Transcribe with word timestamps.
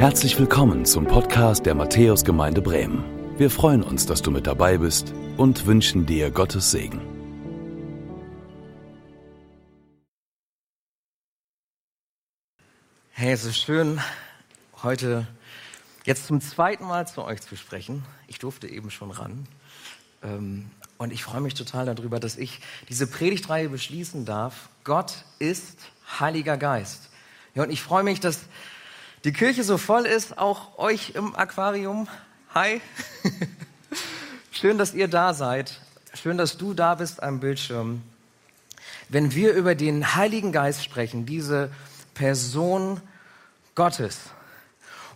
Herzlich 0.00 0.38
willkommen 0.38 0.86
zum 0.86 1.06
Podcast 1.06 1.66
der 1.66 1.74
Matthäusgemeinde 1.74 2.62
Bremen. 2.62 3.04
Wir 3.36 3.50
freuen 3.50 3.82
uns, 3.82 4.06
dass 4.06 4.22
du 4.22 4.30
mit 4.30 4.46
dabei 4.46 4.78
bist 4.78 5.12
und 5.36 5.66
wünschen 5.66 6.06
dir 6.06 6.30
Gottes 6.30 6.70
Segen. 6.70 7.02
Hey, 13.10 13.32
es 13.32 13.44
ist 13.44 13.58
schön, 13.58 14.00
heute 14.82 15.26
jetzt 16.06 16.28
zum 16.28 16.40
zweiten 16.40 16.86
Mal 16.86 17.06
zu 17.06 17.22
euch 17.22 17.42
zu 17.42 17.54
sprechen. 17.56 18.02
Ich 18.26 18.38
durfte 18.38 18.68
eben 18.68 18.90
schon 18.90 19.10
ran. 19.10 19.46
Ähm, 20.22 20.70
und 20.96 21.12
ich 21.12 21.24
freue 21.24 21.42
mich 21.42 21.52
total 21.52 21.84
darüber, 21.84 22.20
dass 22.20 22.38
ich 22.38 22.60
diese 22.88 23.06
Predigtreihe 23.06 23.68
beschließen 23.68 24.24
darf. 24.24 24.70
Gott 24.82 25.26
ist 25.38 25.78
Heiliger 26.18 26.56
Geist. 26.56 27.10
Ja, 27.54 27.64
und 27.64 27.70
ich 27.70 27.82
freue 27.82 28.02
mich, 28.02 28.18
dass 28.18 28.46
die 29.24 29.32
Kirche 29.32 29.64
so 29.64 29.76
voll 29.76 30.06
ist, 30.06 30.38
auch 30.38 30.78
euch 30.78 31.10
im 31.14 31.34
Aquarium. 31.34 32.08
Hi. 32.54 32.80
Schön, 34.50 34.78
dass 34.78 34.94
ihr 34.94 35.08
da 35.08 35.34
seid. 35.34 35.78
Schön, 36.14 36.38
dass 36.38 36.56
du 36.56 36.72
da 36.72 36.94
bist 36.94 37.22
am 37.22 37.38
Bildschirm. 37.38 38.02
Wenn 39.08 39.34
wir 39.34 39.52
über 39.52 39.74
den 39.74 40.14
Heiligen 40.14 40.52
Geist 40.52 40.84
sprechen, 40.84 41.26
diese 41.26 41.70
Person 42.14 43.00
Gottes. 43.74 44.18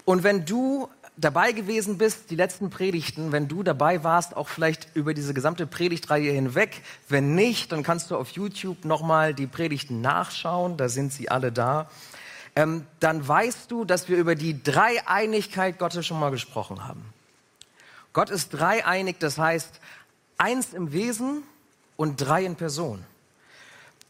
Und 0.05 0.23
wenn 0.23 0.45
du 0.45 0.89
dabei 1.17 1.53
gewesen 1.53 1.97
bist, 1.97 2.31
die 2.31 2.37
letzten 2.37 2.71
Predigten, 2.71 3.33
wenn 3.33 3.49
du 3.49 3.63
dabei 3.63 4.05
warst, 4.05 4.37
auch 4.37 4.49
vielleicht 4.49 4.95
über 4.95 5.15
diese 5.15 5.33
gesamte 5.33 5.67
Predigtreihe 5.67 6.31
hinweg, 6.31 6.83
wenn 7.09 7.35
nicht, 7.35 7.73
dann 7.73 7.83
kannst 7.83 8.11
du 8.11 8.17
auf 8.17 8.31
YouTube 8.31 8.85
nochmal 8.85 9.33
die 9.33 9.47
Predigten 9.47 10.01
nachschauen, 10.01 10.77
da 10.77 10.89
sind 10.89 11.13
sie 11.13 11.31
alle 11.31 11.53
da 11.53 11.89
ähm, 12.57 12.87
dann 13.01 13.27
weißt 13.27 13.71
du, 13.71 13.85
dass 13.85 14.09
wir 14.09 14.17
über 14.17 14.35
die 14.35 14.63
Dreieinigkeit 14.63 15.79
Gottes 15.79 16.07
schon 16.07 16.21
mal 16.21 16.31
gesprochen 16.31 16.87
haben. 16.87 17.13
Gott 18.13 18.31
ist 18.31 18.51
dreieinig, 18.51 19.17
das 19.19 19.39
heißt 19.39 19.81
eins 20.39 20.73
im 20.73 20.93
Wesen 20.93 21.43
und 21.97 22.17
drei 22.17 22.45
in 22.45 22.57
Person. 22.57 23.05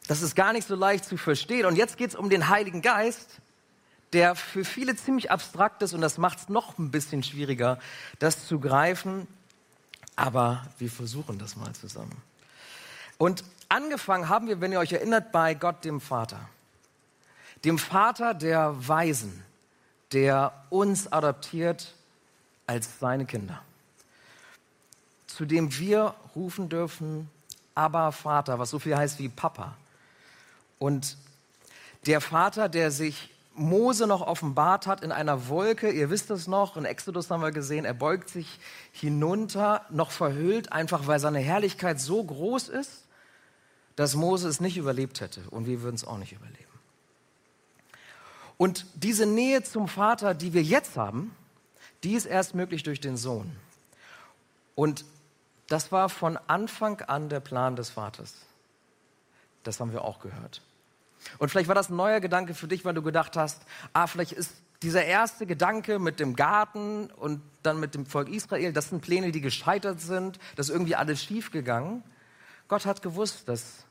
Das 0.06 0.20
ist 0.20 0.36
gar 0.36 0.52
nicht 0.52 0.68
so 0.68 0.74
leicht 0.74 1.06
zu 1.06 1.16
verstehen. 1.16 1.64
Und 1.64 1.76
jetzt 1.76 1.96
geht 1.96 2.10
es 2.10 2.16
um 2.16 2.28
den 2.28 2.50
Heiligen 2.50 2.82
Geist, 2.82 3.40
der 4.12 4.34
für 4.34 4.64
viele 4.64 4.94
ziemlich 4.94 5.30
abstrakt 5.30 5.82
ist 5.82 5.94
und 5.94 6.02
das 6.02 6.18
macht 6.18 6.38
es 6.38 6.48
noch 6.50 6.78
ein 6.78 6.90
bisschen 6.90 7.22
schwieriger, 7.22 7.78
das 8.18 8.46
zu 8.46 8.60
greifen. 8.60 9.26
Aber 10.16 10.66
wir 10.78 10.90
versuchen 10.90 11.38
das 11.38 11.56
mal 11.56 11.72
zusammen. 11.72 12.14
Und 13.16 13.42
angefangen 13.68 14.28
haben 14.28 14.48
wir, 14.48 14.60
wenn 14.60 14.70
ihr 14.70 14.78
euch 14.78 14.92
erinnert, 14.92 15.32
bei 15.32 15.54
Gott 15.54 15.84
dem 15.84 16.00
Vater 16.00 16.48
dem 17.64 17.78
Vater 17.78 18.34
der 18.34 18.74
Weisen, 18.88 19.42
der 20.12 20.52
uns 20.70 21.10
adoptiert 21.12 21.94
als 22.66 22.98
seine 22.98 23.26
Kinder, 23.26 23.62
zu 25.26 25.44
dem 25.44 25.76
wir 25.78 26.14
rufen 26.36 26.68
dürfen, 26.68 27.30
aber 27.74 28.12
Vater, 28.12 28.58
was 28.58 28.70
so 28.70 28.78
viel 28.78 28.96
heißt 28.96 29.18
wie 29.18 29.28
Papa. 29.28 29.76
Und 30.78 31.16
der 32.06 32.20
Vater, 32.20 32.68
der 32.68 32.90
sich 32.90 33.30
Mose 33.54 34.06
noch 34.06 34.20
offenbart 34.20 34.86
hat 34.86 35.02
in 35.02 35.12
einer 35.12 35.48
Wolke, 35.48 35.90
ihr 35.90 36.10
wisst 36.10 36.30
es 36.30 36.46
noch, 36.46 36.76
in 36.76 36.84
Exodus 36.84 37.30
haben 37.30 37.40
wir 37.40 37.52
gesehen, 37.52 37.84
er 37.84 37.94
beugt 37.94 38.28
sich 38.28 38.58
hinunter, 38.92 39.84
noch 39.90 40.10
verhüllt, 40.10 40.72
einfach 40.72 41.06
weil 41.06 41.20
seine 41.20 41.38
Herrlichkeit 41.38 42.00
so 42.00 42.22
groß 42.22 42.68
ist, 42.68 43.04
dass 43.96 44.16
Mose 44.16 44.48
es 44.48 44.60
nicht 44.60 44.76
überlebt 44.76 45.20
hätte 45.20 45.40
und 45.50 45.66
wir 45.66 45.82
würden 45.82 45.94
es 45.94 46.04
auch 46.04 46.18
nicht 46.18 46.32
überleben. 46.32 46.73
Und 48.56 48.86
diese 48.94 49.26
Nähe 49.26 49.62
zum 49.62 49.88
Vater, 49.88 50.34
die 50.34 50.52
wir 50.52 50.62
jetzt 50.62 50.96
haben, 50.96 51.34
die 52.02 52.14
ist 52.14 52.26
erst 52.26 52.54
möglich 52.54 52.82
durch 52.82 53.00
den 53.00 53.16
Sohn. 53.16 53.50
Und 54.74 55.04
das 55.68 55.92
war 55.92 56.08
von 56.08 56.38
Anfang 56.46 57.00
an 57.02 57.28
der 57.28 57.40
Plan 57.40 57.76
des 57.76 57.90
Vaters. 57.90 58.34
Das 59.62 59.80
haben 59.80 59.92
wir 59.92 60.04
auch 60.04 60.20
gehört. 60.20 60.60
Und 61.38 61.48
vielleicht 61.48 61.68
war 61.68 61.74
das 61.74 61.88
ein 61.88 61.96
neuer 61.96 62.20
Gedanke 62.20 62.54
für 62.54 62.68
dich, 62.68 62.84
weil 62.84 62.94
du 62.94 63.02
gedacht 63.02 63.36
hast, 63.36 63.62
ah, 63.94 64.06
vielleicht 64.06 64.32
ist 64.32 64.52
dieser 64.82 65.04
erste 65.04 65.46
Gedanke 65.46 65.98
mit 65.98 66.20
dem 66.20 66.36
Garten 66.36 67.06
und 67.06 67.40
dann 67.62 67.80
mit 67.80 67.94
dem 67.94 68.04
Volk 68.04 68.28
Israel, 68.28 68.74
das 68.74 68.90
sind 68.90 69.00
Pläne, 69.00 69.32
die 69.32 69.40
gescheitert 69.40 70.00
sind, 70.00 70.38
das 70.56 70.68
ist 70.68 70.74
irgendwie 70.74 70.96
alles 70.96 71.24
schiefgegangen. 71.24 72.02
Gott 72.68 72.84
hat 72.84 73.00
gewusst, 73.00 73.48
dass 73.48 73.86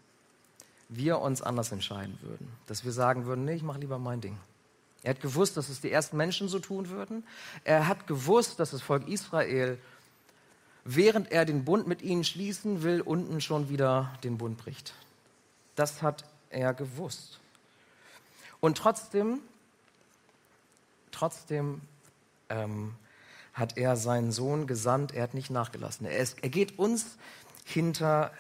wir 0.90 1.20
uns 1.20 1.42
anders 1.42 1.72
entscheiden 1.72 2.20
würden, 2.22 2.52
dass 2.68 2.86
wir 2.86 2.92
sagen 2.92 3.26
würden, 3.26 3.46
nee, 3.46 3.56
ich 3.56 3.64
mache 3.64 3.80
lieber 3.80 3.98
mein 3.98 4.22
Ding. 4.22 4.38
Er 5.04 5.12
hat 5.12 5.22
gewusst, 5.22 5.58
dass 5.58 5.70
es 5.70 5.82
die 5.82 5.92
ersten 5.92 6.18
Menschen 6.18 6.48
so 6.48 6.60
tun 6.60 6.90
würden. 6.90 7.26
Er 7.66 7.88
hat 7.88 8.08
gewusst, 8.08 8.60
dass 8.60 8.72
das 8.72 8.82
Volk 8.82 9.08
Israel, 9.08 9.78
während 10.86 11.32
er 11.32 11.46
den 11.46 11.66
Bund 11.66 11.88
mit 11.88 12.02
ihnen 12.02 12.24
schließen 12.24 12.84
will, 12.84 13.02
unten 13.02 13.42
schon 13.42 13.70
wieder 13.70 14.18
den 14.24 14.38
Bund 14.38 14.58
bricht. 14.58 14.94
Das 15.76 16.02
hat 16.02 16.24
er 16.50 16.74
gewusst. 16.74 17.40
Und 18.62 18.78
trotzdem, 18.78 19.42
trotzdem 21.12 21.82
ähm, 22.50 22.96
hat 23.54 23.78
er 23.78 23.98
seinen 23.98 24.32
Sohn 24.32 24.68
gesandt. 24.68 25.14
Er 25.14 25.24
hat 25.24 25.34
nicht 25.34 25.50
nachgelassen. 25.50 26.06
Er, 26.06 26.18
ist, 26.18 26.42
er 26.42 26.50
geht 26.50 26.80
uns 26.80 27.18
hinterher. 27.66 28.32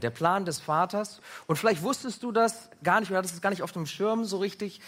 Der 0.00 0.10
Plan 0.10 0.44
des 0.44 0.60
Vaters. 0.60 1.20
Und 1.46 1.56
vielleicht 1.56 1.82
wusstest 1.82 2.22
du 2.22 2.32
das 2.32 2.70
gar 2.82 3.00
nicht, 3.00 3.10
oder 3.10 3.18
hattest 3.18 3.34
es 3.34 3.40
gar 3.40 3.50
nicht 3.50 3.62
auf 3.62 3.72
dem 3.72 3.86
Schirm 3.86 4.24
so 4.24 4.38
richtig, 4.38 4.80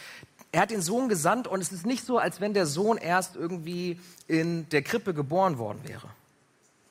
er 0.53 0.61
hat 0.61 0.71
den 0.71 0.83
Sohn 0.83 1.09
gesandt 1.09 1.49
und 1.49 1.61
es 1.61 1.73
ist 1.73 1.87
nicht 1.87 2.05
so, 2.05 2.19
als 2.19 2.41
wenn 2.41 2.53
der 2.53 2.67
Sohn 2.67 2.99
erst 2.99 3.37
irgendwie 3.37 3.99
in 4.29 4.69
der 4.69 4.83
Krippe 4.83 5.15
geboren 5.15 5.57
worden 5.57 5.81
wäre. 5.85 6.09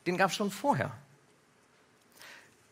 Den 0.07 0.17
gab 0.17 0.31
es 0.31 0.35
schon 0.35 0.49
vorher. 0.49 0.91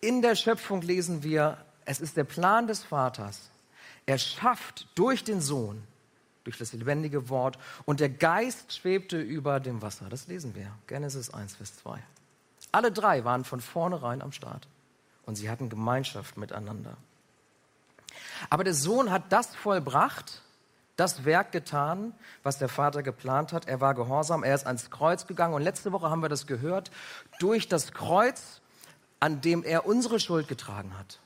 In 0.01 0.23
der 0.23 0.35
Schöpfung 0.35 0.81
lesen 0.81 1.21
wir, 1.21 1.63
es 1.85 1.99
ist 1.99 2.17
der 2.17 2.23
Plan 2.23 2.65
des 2.65 2.83
Vaters. 2.83 3.51
Er 4.07 4.17
schafft 4.17 4.87
durch 4.95 5.23
den 5.23 5.41
Sohn, 5.41 5.83
durch 6.43 6.57
das 6.57 6.73
lebendige 6.73 7.29
Wort 7.29 7.59
und 7.85 7.99
der 7.99 8.09
Geist 8.09 8.75
schwebte 8.75 9.21
über 9.21 9.59
dem 9.59 9.83
Wasser. 9.83 10.07
Das 10.09 10.25
lesen 10.25 10.55
wir. 10.55 10.71
Genesis 10.87 11.29
1, 11.29 11.57
Vers 11.57 11.77
2. 11.77 12.01
Alle 12.71 12.91
drei 12.91 13.23
waren 13.23 13.45
von 13.45 13.61
vornherein 13.61 14.23
am 14.23 14.31
Start 14.31 14.67
und 15.25 15.35
sie 15.35 15.51
hatten 15.51 15.69
Gemeinschaft 15.69 16.37
miteinander. 16.37 16.97
Aber 18.49 18.63
der 18.63 18.73
Sohn 18.73 19.11
hat 19.11 19.31
das 19.31 19.55
vollbracht, 19.55 20.41
das 20.99 21.25
Werk 21.25 21.51
getan, 21.51 22.13
was 22.43 22.57
der 22.57 22.69
Vater 22.69 23.03
geplant 23.03 23.53
hat. 23.53 23.67
Er 23.67 23.79
war 23.81 23.93
gehorsam, 23.93 24.43
er 24.43 24.55
ist 24.55 24.67
ans 24.67 24.89
Kreuz 24.89 25.27
gegangen. 25.27 25.53
Und 25.53 25.61
letzte 25.61 25.91
Woche 25.91 26.09
haben 26.09 26.21
wir 26.21 26.29
das 26.29 26.47
gehört, 26.47 26.91
durch 27.39 27.67
das 27.67 27.93
Kreuz, 27.93 28.61
an 29.19 29.41
dem 29.41 29.63
er 29.63 29.85
unsere 29.85 30.19
Schuld 30.19 30.47
getragen 30.47 30.97
hat, 30.97 31.19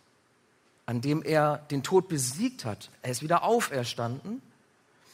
an 0.85 1.01
dem 1.01 1.23
er 1.23 1.57
den 1.71 1.83
Tod 1.83 2.07
besiegt 2.07 2.65
hat. 2.65 2.89
Er 3.01 3.11
ist 3.11 3.23
wieder 3.23 3.43
auferstanden. 3.43 4.41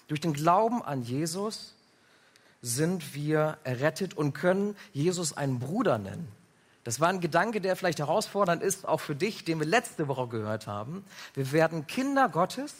Durch 0.08 0.19
den 0.19 0.34
Glauben 0.34 0.81
an 0.81 1.03
Jesus 1.03 1.75
sind 2.62 3.14
wir 3.14 3.58
errettet 3.64 4.16
und 4.16 4.34
können 4.34 4.75
Jesus 4.92 5.36
einen 5.38 5.59
Bruder 5.59 5.98
nennen. 5.98 6.28
Das 6.84 7.00
war 7.00 7.09
ein 7.09 7.22
Gedanke, 7.22 7.62
der 7.62 7.75
vielleicht 7.75 8.00
herausfordernd 8.00 8.64
ist, 8.64 8.88
auch 8.88 9.00
für 9.00 9.16
dich, 9.16 9.46
den 9.46 9.59
wir 9.59 9.68
letzte 9.68 10.08
Woche 10.08 10.28
gehört 10.28 10.66
haben. 10.66 11.06
Wir 11.34 11.52
werden 11.52 11.88
Kinder 11.88 12.30
Gottes 12.30 12.74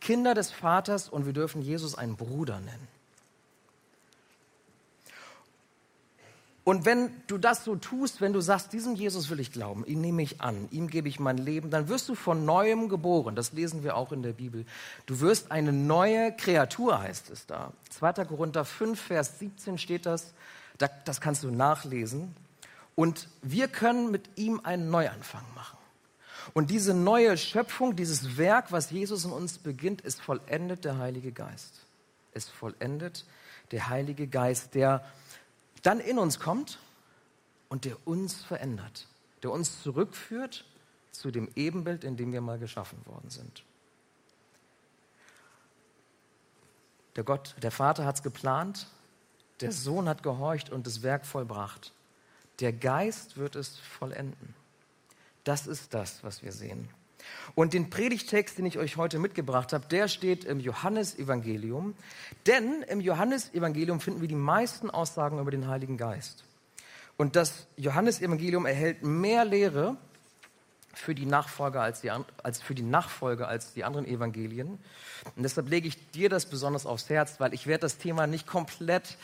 Kinder 0.00 0.34
des 0.34 0.50
Vaters 0.50 1.08
und 1.08 1.26
wir 1.26 1.32
dürfen 1.32 1.62
Jesus 1.62 1.94
einen 1.94 2.16
Bruder 2.16 2.60
nennen. 2.60 2.88
Und 6.64 6.86
wenn 6.86 7.10
du 7.26 7.36
das 7.36 7.62
so 7.62 7.76
tust, 7.76 8.22
wenn 8.22 8.32
du 8.32 8.40
sagst, 8.40 8.72
diesem 8.72 8.94
Jesus 8.94 9.28
will 9.28 9.38
ich 9.38 9.52
glauben, 9.52 9.84
ihn 9.84 10.00
nehme 10.00 10.22
ich 10.22 10.40
an, 10.40 10.66
ihm 10.70 10.88
gebe 10.88 11.08
ich 11.08 11.20
mein 11.20 11.36
Leben, 11.36 11.70
dann 11.70 11.88
wirst 11.88 12.08
du 12.08 12.14
von 12.14 12.46
neuem 12.46 12.88
geboren. 12.88 13.36
Das 13.36 13.52
lesen 13.52 13.84
wir 13.84 13.96
auch 13.96 14.12
in 14.12 14.22
der 14.22 14.32
Bibel. 14.32 14.64
Du 15.04 15.20
wirst 15.20 15.50
eine 15.50 15.74
neue 15.74 16.32
Kreatur, 16.32 17.00
heißt 17.00 17.28
es 17.28 17.44
da. 17.44 17.72
2. 17.90 18.24
Korinther 18.24 18.64
5, 18.64 18.98
Vers 18.98 19.38
17 19.40 19.76
steht 19.76 20.06
das. 20.06 20.32
Das 20.78 21.20
kannst 21.20 21.44
du 21.44 21.50
nachlesen. 21.50 22.34
Und 22.94 23.28
wir 23.42 23.68
können 23.68 24.10
mit 24.10 24.30
ihm 24.36 24.60
einen 24.64 24.90
Neuanfang 24.90 25.44
machen. 25.54 25.76
Und 26.52 26.70
diese 26.70 26.94
neue 26.94 27.36
Schöpfung, 27.36 27.96
dieses 27.96 28.36
Werk, 28.36 28.70
was 28.72 28.90
Jesus 28.90 29.24
in 29.24 29.32
uns 29.32 29.58
beginnt, 29.58 30.02
ist 30.02 30.20
vollendet 30.20 30.84
der 30.84 30.98
Heilige 30.98 31.32
Geist. 31.32 31.86
Ist 32.32 32.50
vollendet 32.50 33.24
der 33.70 33.88
Heilige 33.88 34.26
Geist, 34.26 34.74
der 34.74 35.04
dann 35.82 36.00
in 36.00 36.18
uns 36.18 36.38
kommt 36.38 36.78
und 37.68 37.84
der 37.84 37.96
uns 38.06 38.42
verändert, 38.42 39.06
der 39.42 39.50
uns 39.50 39.82
zurückführt 39.82 40.64
zu 41.12 41.30
dem 41.30 41.48
Ebenbild, 41.54 42.04
in 42.04 42.16
dem 42.16 42.32
wir 42.32 42.40
mal 42.40 42.58
geschaffen 42.58 42.98
worden 43.06 43.30
sind. 43.30 43.64
Der 47.16 47.24
Gott, 47.24 47.54
der 47.62 47.70
Vater 47.70 48.04
hat 48.04 48.16
es 48.16 48.22
geplant, 48.22 48.88
der 49.60 49.70
Sohn 49.72 50.08
hat 50.08 50.22
gehorcht 50.22 50.70
und 50.70 50.86
das 50.86 51.02
Werk 51.02 51.24
vollbracht. 51.24 51.92
Der 52.60 52.72
Geist 52.72 53.36
wird 53.36 53.56
es 53.56 53.78
vollenden. 53.78 54.54
Das 55.44 55.66
ist 55.66 55.94
das, 55.94 56.22
was 56.22 56.42
wir 56.42 56.52
sehen. 56.52 56.88
Und 57.54 57.72
den 57.72 57.90
Predigtext, 57.90 58.58
den 58.58 58.66
ich 58.66 58.78
euch 58.78 58.96
heute 58.96 59.18
mitgebracht 59.18 59.72
habe, 59.72 59.86
der 59.86 60.08
steht 60.08 60.44
im 60.44 60.60
Johannesevangelium. 60.60 61.94
Denn 62.46 62.82
im 62.88 63.00
Johannesevangelium 63.00 64.00
finden 64.00 64.20
wir 64.20 64.28
die 64.28 64.34
meisten 64.34 64.90
Aussagen 64.90 65.38
über 65.38 65.50
den 65.50 65.68
Heiligen 65.68 65.96
Geist. 65.96 66.44
Und 67.16 67.36
das 67.36 67.66
Johannesevangelium 67.76 68.66
erhält 68.66 69.02
mehr 69.02 69.44
Lehre 69.44 69.96
für 70.92 71.14
die 71.14 71.26
Nachfolge 71.26 71.80
als, 71.80 72.00
die, 72.00 72.10
als 72.10 72.62
für 72.62 72.74
die 72.74 72.82
Nachfolge 72.82 73.46
als 73.46 73.72
die 73.72 73.84
anderen 73.84 74.06
Evangelien. 74.06 74.78
Und 75.36 75.42
deshalb 75.42 75.68
lege 75.68 75.88
ich 75.88 76.10
dir 76.12 76.28
das 76.28 76.46
besonders 76.46 76.86
aufs 76.86 77.08
Herz, 77.08 77.40
weil 77.40 77.54
ich 77.54 77.66
werde 77.66 77.82
das 77.82 77.98
Thema 77.98 78.26
nicht 78.26 78.46
komplett 78.46 79.16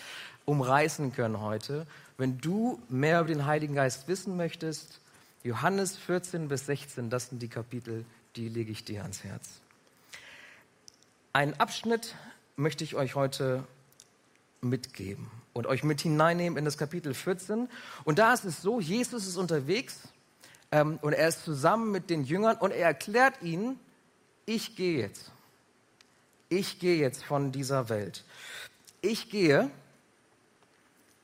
umreißen 0.45 1.13
können 1.13 1.41
heute. 1.41 1.87
Wenn 2.17 2.39
du 2.39 2.81
mehr 2.89 3.21
über 3.21 3.29
den 3.29 3.47
Heiligen 3.47 3.75
Geist 3.75 4.09
wissen 4.09 4.37
möchtest, 4.37 5.01
Johannes 5.43 5.97
14 5.97 6.49
bis 6.49 6.67
16, 6.67 7.09
das 7.09 7.31
sind 7.31 7.41
die 7.41 7.49
Kapitel, 7.49 8.05
die 8.37 8.49
lege 8.49 8.71
ich 8.73 8.85
dir 8.85 9.03
ans 9.03 9.25
Herz. 9.25 9.61
Einen 11.33 11.55
Abschnitt 11.55 12.15
möchte 12.57 12.85
ich 12.85 12.95
euch 12.95 13.15
heute 13.15 13.65
mitgeben 14.61 15.31
und 15.55 15.67
euch 15.67 15.83
mit 15.83 16.03
hineinnehmen 16.03 16.59
in 16.59 16.67
das 16.67 16.77
Kapitel 16.77 17.15
14. 17.15 17.71
Und 18.05 18.19
da 18.19 18.35
ist 18.35 18.45
es 18.45 18.61
so, 18.61 18.81
Jesus 18.81 19.27
ist 19.27 19.39
unterwegs 19.39 20.09
ähm, 20.73 20.99
und 21.01 21.15
er 21.15 21.29
ist 21.29 21.43
zusammen 21.43 21.91
mit 21.91 22.11
den 22.11 22.25
Jüngern 22.25 22.59
und 22.59 22.73
er 22.73 22.87
erklärt 22.87 23.41
ihnen, 23.41 23.81
ich 24.45 24.77
gehe 24.77 24.99
jetzt. 24.99 25.33
Ich 26.51 26.81
gehe 26.81 26.99
jetzt 26.99 27.25
von 27.25 27.51
dieser 27.51 27.89
Welt. 27.89 28.25
Ich 29.01 29.31
gehe, 29.31 29.71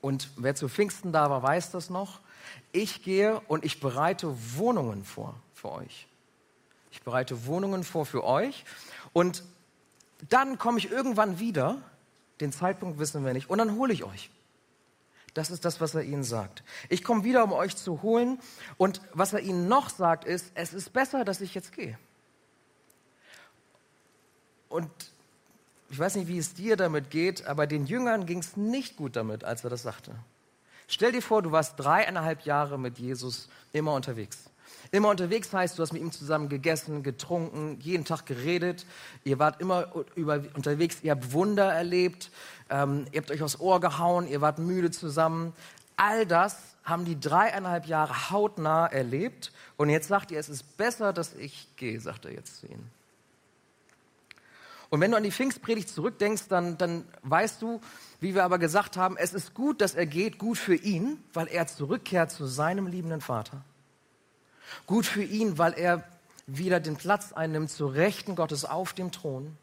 und 0.01 0.29
wer 0.37 0.55
zu 0.55 0.69
Pfingsten 0.69 1.11
da 1.11 1.29
war, 1.29 1.43
weiß 1.43 1.69
das 1.69 1.91
noch, 1.91 2.21
ich 2.77 3.03
gehe 3.03 3.39
und 3.41 3.65
ich 3.65 3.79
bereite 3.79 4.35
Wohnungen 4.55 5.03
vor 5.03 5.35
für 5.53 5.71
euch. 5.71 6.07
Ich 6.91 7.01
bereite 7.01 7.45
Wohnungen 7.45 7.83
vor 7.83 8.05
für 8.05 8.23
euch 8.23 8.65
und 9.13 9.43
dann 10.29 10.57
komme 10.57 10.79
ich 10.79 10.89
irgendwann 10.89 11.39
wieder, 11.39 11.81
den 12.39 12.51
Zeitpunkt 12.51 12.99
wissen 12.99 13.25
wir 13.25 13.33
nicht, 13.33 13.49
und 13.49 13.57
dann 13.57 13.75
hole 13.75 13.93
ich 13.93 14.03
euch. 14.03 14.29
Das 15.33 15.51
ist 15.51 15.65
das, 15.65 15.79
was 15.79 15.93
er 15.93 16.01
ihnen 16.01 16.23
sagt. 16.23 16.63
Ich 16.89 17.03
komme 17.03 17.23
wieder, 17.23 17.43
um 17.43 17.51
euch 17.51 17.75
zu 17.75 18.01
holen. 18.01 18.39
Und 18.77 19.01
was 19.13 19.33
er 19.33 19.41
ihnen 19.41 19.67
noch 19.67 19.89
sagt, 19.89 20.25
ist, 20.25 20.49
es 20.55 20.73
ist 20.73 20.93
besser, 20.93 21.23
dass 21.25 21.41
ich 21.41 21.53
jetzt 21.53 21.73
gehe. 21.73 21.95
Und 24.67 24.89
ich 25.91 25.99
weiß 25.99 26.15
nicht, 26.15 26.27
wie 26.27 26.39
es 26.39 26.55
dir 26.55 26.75
damit 26.75 27.11
geht, 27.11 27.45
aber 27.45 27.67
den 27.67 27.85
Jüngern 27.85 28.25
ging 28.25 28.39
es 28.39 28.57
nicht 28.57 28.97
gut 28.97 29.15
damit, 29.15 29.43
als 29.43 29.63
er 29.63 29.69
das 29.69 29.83
sagte. 29.83 30.15
Stell 30.87 31.11
dir 31.11 31.21
vor, 31.21 31.41
du 31.41 31.51
warst 31.51 31.73
dreieinhalb 31.77 32.41
Jahre 32.45 32.79
mit 32.79 32.97
Jesus 32.97 33.49
immer 33.73 33.93
unterwegs. 33.93 34.49
Immer 34.91 35.09
unterwegs 35.09 35.51
heißt, 35.51 35.77
du 35.77 35.83
hast 35.83 35.91
mit 35.91 36.01
ihm 36.01 36.11
zusammen 36.11 36.47
gegessen, 36.47 37.03
getrunken, 37.03 37.77
jeden 37.81 38.05
Tag 38.05 38.25
geredet. 38.25 38.85
Ihr 39.25 39.37
wart 39.37 39.59
immer 39.59 39.91
über, 40.15 40.41
unterwegs, 40.53 40.99
ihr 41.03 41.11
habt 41.11 41.33
Wunder 41.33 41.73
erlebt, 41.73 42.31
ähm, 42.69 43.05
ihr 43.11 43.19
habt 43.19 43.31
euch 43.31 43.43
aufs 43.43 43.59
Ohr 43.59 43.81
gehauen, 43.81 44.27
ihr 44.27 44.39
wart 44.39 44.59
müde 44.59 44.89
zusammen. 44.91 45.53
All 45.97 46.25
das 46.25 46.57
haben 46.83 47.03
die 47.03 47.19
dreieinhalb 47.19 47.85
Jahre 47.85 48.31
hautnah 48.31 48.87
erlebt. 48.87 49.51
Und 49.75 49.89
jetzt 49.89 50.07
sagt 50.07 50.31
ihr, 50.31 50.39
es 50.39 50.47
ist 50.47 50.77
besser, 50.77 51.11
dass 51.11 51.35
ich 51.35 51.67
gehe, 51.75 51.99
sagt 51.99 52.25
er 52.25 52.31
jetzt 52.31 52.61
zu 52.61 52.67
ihnen. 52.67 52.89
Und 54.89 55.01
wenn 55.01 55.11
du 55.11 55.17
an 55.17 55.23
die 55.23 55.31
Pfingstpredigt 55.31 55.89
zurückdenkst, 55.89 56.47
dann, 56.47 56.77
dann 56.77 57.05
weißt 57.23 57.61
du, 57.61 57.81
wie 58.19 58.35
wir 58.35 58.43
aber 58.43 58.57
gesagt 58.57 58.97
haben, 58.97 59.17
es 59.17 59.33
ist 59.33 59.53
gut, 59.53 59.81
dass 59.81 59.95
er 59.95 60.05
geht, 60.05 60.37
gut 60.37 60.57
für 60.57 60.75
ihn, 60.75 61.21
weil 61.33 61.47
er 61.47 61.67
zurückkehrt 61.67 62.31
zu 62.31 62.45
seinem 62.45 62.87
liebenden 62.87 63.21
Vater. 63.21 63.63
Gut 64.85 65.05
für 65.05 65.23
ihn, 65.23 65.57
weil 65.57 65.73
er 65.73 66.03
wieder 66.45 66.79
den 66.79 66.95
Platz 66.95 67.33
einnimmt 67.33 67.69
zu 67.69 67.87
Rechten 67.87 68.35
Gottes 68.35 68.63
auf 68.63 68.93
dem 68.93 69.11
Thron. 69.11 69.57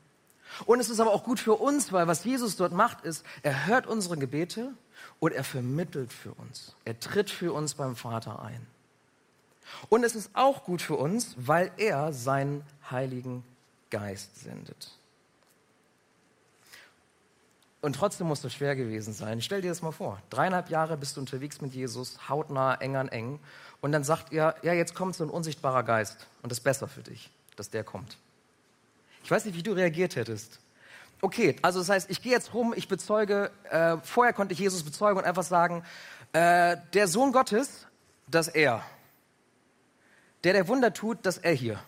Und 0.66 0.80
es 0.80 0.90
ist 0.90 1.00
aber 1.00 1.12
auch 1.12 1.24
gut 1.24 1.40
für 1.40 1.54
uns, 1.54 1.92
weil 1.92 2.06
was 2.06 2.24
Jesus 2.24 2.56
dort 2.56 2.72
macht, 2.72 3.04
ist, 3.04 3.24
er 3.42 3.66
hört 3.66 3.86
unsere 3.86 4.16
Gebete 4.18 4.72
und 5.18 5.32
er 5.32 5.44
vermittelt 5.44 6.12
für 6.12 6.32
uns. 6.34 6.76
Er 6.84 7.00
tritt 7.00 7.30
für 7.30 7.52
uns 7.52 7.74
beim 7.74 7.96
Vater 7.96 8.42
ein. 8.42 8.66
Und 9.88 10.04
es 10.04 10.14
ist 10.14 10.30
auch 10.34 10.64
gut 10.64 10.82
für 10.82 10.96
uns, 10.96 11.34
weil 11.38 11.72
er 11.78 12.12
seinen 12.12 12.62
Heiligen 12.90 13.42
Geist 13.90 14.40
sendet. 14.40 14.98
Und 17.84 17.96
trotzdem 17.96 18.28
muss 18.28 18.42
es 18.42 18.54
schwer 18.54 18.76
gewesen 18.76 19.12
sein. 19.12 19.42
Stell 19.42 19.60
dir 19.60 19.68
das 19.68 19.82
mal 19.82 19.92
vor. 19.92 20.18
Dreieinhalb 20.30 20.70
Jahre 20.70 20.96
bist 20.96 21.18
du 21.18 21.20
unterwegs 21.20 21.60
mit 21.60 21.74
Jesus, 21.74 22.30
hautnah, 22.30 22.76
eng 22.76 22.96
an 22.96 23.08
eng. 23.08 23.40
Und 23.82 23.92
dann 23.92 24.04
sagt 24.04 24.32
er, 24.32 24.56
ja, 24.62 24.72
jetzt 24.72 24.94
kommt 24.94 25.14
so 25.14 25.22
ein 25.22 25.28
unsichtbarer 25.28 25.82
Geist. 25.82 26.26
Und 26.40 26.50
das 26.50 26.60
ist 26.60 26.64
besser 26.64 26.88
für 26.88 27.02
dich, 27.02 27.30
dass 27.56 27.68
der 27.68 27.84
kommt. 27.84 28.16
Ich 29.22 29.30
weiß 29.30 29.44
nicht, 29.44 29.54
wie 29.54 29.62
du 29.62 29.72
reagiert 29.72 30.16
hättest. 30.16 30.60
Okay, 31.20 31.56
also 31.60 31.78
das 31.80 31.90
heißt, 31.90 32.10
ich 32.10 32.22
gehe 32.22 32.32
jetzt 32.32 32.54
rum, 32.54 32.72
ich 32.74 32.88
bezeuge, 32.88 33.50
äh, 33.70 33.98
vorher 34.02 34.32
konnte 34.32 34.54
ich 34.54 34.60
Jesus 34.60 34.82
bezeugen 34.82 35.18
und 35.18 35.26
einfach 35.26 35.42
sagen, 35.42 35.84
äh, 36.32 36.78
der 36.94 37.06
Sohn 37.06 37.32
Gottes, 37.32 37.86
dass 38.26 38.48
er. 38.48 38.82
Der, 40.42 40.54
der 40.54 40.68
Wunder 40.68 40.94
tut, 40.94 41.26
dass 41.26 41.36
er 41.36 41.52
hier. 41.52 41.78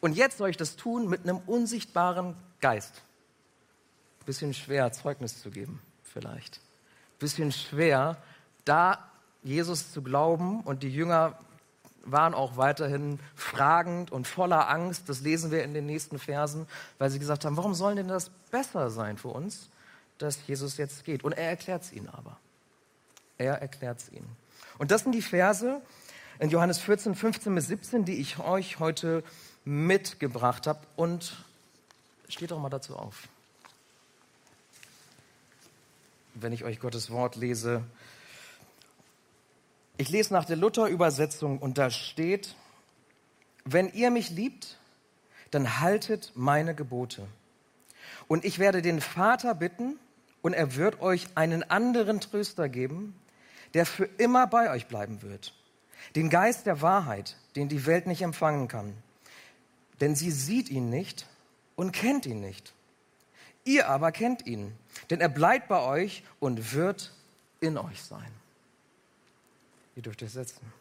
Und 0.00 0.16
jetzt 0.16 0.38
soll 0.38 0.50
ich 0.50 0.56
das 0.56 0.74
tun 0.74 1.08
mit 1.08 1.22
einem 1.22 1.38
unsichtbaren 1.46 2.34
Geist. 2.60 3.02
Bisschen 4.24 4.54
schwer, 4.54 4.92
Zeugnis 4.92 5.40
zu 5.40 5.50
geben, 5.50 5.80
vielleicht. 6.02 6.60
Bisschen 7.18 7.52
schwer, 7.52 8.16
da 8.64 8.98
Jesus 9.42 9.92
zu 9.92 10.02
glauben 10.02 10.60
und 10.60 10.82
die 10.82 10.90
Jünger 10.90 11.38
waren 12.04 12.34
auch 12.34 12.56
weiterhin 12.56 13.20
fragend 13.34 14.10
und 14.10 14.26
voller 14.26 14.68
Angst. 14.68 15.08
Das 15.08 15.20
lesen 15.20 15.50
wir 15.50 15.62
in 15.64 15.74
den 15.74 15.86
nächsten 15.86 16.18
Versen, 16.18 16.66
weil 16.98 17.10
sie 17.10 17.18
gesagt 17.18 17.44
haben, 17.44 17.56
warum 17.56 17.74
soll 17.74 17.94
denn 17.94 18.08
das 18.08 18.30
besser 18.50 18.90
sein 18.90 19.18
für 19.18 19.28
uns, 19.28 19.68
dass 20.18 20.38
Jesus 20.46 20.76
jetzt 20.76 21.04
geht? 21.04 21.24
Und 21.24 21.32
er 21.32 21.48
erklärt 21.48 21.82
es 21.82 21.92
ihnen 21.92 22.08
aber. 22.08 22.38
Er 23.38 23.54
erklärt 23.60 24.00
es 24.00 24.12
ihnen. 24.12 24.36
Und 24.78 24.90
das 24.90 25.02
sind 25.02 25.12
die 25.12 25.22
Verse 25.22 25.80
in 26.38 26.50
Johannes 26.50 26.78
14, 26.78 27.14
15 27.14 27.54
bis 27.54 27.66
17, 27.68 28.04
die 28.04 28.16
ich 28.16 28.38
euch 28.38 28.78
heute 28.78 29.22
mitgebracht 29.64 30.66
habe. 30.66 30.80
Und 30.96 31.44
steht 32.28 32.50
doch 32.50 32.58
mal 32.58 32.70
dazu 32.70 32.96
auf. 32.96 33.28
Wenn 36.34 36.52
ich 36.52 36.64
euch 36.64 36.80
Gottes 36.80 37.10
Wort 37.10 37.36
lese, 37.36 37.84
ich 39.98 40.08
lese 40.08 40.32
nach 40.32 40.44
der 40.44 40.56
Luther-Übersetzung 40.56 41.58
und 41.58 41.78
da 41.78 41.90
steht, 41.90 42.54
wenn 43.64 43.88
ihr 43.92 44.10
mich 44.10 44.30
liebt, 44.30 44.78
dann 45.50 45.80
haltet 45.80 46.32
meine 46.34 46.74
Gebote. 46.74 47.26
Und 48.26 48.44
ich 48.44 48.58
werde 48.58 48.82
den 48.82 49.00
Vater 49.00 49.54
bitten 49.54 49.98
und 50.40 50.54
er 50.54 50.76
wird 50.76 51.00
euch 51.00 51.26
einen 51.34 51.62
anderen 51.62 52.20
Tröster 52.20 52.68
geben, 52.68 53.14
der 53.74 53.86
für 53.86 54.04
immer 54.18 54.46
bei 54.46 54.70
euch 54.70 54.86
bleiben 54.86 55.22
wird. 55.22 55.54
Den 56.16 56.30
Geist 56.30 56.66
der 56.66 56.82
Wahrheit, 56.82 57.36
den 57.54 57.68
die 57.68 57.86
Welt 57.86 58.06
nicht 58.06 58.22
empfangen 58.22 58.68
kann. 58.68 58.94
Denn 60.00 60.16
sie 60.16 60.30
sieht 60.30 60.68
ihn 60.68 60.90
nicht 60.90 61.26
und 61.76 61.92
kennt 61.92 62.26
ihn 62.26 62.40
nicht. 62.40 62.72
Ihr 63.64 63.88
aber 63.88 64.12
kennt 64.12 64.46
ihn, 64.46 64.76
denn 65.10 65.20
er 65.20 65.28
bleibt 65.28 65.68
bei 65.68 65.80
euch 65.80 66.24
und 66.40 66.72
wird 66.72 67.12
in 67.60 67.78
euch 67.78 68.02
sein. 68.02 68.32
Ihr 69.94 70.02
dürft 70.02 70.22
euch 70.22 70.32
setzen. 70.32 70.72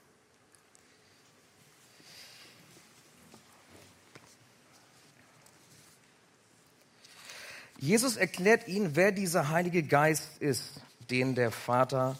Jesus 7.77 8.15
erklärt 8.15 8.67
ihnen, 8.67 8.95
wer 8.95 9.11
dieser 9.11 9.49
Heilige 9.49 9.81
Geist 9.81 10.37
ist, 10.39 10.81
den 11.09 11.33
der 11.33 11.51
Vater 11.51 12.17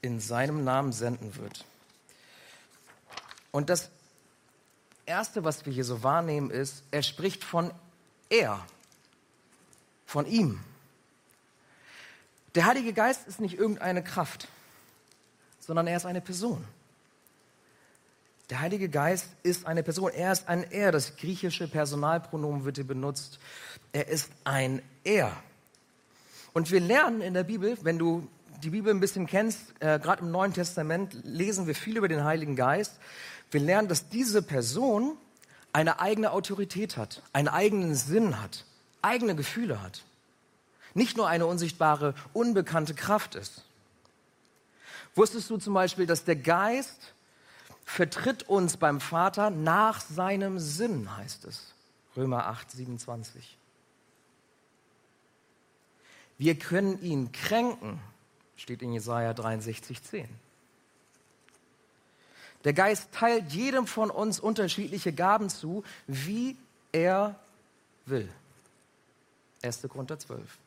in 0.00 0.18
seinem 0.18 0.64
Namen 0.64 0.92
senden 0.92 1.36
wird. 1.36 1.66
Und 3.50 3.68
das 3.68 3.90
Erste, 5.04 5.44
was 5.44 5.66
wir 5.66 5.72
hier 5.72 5.84
so 5.84 6.02
wahrnehmen, 6.02 6.50
ist, 6.50 6.84
er 6.90 7.02
spricht 7.02 7.44
von 7.44 7.70
er, 8.30 8.64
von 10.12 10.26
ihm. 10.26 10.60
Der 12.54 12.66
Heilige 12.66 12.92
Geist 12.92 13.26
ist 13.26 13.40
nicht 13.40 13.58
irgendeine 13.58 14.04
Kraft 14.04 14.48
sondern 15.66 15.86
er 15.86 15.96
ist 15.96 16.06
eine 16.06 16.20
Person. 16.20 16.64
Der 18.50 18.60
Heilige 18.60 18.88
Geist 18.88 19.28
ist 19.42 19.66
eine 19.66 19.82
Person. 19.82 20.10
Er 20.10 20.32
ist 20.32 20.48
ein 20.48 20.70
Er. 20.70 20.92
Das 20.92 21.16
griechische 21.16 21.68
Personalpronomen 21.68 22.64
wird 22.64 22.76
hier 22.76 22.86
benutzt. 22.86 23.38
Er 23.92 24.08
ist 24.08 24.30
ein 24.44 24.82
Er. 25.04 25.32
Und 26.52 26.70
wir 26.70 26.80
lernen 26.80 27.22
in 27.22 27.32
der 27.32 27.44
Bibel, 27.44 27.78
wenn 27.82 27.98
du 27.98 28.28
die 28.62 28.70
Bibel 28.70 28.92
ein 28.92 29.00
bisschen 29.00 29.26
kennst, 29.26 29.60
äh, 29.80 29.98
gerade 29.98 30.22
im 30.22 30.30
Neuen 30.30 30.52
Testament 30.52 31.16
lesen 31.24 31.66
wir 31.66 31.74
viel 31.74 31.96
über 31.96 32.08
den 32.08 32.24
Heiligen 32.24 32.56
Geist. 32.56 32.98
Wir 33.50 33.60
lernen, 33.60 33.88
dass 33.88 34.08
diese 34.08 34.42
Person 34.42 35.16
eine 35.72 36.00
eigene 36.00 36.32
Autorität 36.32 36.96
hat, 36.96 37.22
einen 37.32 37.48
eigenen 37.48 37.94
Sinn 37.94 38.42
hat, 38.42 38.66
eigene 39.02 39.36
Gefühle 39.36 39.82
hat. 39.82 40.02
Nicht 40.94 41.16
nur 41.16 41.28
eine 41.28 41.46
unsichtbare, 41.46 42.14
unbekannte 42.32 42.94
Kraft 42.94 43.34
ist. 43.34 43.64
Wusstest 45.14 45.50
du 45.50 45.58
zum 45.58 45.74
Beispiel, 45.74 46.06
dass 46.06 46.24
der 46.24 46.36
Geist 46.36 47.12
vertritt 47.84 48.48
uns 48.48 48.76
beim 48.76 49.00
Vater 49.00 49.50
nach 49.50 50.00
seinem 50.00 50.58
Sinn, 50.58 51.14
heißt 51.16 51.44
es. 51.44 51.74
Römer 52.16 52.46
8, 52.46 52.70
27. 52.70 53.58
Wir 56.38 56.58
können 56.58 57.00
ihn 57.02 57.32
kränken, 57.32 58.00
steht 58.56 58.82
in 58.82 58.92
Jesaja 58.92 59.34
63, 59.34 60.02
10. 60.02 60.28
Der 62.64 62.72
Geist 62.72 63.12
teilt 63.12 63.52
jedem 63.52 63.86
von 63.86 64.10
uns 64.10 64.38
unterschiedliche 64.38 65.12
Gaben 65.12 65.48
zu, 65.50 65.84
wie 66.06 66.56
er 66.92 67.38
will. 68.06 68.28
1. 69.62 69.82
Korinther 69.88 70.18
12. 70.18 70.58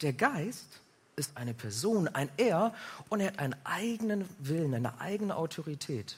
Der 0.00 0.12
Geist 0.12 0.80
ist 1.16 1.36
eine 1.36 1.54
Person, 1.54 2.08
ein 2.08 2.28
Er 2.36 2.74
und 3.08 3.20
er 3.20 3.28
hat 3.28 3.38
einen 3.38 3.56
eigenen 3.64 4.28
Willen, 4.38 4.74
eine 4.74 5.00
eigene 5.00 5.36
Autorität, 5.36 6.16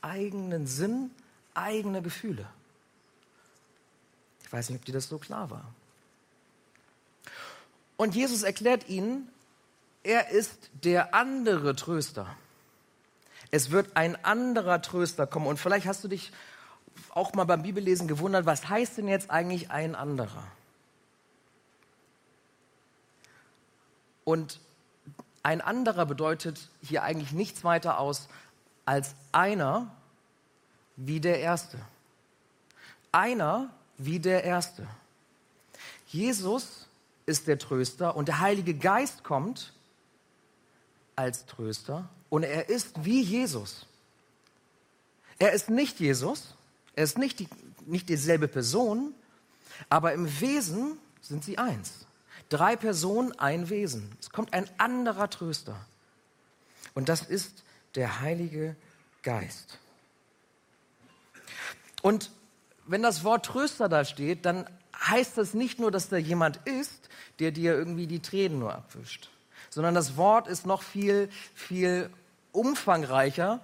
eigenen 0.00 0.66
Sinn, 0.66 1.10
eigene 1.54 2.02
Gefühle. 2.02 2.46
Ich 4.42 4.52
weiß 4.52 4.70
nicht, 4.70 4.80
ob 4.80 4.84
dir 4.84 4.92
das 4.92 5.08
so 5.08 5.18
klar 5.18 5.50
war. 5.50 5.72
Und 7.96 8.14
Jesus 8.14 8.42
erklärt 8.42 8.88
ihnen, 8.88 9.28
er 10.02 10.30
ist 10.30 10.70
der 10.82 11.14
andere 11.14 11.76
Tröster. 11.76 12.34
Es 13.50 13.70
wird 13.70 13.96
ein 13.96 14.24
anderer 14.24 14.80
Tröster 14.80 15.26
kommen. 15.26 15.46
Und 15.46 15.58
vielleicht 15.58 15.86
hast 15.86 16.02
du 16.02 16.08
dich 16.08 16.32
auch 17.10 17.34
mal 17.34 17.44
beim 17.44 17.62
Bibellesen 17.62 18.08
gewundert, 18.08 18.46
was 18.46 18.68
heißt 18.68 18.98
denn 18.98 19.08
jetzt 19.08 19.30
eigentlich 19.30 19.70
ein 19.70 19.94
anderer? 19.94 20.44
Und 24.24 24.60
ein 25.42 25.60
anderer 25.60 26.06
bedeutet 26.06 26.68
hier 26.82 27.02
eigentlich 27.02 27.32
nichts 27.32 27.64
weiter 27.64 27.98
aus 27.98 28.28
als 28.84 29.14
einer 29.32 29.94
wie 30.96 31.20
der 31.20 31.40
Erste. 31.40 31.78
Einer 33.12 33.70
wie 33.96 34.18
der 34.18 34.44
Erste. 34.44 34.86
Jesus 36.06 36.86
ist 37.26 37.46
der 37.46 37.58
Tröster 37.58 38.16
und 38.16 38.28
der 38.28 38.40
Heilige 38.40 38.74
Geist 38.74 39.24
kommt 39.24 39.72
als 41.16 41.46
Tröster 41.46 42.08
und 42.28 42.42
er 42.42 42.68
ist 42.68 43.04
wie 43.04 43.22
Jesus. 43.22 43.86
Er 45.38 45.52
ist 45.52 45.70
nicht 45.70 46.00
Jesus, 46.00 46.54
er 46.94 47.04
ist 47.04 47.18
nicht, 47.18 47.38
die, 47.38 47.48
nicht 47.86 48.08
dieselbe 48.08 48.48
Person, 48.48 49.14
aber 49.88 50.12
im 50.12 50.40
Wesen 50.40 50.98
sind 51.22 51.44
sie 51.44 51.56
eins. 51.56 52.06
Drei 52.50 52.76
Personen, 52.76 53.32
ein 53.38 53.70
Wesen. 53.70 54.12
Es 54.20 54.30
kommt 54.30 54.52
ein 54.52 54.68
anderer 54.76 55.30
Tröster. 55.30 55.76
Und 56.94 57.08
das 57.08 57.22
ist 57.22 57.62
der 57.94 58.20
Heilige 58.20 58.76
Geist. 59.22 59.78
Und 62.02 62.30
wenn 62.86 63.02
das 63.02 63.24
Wort 63.24 63.46
Tröster 63.46 63.88
da 63.88 64.04
steht, 64.04 64.44
dann 64.44 64.68
heißt 65.08 65.38
das 65.38 65.54
nicht 65.54 65.78
nur, 65.78 65.90
dass 65.90 66.08
da 66.08 66.16
jemand 66.16 66.56
ist, 66.66 67.08
der 67.38 67.52
dir 67.52 67.74
irgendwie 67.74 68.06
die 68.06 68.20
Tränen 68.20 68.58
nur 68.58 68.74
abwischt, 68.74 69.30
sondern 69.70 69.94
das 69.94 70.16
Wort 70.16 70.48
ist 70.48 70.66
noch 70.66 70.82
viel, 70.82 71.30
viel 71.54 72.10
umfangreicher, 72.52 73.60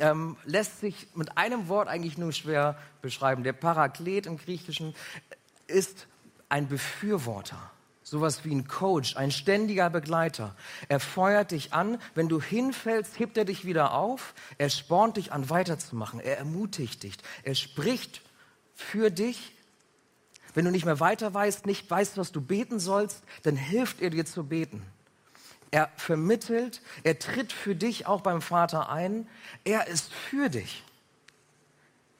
ähm, 0.00 0.36
lässt 0.44 0.80
sich 0.80 1.06
mit 1.14 1.38
einem 1.38 1.68
Wort 1.68 1.88
eigentlich 1.88 2.18
nur 2.18 2.32
schwer 2.32 2.76
beschreiben. 3.00 3.44
Der 3.44 3.52
Paraklet 3.52 4.26
im 4.26 4.36
Griechischen 4.36 4.94
ist 5.66 6.06
ein 6.48 6.68
Befürworter. 6.68 7.70
Sowas 8.08 8.44
wie 8.44 8.54
ein 8.54 8.68
Coach, 8.68 9.16
ein 9.16 9.32
ständiger 9.32 9.90
Begleiter. 9.90 10.54
Er 10.88 11.00
feuert 11.00 11.50
dich 11.50 11.72
an. 11.72 12.00
Wenn 12.14 12.28
du 12.28 12.40
hinfällst, 12.40 13.18
hebt 13.18 13.36
er 13.36 13.44
dich 13.44 13.64
wieder 13.64 13.94
auf. 13.94 14.32
Er 14.58 14.70
spornt 14.70 15.16
dich 15.16 15.32
an, 15.32 15.50
weiterzumachen. 15.50 16.20
Er 16.20 16.38
ermutigt 16.38 17.02
dich. 17.02 17.16
Er 17.42 17.56
spricht 17.56 18.22
für 18.76 19.10
dich. 19.10 19.56
Wenn 20.54 20.64
du 20.64 20.70
nicht 20.70 20.84
mehr 20.84 21.00
weiter 21.00 21.34
weißt, 21.34 21.66
nicht 21.66 21.90
weißt, 21.90 22.16
was 22.16 22.30
du 22.30 22.40
beten 22.40 22.78
sollst, 22.78 23.24
dann 23.42 23.56
hilft 23.56 24.00
er 24.00 24.10
dir 24.10 24.24
zu 24.24 24.44
beten. 24.44 24.86
Er 25.72 25.90
vermittelt, 25.96 26.82
er 27.02 27.18
tritt 27.18 27.52
für 27.52 27.74
dich 27.74 28.06
auch 28.06 28.20
beim 28.20 28.40
Vater 28.40 28.88
ein. 28.88 29.28
Er 29.64 29.88
ist 29.88 30.12
für 30.12 30.48
dich. 30.48 30.84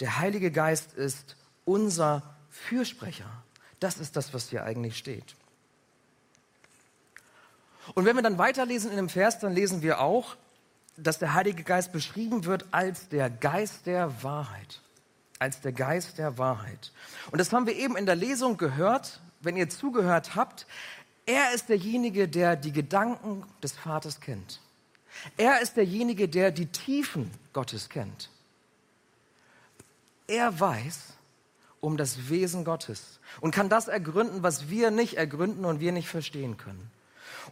Der 0.00 0.18
Heilige 0.18 0.50
Geist 0.50 0.94
ist 0.94 1.36
unser 1.64 2.36
Fürsprecher. 2.50 3.30
Das 3.78 3.98
ist 3.98 4.16
das, 4.16 4.34
was 4.34 4.50
hier 4.50 4.64
eigentlich 4.64 4.98
steht. 4.98 5.36
Und 7.94 8.04
wenn 8.04 8.16
wir 8.16 8.22
dann 8.22 8.38
weiterlesen 8.38 8.90
in 8.90 8.96
dem 8.96 9.08
Vers, 9.08 9.38
dann 9.38 9.52
lesen 9.52 9.82
wir 9.82 10.00
auch, 10.00 10.36
dass 10.96 11.18
der 11.18 11.34
Heilige 11.34 11.62
Geist 11.62 11.92
beschrieben 11.92 12.44
wird 12.44 12.66
als 12.70 13.08
der 13.08 13.30
Geist 13.30 13.86
der 13.86 14.22
Wahrheit. 14.22 14.80
Als 15.38 15.60
der 15.60 15.72
Geist 15.72 16.18
der 16.18 16.38
Wahrheit. 16.38 16.92
Und 17.30 17.38
das 17.38 17.52
haben 17.52 17.66
wir 17.66 17.76
eben 17.76 17.96
in 17.96 18.06
der 18.06 18.16
Lesung 18.16 18.56
gehört, 18.56 19.20
wenn 19.40 19.56
ihr 19.56 19.68
zugehört 19.68 20.34
habt. 20.34 20.66
Er 21.26 21.52
ist 21.52 21.68
derjenige, 21.68 22.28
der 22.28 22.56
die 22.56 22.72
Gedanken 22.72 23.44
des 23.62 23.72
Vaters 23.72 24.20
kennt. 24.20 24.60
Er 25.36 25.60
ist 25.60 25.76
derjenige, 25.76 26.28
der 26.28 26.50
die 26.50 26.66
Tiefen 26.66 27.30
Gottes 27.52 27.88
kennt. 27.88 28.30
Er 30.26 30.58
weiß 30.58 31.14
um 31.80 31.96
das 31.96 32.28
Wesen 32.28 32.64
Gottes 32.64 33.20
und 33.40 33.54
kann 33.54 33.68
das 33.68 33.88
ergründen, 33.88 34.42
was 34.42 34.70
wir 34.70 34.90
nicht 34.90 35.14
ergründen 35.14 35.64
und 35.64 35.80
wir 35.80 35.92
nicht 35.92 36.08
verstehen 36.08 36.56
können. 36.56 36.90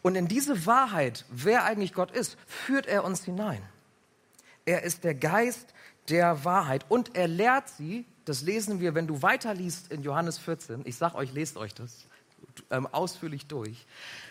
Und 0.02 0.14
in 0.16 0.28
diese 0.28 0.66
Wahrheit, 0.66 1.24
wer 1.30 1.64
eigentlich 1.64 1.92
Gott 1.92 2.10
ist, 2.10 2.36
führt 2.46 2.86
er 2.86 3.04
uns 3.04 3.24
hinein. 3.24 3.62
Er 4.64 4.82
ist 4.82 5.04
der 5.04 5.14
Geist 5.14 5.74
der 6.08 6.44
Wahrheit 6.44 6.84
und 6.88 7.16
er 7.16 7.28
lehrt 7.28 7.68
sie, 7.68 8.04
das 8.24 8.42
lesen 8.42 8.80
wir, 8.80 8.94
wenn 8.94 9.06
du 9.06 9.22
weiterliest 9.22 9.92
in 9.92 10.02
Johannes 10.02 10.38
14, 10.38 10.82
ich 10.84 10.96
sage 10.96 11.16
euch, 11.16 11.32
lest 11.32 11.56
euch 11.56 11.74
das 11.74 12.06
ähm, 12.70 12.86
ausführlich 12.86 13.46
durch. 13.46 13.86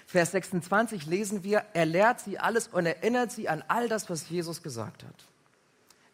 Vers 0.08 0.32
26 0.32 1.05
lesen 1.05 1.43
wir, 1.43 1.65
er 1.74 1.86
lehrt 1.86 2.20
sie 2.20 2.39
alles 2.39 2.67
und 2.67 2.86
erinnert 2.86 3.32
sie 3.32 3.50
an 3.50 3.63
all 3.67 3.88
das, 3.88 4.10
was 4.10 4.29
Jesus 4.29 4.63
gesagt 4.63 5.03
hat. 5.03 5.25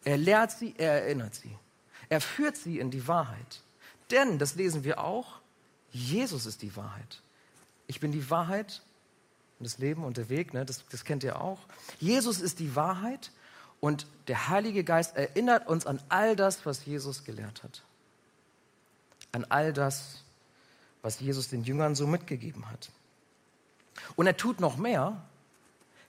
Er 0.04 0.16
lehrt 0.16 0.50
sie, 0.50 0.74
er 0.78 1.02
erinnert 1.02 1.34
sie. 1.34 1.54
Er 2.08 2.20
führt 2.20 2.56
sie 2.56 2.78
in 2.78 2.90
die 2.90 3.06
Wahrheit. 3.06 3.62
Denn, 4.10 4.38
das 4.38 4.54
lesen 4.54 4.84
wir 4.84 5.02
auch, 5.02 5.40
Jesus 5.90 6.46
ist 6.46 6.62
die 6.62 6.74
Wahrheit. 6.76 7.22
Ich 7.86 8.00
bin 8.00 8.12
die 8.12 8.30
Wahrheit 8.30 8.82
und 9.60 9.66
das 9.66 9.76
Leben 9.76 10.04
und 10.04 10.16
der 10.16 10.30
Weg, 10.30 10.54
ne, 10.54 10.64
das, 10.64 10.86
das 10.90 11.04
kennt 11.04 11.22
ihr 11.22 11.38
auch. 11.38 11.58
Jesus 11.98 12.40
ist 12.40 12.60
die 12.60 12.74
Wahrheit 12.74 13.30
und 13.78 14.06
der 14.26 14.48
Heilige 14.48 14.84
Geist 14.84 15.16
erinnert 15.16 15.68
uns 15.68 15.84
an 15.86 16.00
all 16.08 16.34
das, 16.34 16.64
was 16.64 16.86
Jesus 16.86 17.24
gelehrt 17.24 17.62
hat. 17.62 17.82
An 19.32 19.44
all 19.50 19.74
das, 19.74 20.24
was 21.02 21.20
Jesus 21.20 21.48
den 21.48 21.62
Jüngern 21.62 21.94
so 21.94 22.06
mitgegeben 22.06 22.70
hat. 22.70 22.90
Und 24.16 24.26
er 24.26 24.36
tut 24.38 24.60
noch 24.60 24.78
mehr. 24.78 25.22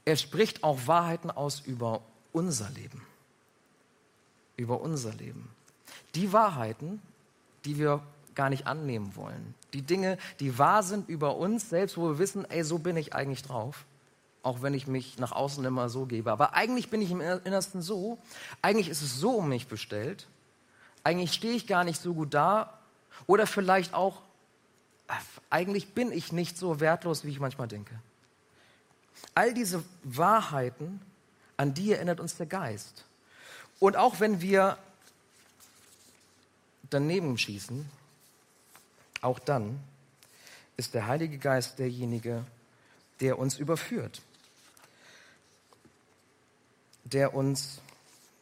Er 0.05 0.15
spricht 0.15 0.63
auch 0.63 0.88
Wahrheiten 0.88 1.29
aus 1.29 1.60
über 1.60 2.01
unser 2.31 2.70
Leben. 2.70 3.05
Über 4.55 4.79
unser 4.79 5.13
Leben. 5.13 5.50
Die 6.15 6.31
Wahrheiten, 6.31 7.01
die 7.65 7.77
wir 7.77 8.01
gar 8.34 8.50
nicht 8.50 8.65
annehmen 8.65 9.15
wollen. 9.17 9.55
Die 9.74 9.82
Dinge, 9.82 10.18
die 10.40 10.58
wahr 10.58 10.84
sind 10.84 11.08
über 11.08 11.38
uns 11.38 11.70
selbst, 11.70 11.98
wo 11.98 12.10
wir 12.10 12.20
wissen, 12.20 12.50
ey, 12.50 12.63
so 12.63 12.78
bin 12.78 12.98
ich 12.98 13.13
eigentlich 13.13 13.44
drauf. 13.44 13.86
Auch 14.44 14.62
wenn 14.62 14.74
ich 14.74 14.88
mich 14.88 15.20
nach 15.20 15.32
außen 15.32 15.63
immer 15.63 15.90
so 15.90 16.06
gebe. 16.06 16.32
Aber 16.32 16.54
eigentlich 16.54 16.90
bin 16.90 17.01
ich 17.01 17.12
im 17.12 17.22
Innersten 17.22 17.82
so. 17.82 18.18
Eigentlich 18.62 18.90
ist 18.90 19.01
es 19.01 19.20
so 19.20 19.32
um 19.38 19.50
mich 19.50 19.68
bestellt. 19.68 20.28
Eigentlich 21.04 21.34
stehe 21.34 21.54
ich 21.54 21.68
gar 21.68 21.84
nicht 21.84 22.01
so 22.01 22.13
gut 22.13 22.34
da. 22.34 22.80
Oder 23.28 23.46
vielleicht 23.48 23.94
auch, 23.94 24.22
eigentlich 25.50 25.94
bin 25.94 26.12
ich 26.12 26.32
nicht 26.32 26.58
so 26.58 26.80
wertlos, 26.80 27.24
wie 27.24 27.30
ich 27.30 27.40
manchmal 27.40 27.68
denke. 27.68 28.00
All 29.36 29.54
diese 29.54 29.84
Wahrheiten, 30.04 31.01
an 31.56 31.74
die 31.74 31.94
erinnert 31.94 32.20
uns 32.20 32.36
der 32.36 32.48
Geist. 32.48 33.06
Und 33.80 33.96
auch 33.96 34.20
wenn 34.20 34.42
wir 34.42 34.78
daneben 36.90 37.38
schießen, 37.38 37.90
auch 39.22 39.40
dann 39.40 39.80
ist 40.78 40.94
der 40.94 41.08
Heilige 41.08 41.38
Geist 41.38 41.80
derjenige, 41.80 42.46
der 43.20 43.38
uns 43.38 43.58
überführt, 43.58 44.22
der 47.04 47.34
uns, 47.34 47.80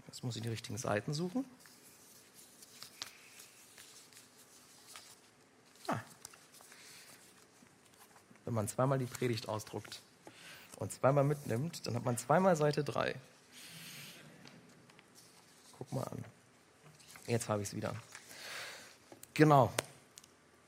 jetzt 0.08 0.24
muss 0.24 0.38
ich 0.38 0.42
die 0.42 0.50
richtigen 0.50 0.78
Seiten 0.78 1.14
suchen, 1.14 1.44
ah. 5.88 6.00
wenn 8.46 8.54
man 8.54 8.68
zweimal 8.70 9.00
die 9.00 9.06
Predigt 9.06 9.50
ausdruckt 9.50 10.02
und 10.78 10.94
zweimal 10.94 11.26
mitnimmt, 11.26 11.86
dann 11.86 11.96
hat 11.96 12.06
man 12.06 12.18
zweimal 12.18 12.56
Seite 12.56 12.86
3. 12.86 13.16
Guck 15.78 15.92
mal 15.92 16.04
an. 16.04 16.24
Jetzt 17.28 17.50
habe 17.50 17.62
ich 17.62 17.68
es 17.70 17.76
wieder. 17.76 17.94
Genau. 19.34 19.72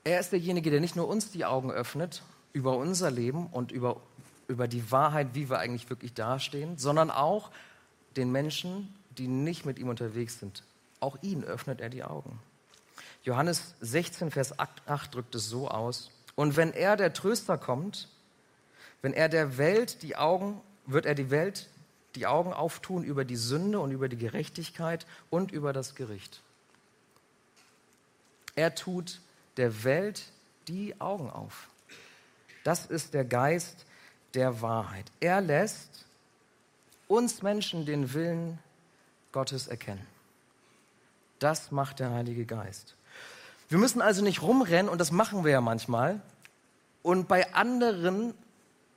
Er 0.04 0.20
ist 0.20 0.32
derjenige, 0.32 0.72
der 0.72 0.82
nicht 0.82 0.96
nur 0.96 1.08
uns 1.08 1.32
die 1.32 1.46
Augen 1.46 1.72
öffnet 1.72 2.24
über 2.54 2.76
unser 2.78 3.12
Leben 3.12 3.48
und 3.48 3.72
über, 3.72 4.02
über 4.48 4.68
die 4.68 4.92
Wahrheit, 4.92 5.30
wie 5.34 5.50
wir 5.50 5.60
eigentlich 5.60 5.90
wirklich 5.90 6.14
dastehen, 6.14 6.78
sondern 6.78 7.12
auch 7.12 7.52
den 8.16 8.32
Menschen 8.32 8.94
die 9.18 9.28
nicht 9.28 9.66
mit 9.66 9.80
ihm 9.80 9.90
unterwegs 9.90 10.40
sind. 10.40 10.64
Auch 11.00 11.18
ihnen 11.22 11.44
öffnet 11.44 11.82
er 11.82 11.90
die 11.90 12.04
Augen. 12.04 12.40
Johannes 13.24 13.76
16, 13.82 14.32
Vers 14.32 14.58
8 14.58 15.14
drückt 15.14 15.36
es 15.36 15.48
so 15.48 15.68
aus. 15.68 16.12
Und 16.36 16.58
wenn 16.58 16.74
er, 16.74 16.96
der 16.96 17.14
Tröster, 17.14 17.58
kommt, 17.58 18.08
wenn 19.02 19.14
er 19.14 19.30
der 19.30 19.58
Welt 19.58 20.02
die 20.02 20.16
Augen, 20.16 20.62
wird 20.86 21.06
er 21.06 21.16
die 21.16 21.30
Welt 21.30 21.70
die 22.16 22.26
Augen 22.28 22.52
auftun 22.52 23.04
über 23.04 23.26
die 23.26 23.36
Sünde 23.36 23.80
und 23.80 23.92
über 23.92 24.10
die 24.10 24.18
Gerechtigkeit 24.18 25.06
und 25.30 25.52
über 25.52 25.72
das 25.72 25.96
Gericht. 25.96 26.42
Er 28.56 28.76
tut 28.76 29.22
der 29.58 29.84
Welt 29.84 30.24
die 30.68 31.00
Augen 31.00 31.30
auf. 31.30 31.70
Das 32.64 32.86
ist 32.86 33.14
der 33.14 33.26
Geist 33.26 33.86
der 34.34 34.62
Wahrheit. 34.62 35.12
Er 35.20 35.42
lässt 35.42 36.06
uns 37.08 37.42
Menschen 37.42 37.86
den 37.86 38.14
Willen 38.14 38.60
Gottes 39.32 39.68
erkennen. 39.68 40.06
Das 41.40 41.72
macht 41.72 42.00
der 42.00 42.12
Heilige 42.12 42.46
Geist. 42.46 42.96
Wir 43.68 43.78
müssen 43.78 44.02
also 44.02 44.24
nicht 44.24 44.42
rumrennen, 44.42 44.90
und 44.90 45.00
das 45.00 45.12
machen 45.12 45.44
wir 45.44 45.52
ja 45.52 45.62
manchmal, 45.62 46.22
und 47.04 47.28
bei 47.28 47.54
anderen 47.54 48.34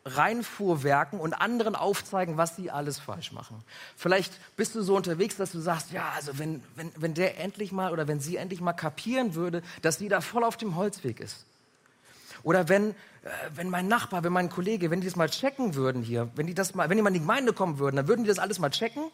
reinfuhrwerken 0.05 1.19
und 1.19 1.33
anderen 1.33 1.75
aufzeigen, 1.75 2.37
was 2.37 2.57
sie 2.57 2.71
alles 2.71 2.99
falsch 2.99 3.33
machen. 3.33 3.63
Vielleicht 3.97 4.33
bist 4.57 4.75
du 4.75 4.83
so 4.83 4.97
unterwegs, 4.97 5.37
dass 5.37 5.53
du 5.53 5.61
sagst, 5.61 5.93
ja, 5.93 6.11
also 6.15 6.39
wenn, 6.39 6.63
wenn, 6.77 6.93
wenn 6.97 7.15
der 7.15 7.41
endlich 7.41 7.73
mal 7.73 7.91
oder 7.91 8.07
wenn 8.07 8.21
sie 8.21 8.37
endlich 8.37 8.61
mal 8.61 8.75
kapieren 8.75 9.35
würde, 9.35 9.63
dass 9.81 9.99
sie 9.99 10.09
da 10.09 10.21
voll 10.21 10.45
auf 10.45 10.59
dem 10.59 10.77
Holzweg 10.77 11.21
ist. 11.21 11.47
Oder 12.43 12.69
wenn, 12.69 12.91
äh, 12.91 12.95
wenn 13.55 13.71
mein 13.71 13.89
Nachbar, 13.89 14.23
wenn 14.25 14.33
mein 14.33 14.51
Kollege, 14.51 14.91
wenn 14.91 15.01
die 15.01 15.07
das 15.07 15.17
mal 15.17 15.31
checken 15.31 15.75
würden 15.75 16.03
hier, 16.03 16.31
wenn 16.35 16.47
die 16.47 16.55
das 16.55 16.75
mal, 16.75 16.91
wenn 16.91 16.99
die 16.99 17.03
mal 17.03 17.09
in 17.09 17.15
die 17.15 17.21
Gemeinde 17.21 17.55
kommen 17.55 17.79
würden, 17.79 17.97
dann 17.97 18.07
würden 18.07 18.25
die 18.25 18.29
das 18.29 18.39
alles 18.39 18.59
mal 18.59 18.71
checken 18.71 19.05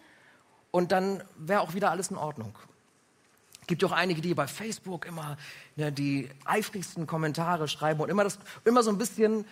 und 0.73 0.90
dann 0.90 1.23
wäre 1.37 1.61
auch 1.61 1.75
wieder 1.75 1.92
alles 1.92 2.11
in 2.11 2.16
Ordnung. 2.16 2.59
Es 3.61 3.68
gibt 3.68 3.82
ja 3.82 3.88
auch 3.88 3.92
einige, 3.92 4.20
die 4.20 4.35
bei 4.35 4.49
Facebook 4.49 5.06
immer 5.06 5.37
ja, 5.76 5.92
die 5.92 6.28
eifrigsten 6.44 7.06
Kommentare 7.06 7.68
schreiben 7.68 8.00
und 8.00 8.09
immer, 8.09 8.25
das, 8.25 8.40
immer 8.64 8.82
so 8.82 8.90
ein 8.90 8.99
bisschen 8.99 9.44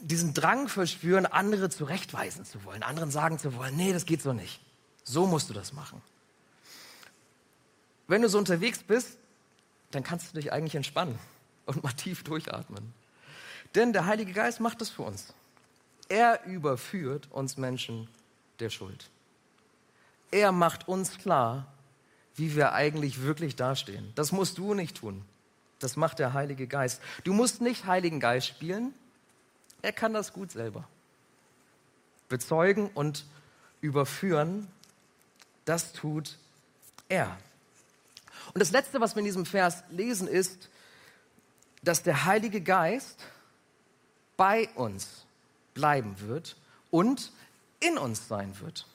diesen 0.00 0.34
Drang 0.34 0.68
verspüren, 0.68 1.26
andere 1.26 1.70
zurechtweisen 1.70 2.44
zu 2.44 2.64
wollen, 2.64 2.82
anderen 2.82 3.10
sagen 3.10 3.38
zu 3.38 3.54
wollen, 3.54 3.76
nee, 3.76 3.92
das 3.92 4.06
geht 4.06 4.22
so 4.22 4.32
nicht. 4.32 4.60
So 5.04 5.26
musst 5.26 5.50
du 5.50 5.54
das 5.54 5.72
machen. 5.72 6.00
Wenn 8.06 8.22
du 8.22 8.28
so 8.28 8.38
unterwegs 8.38 8.82
bist, 8.82 9.18
dann 9.90 10.02
kannst 10.02 10.30
du 10.30 10.40
dich 10.40 10.52
eigentlich 10.52 10.74
entspannen 10.74 11.18
und 11.66 11.82
mal 11.82 11.92
tief 11.92 12.22
durchatmen. 12.24 12.92
Denn 13.74 13.92
der 13.92 14.06
Heilige 14.06 14.32
Geist 14.32 14.60
macht 14.60 14.80
das 14.80 14.90
für 14.90 15.02
uns. 15.02 15.32
Er 16.08 16.44
überführt 16.44 17.28
uns 17.30 17.56
Menschen 17.56 18.08
der 18.58 18.70
Schuld. 18.70 19.10
Er 20.32 20.52
macht 20.52 20.88
uns 20.88 21.18
klar, 21.18 21.66
wie 22.34 22.56
wir 22.56 22.72
eigentlich 22.72 23.22
wirklich 23.22 23.56
dastehen. 23.56 24.12
Das 24.14 24.32
musst 24.32 24.58
du 24.58 24.74
nicht 24.74 24.96
tun. 24.96 25.24
Das 25.78 25.96
macht 25.96 26.18
der 26.18 26.32
Heilige 26.32 26.66
Geist. 26.66 27.00
Du 27.24 27.32
musst 27.32 27.60
nicht 27.60 27.86
Heiligen 27.86 28.20
Geist 28.20 28.46
spielen. 28.48 28.94
Er 29.82 29.92
kann 29.92 30.12
das 30.12 30.32
gut 30.32 30.50
selber. 30.50 30.86
Bezeugen 32.28 32.88
und 32.94 33.24
überführen, 33.80 34.68
das 35.64 35.92
tut 35.92 36.38
er. 37.08 37.36
Und 38.52 38.60
das 38.60 38.70
Letzte, 38.70 39.00
was 39.00 39.14
wir 39.14 39.20
in 39.20 39.26
diesem 39.26 39.46
Vers 39.46 39.82
lesen, 39.90 40.28
ist, 40.28 40.68
dass 41.82 42.02
der 42.02 42.24
Heilige 42.24 42.60
Geist 42.60 43.24
bei 44.36 44.68
uns 44.74 45.24
bleiben 45.74 46.20
wird 46.20 46.56
und 46.90 47.32
in 47.80 47.98
uns 47.98 48.28
sein 48.28 48.58
wird. 48.60 48.86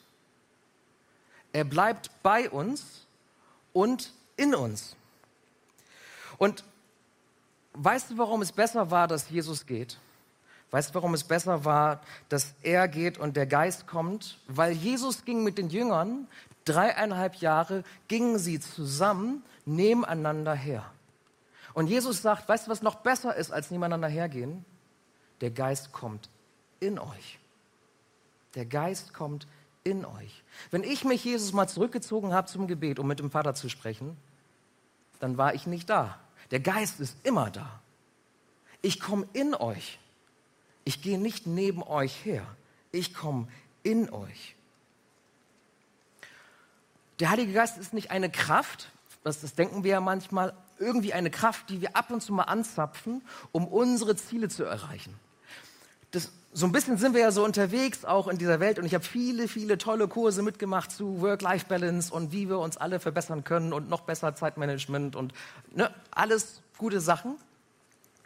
Er 1.54 1.64
bleibt 1.64 2.12
bei 2.22 2.50
uns 2.50 3.06
und 3.74 4.12
in 4.38 4.54
uns. 4.54 4.96
Und 6.38 6.64
weißt 7.74 8.12
du, 8.12 8.18
warum 8.18 8.42
es 8.42 8.52
besser 8.52 8.92
war, 8.92 9.08
dass 9.08 9.30
Jesus 9.30 9.66
geht? 9.66 9.98
Weißt 10.76 10.90
du, 10.90 10.96
warum 10.96 11.14
es 11.14 11.24
besser 11.24 11.64
war, 11.64 12.02
dass 12.28 12.54
er 12.62 12.90
geht 12.90 13.18
und 13.18 13.38
der 13.38 13.46
Geist 13.46 13.88
kommt? 13.88 14.38
Weil 14.50 14.74
Jesus 14.74 15.24
ging 15.24 15.42
mit 15.42 15.58
den 15.58 15.70
Jüngern, 15.70 16.28
dreieinhalb 16.66 17.36
Jahre 17.36 17.86
gingen 18.10 18.40
sie 18.40 18.60
zusammen 18.60 19.42
nebeneinander 19.64 20.54
her. 20.54 20.84
Und 21.74 21.88
Jesus 21.88 22.22
sagt, 22.22 22.50
weißt 22.50 22.68
du, 22.68 22.72
was 22.72 22.82
noch 22.82 22.96
besser 22.96 23.38
ist, 23.38 23.54
als 23.54 23.72
nebeneinander 23.72 24.10
hergehen? 24.10 24.66
Der 25.40 25.50
Geist 25.50 25.94
kommt 25.94 26.30
in 26.82 27.00
euch. 27.00 27.40
Der 28.56 28.66
Geist 28.66 29.14
kommt 29.14 29.48
in 29.86 30.04
euch. 30.04 30.44
Wenn 30.72 30.84
ich 30.84 31.06
mich 31.06 31.24
Jesus 31.24 31.54
mal 31.54 31.70
zurückgezogen 31.70 32.34
habe 32.34 32.50
zum 32.50 32.68
Gebet, 32.68 33.00
um 33.00 33.08
mit 33.08 33.20
dem 33.20 33.32
Vater 33.32 33.56
zu 33.56 33.70
sprechen, 33.70 34.18
dann 35.22 35.38
war 35.38 35.54
ich 35.54 35.68
nicht 35.68 35.90
da. 35.90 36.20
Der 36.52 36.60
Geist 36.60 37.00
ist 37.00 37.16
immer 37.24 37.50
da. 37.50 37.80
Ich 38.82 39.00
komme 39.00 39.26
in 39.32 39.56
euch. 39.56 40.00
Ich 40.86 41.02
gehe 41.02 41.20
nicht 41.20 41.48
neben 41.48 41.84
euch 41.84 42.24
her. 42.24 42.46
Ich 42.92 43.14
komme 43.14 43.48
in 43.84 44.10
euch. 44.10 44.56
Der 47.20 47.30
Heilige 47.30 47.54
Geist 47.54 47.78
ist 47.78 47.94
nicht 47.94 48.12
eine 48.12 48.30
Kraft, 48.30 48.90
das, 49.24 49.42
das 49.42 49.56
denken 49.56 49.84
wir 49.84 49.92
ja 49.92 50.02
manchmal, 50.02 50.54
irgendwie 50.78 51.14
eine 51.14 51.32
Kraft, 51.32 51.70
die 51.70 51.82
wir 51.82 51.96
ab 51.96 52.12
und 52.12 52.22
zu 52.22 52.34
mal 52.34 52.44
anzapfen, 52.44 53.22
um 53.52 53.68
unsere 53.68 54.16
Ziele 54.16 54.50
zu 54.50 54.64
erreichen. 54.64 55.14
Das, 56.12 56.32
so 56.54 56.66
ein 56.66 56.72
bisschen 56.72 56.98
sind 56.98 57.14
wir 57.14 57.22
ja 57.22 57.32
so 57.32 57.44
unterwegs 57.44 58.06
auch 58.06 58.28
in 58.28 58.38
dieser 58.38 58.60
Welt 58.60 58.78
und 58.78 58.86
ich 58.86 58.94
habe 58.94 59.04
viele, 59.04 59.48
viele 59.48 59.78
tolle 59.78 60.08
Kurse 60.08 60.42
mitgemacht 60.42 60.92
zu 60.92 61.22
Work-Life-Balance 61.22 62.14
und 62.14 62.32
wie 62.32 62.50
wir 62.50 62.60
uns 62.60 62.78
alle 62.78 63.00
verbessern 63.00 63.44
können 63.44 63.74
und 63.74 63.90
noch 63.90 64.02
besser 64.02 64.36
Zeitmanagement 64.36 65.16
und 65.16 65.34
ne, 65.74 65.94
alles 66.12 66.62
gute 66.78 67.02
Sachen. 67.02 67.36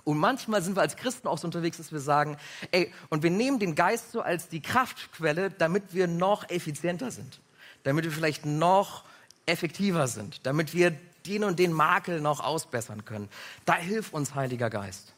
Und 0.09 0.17
manchmal 0.17 0.63
sind 0.63 0.75
wir 0.75 0.81
als 0.81 0.95
Christen 0.95 1.27
auch 1.27 1.37
so 1.37 1.45
unterwegs, 1.45 1.77
dass 1.77 1.91
wir 1.91 1.99
sagen, 1.99 2.37
ey, 2.71 2.91
und 3.09 3.21
wir 3.21 3.29
nehmen 3.29 3.59
den 3.59 3.75
Geist 3.75 4.11
so 4.11 4.21
als 4.21 4.47
die 4.47 4.59
Kraftquelle, 4.59 5.51
damit 5.51 5.93
wir 5.93 6.07
noch 6.07 6.49
effizienter 6.49 7.11
sind, 7.11 7.39
damit 7.83 8.05
wir 8.05 8.11
vielleicht 8.11 8.43
noch 8.43 9.03
effektiver 9.45 10.07
sind, 10.07 10.47
damit 10.47 10.73
wir 10.73 10.97
den 11.27 11.43
und 11.43 11.59
den 11.59 11.71
Makel 11.71 12.21
noch 12.21 12.39
ausbessern 12.39 13.05
können. 13.05 13.29
Da 13.65 13.75
hilft 13.75 14.11
uns 14.11 14.33
Heiliger 14.33 14.71
Geist. 14.71 15.13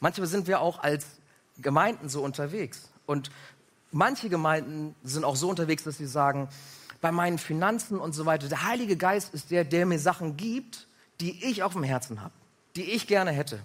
Manchmal 0.00 0.26
sind 0.26 0.48
wir 0.48 0.60
auch 0.62 0.80
als 0.80 1.06
Gemeinden 1.58 2.08
so 2.08 2.24
unterwegs. 2.24 2.90
Und 3.06 3.30
manche 3.92 4.28
Gemeinden 4.28 4.96
sind 5.04 5.24
auch 5.24 5.36
so 5.36 5.48
unterwegs, 5.48 5.84
dass 5.84 5.96
sie 5.96 6.06
sagen, 6.06 6.48
bei 7.00 7.12
meinen 7.12 7.38
Finanzen 7.38 8.00
und 8.00 8.14
so 8.14 8.26
weiter, 8.26 8.48
der 8.48 8.64
Heilige 8.64 8.96
Geist 8.96 9.32
ist 9.32 9.52
der, 9.52 9.62
der 9.62 9.86
mir 9.86 10.00
Sachen 10.00 10.36
gibt, 10.36 10.88
die 11.20 11.44
ich 11.44 11.62
auf 11.62 11.74
dem 11.74 11.84
Herzen 11.84 12.20
habe, 12.20 12.34
die 12.74 12.90
ich 12.90 13.06
gerne 13.06 13.30
hätte. 13.30 13.60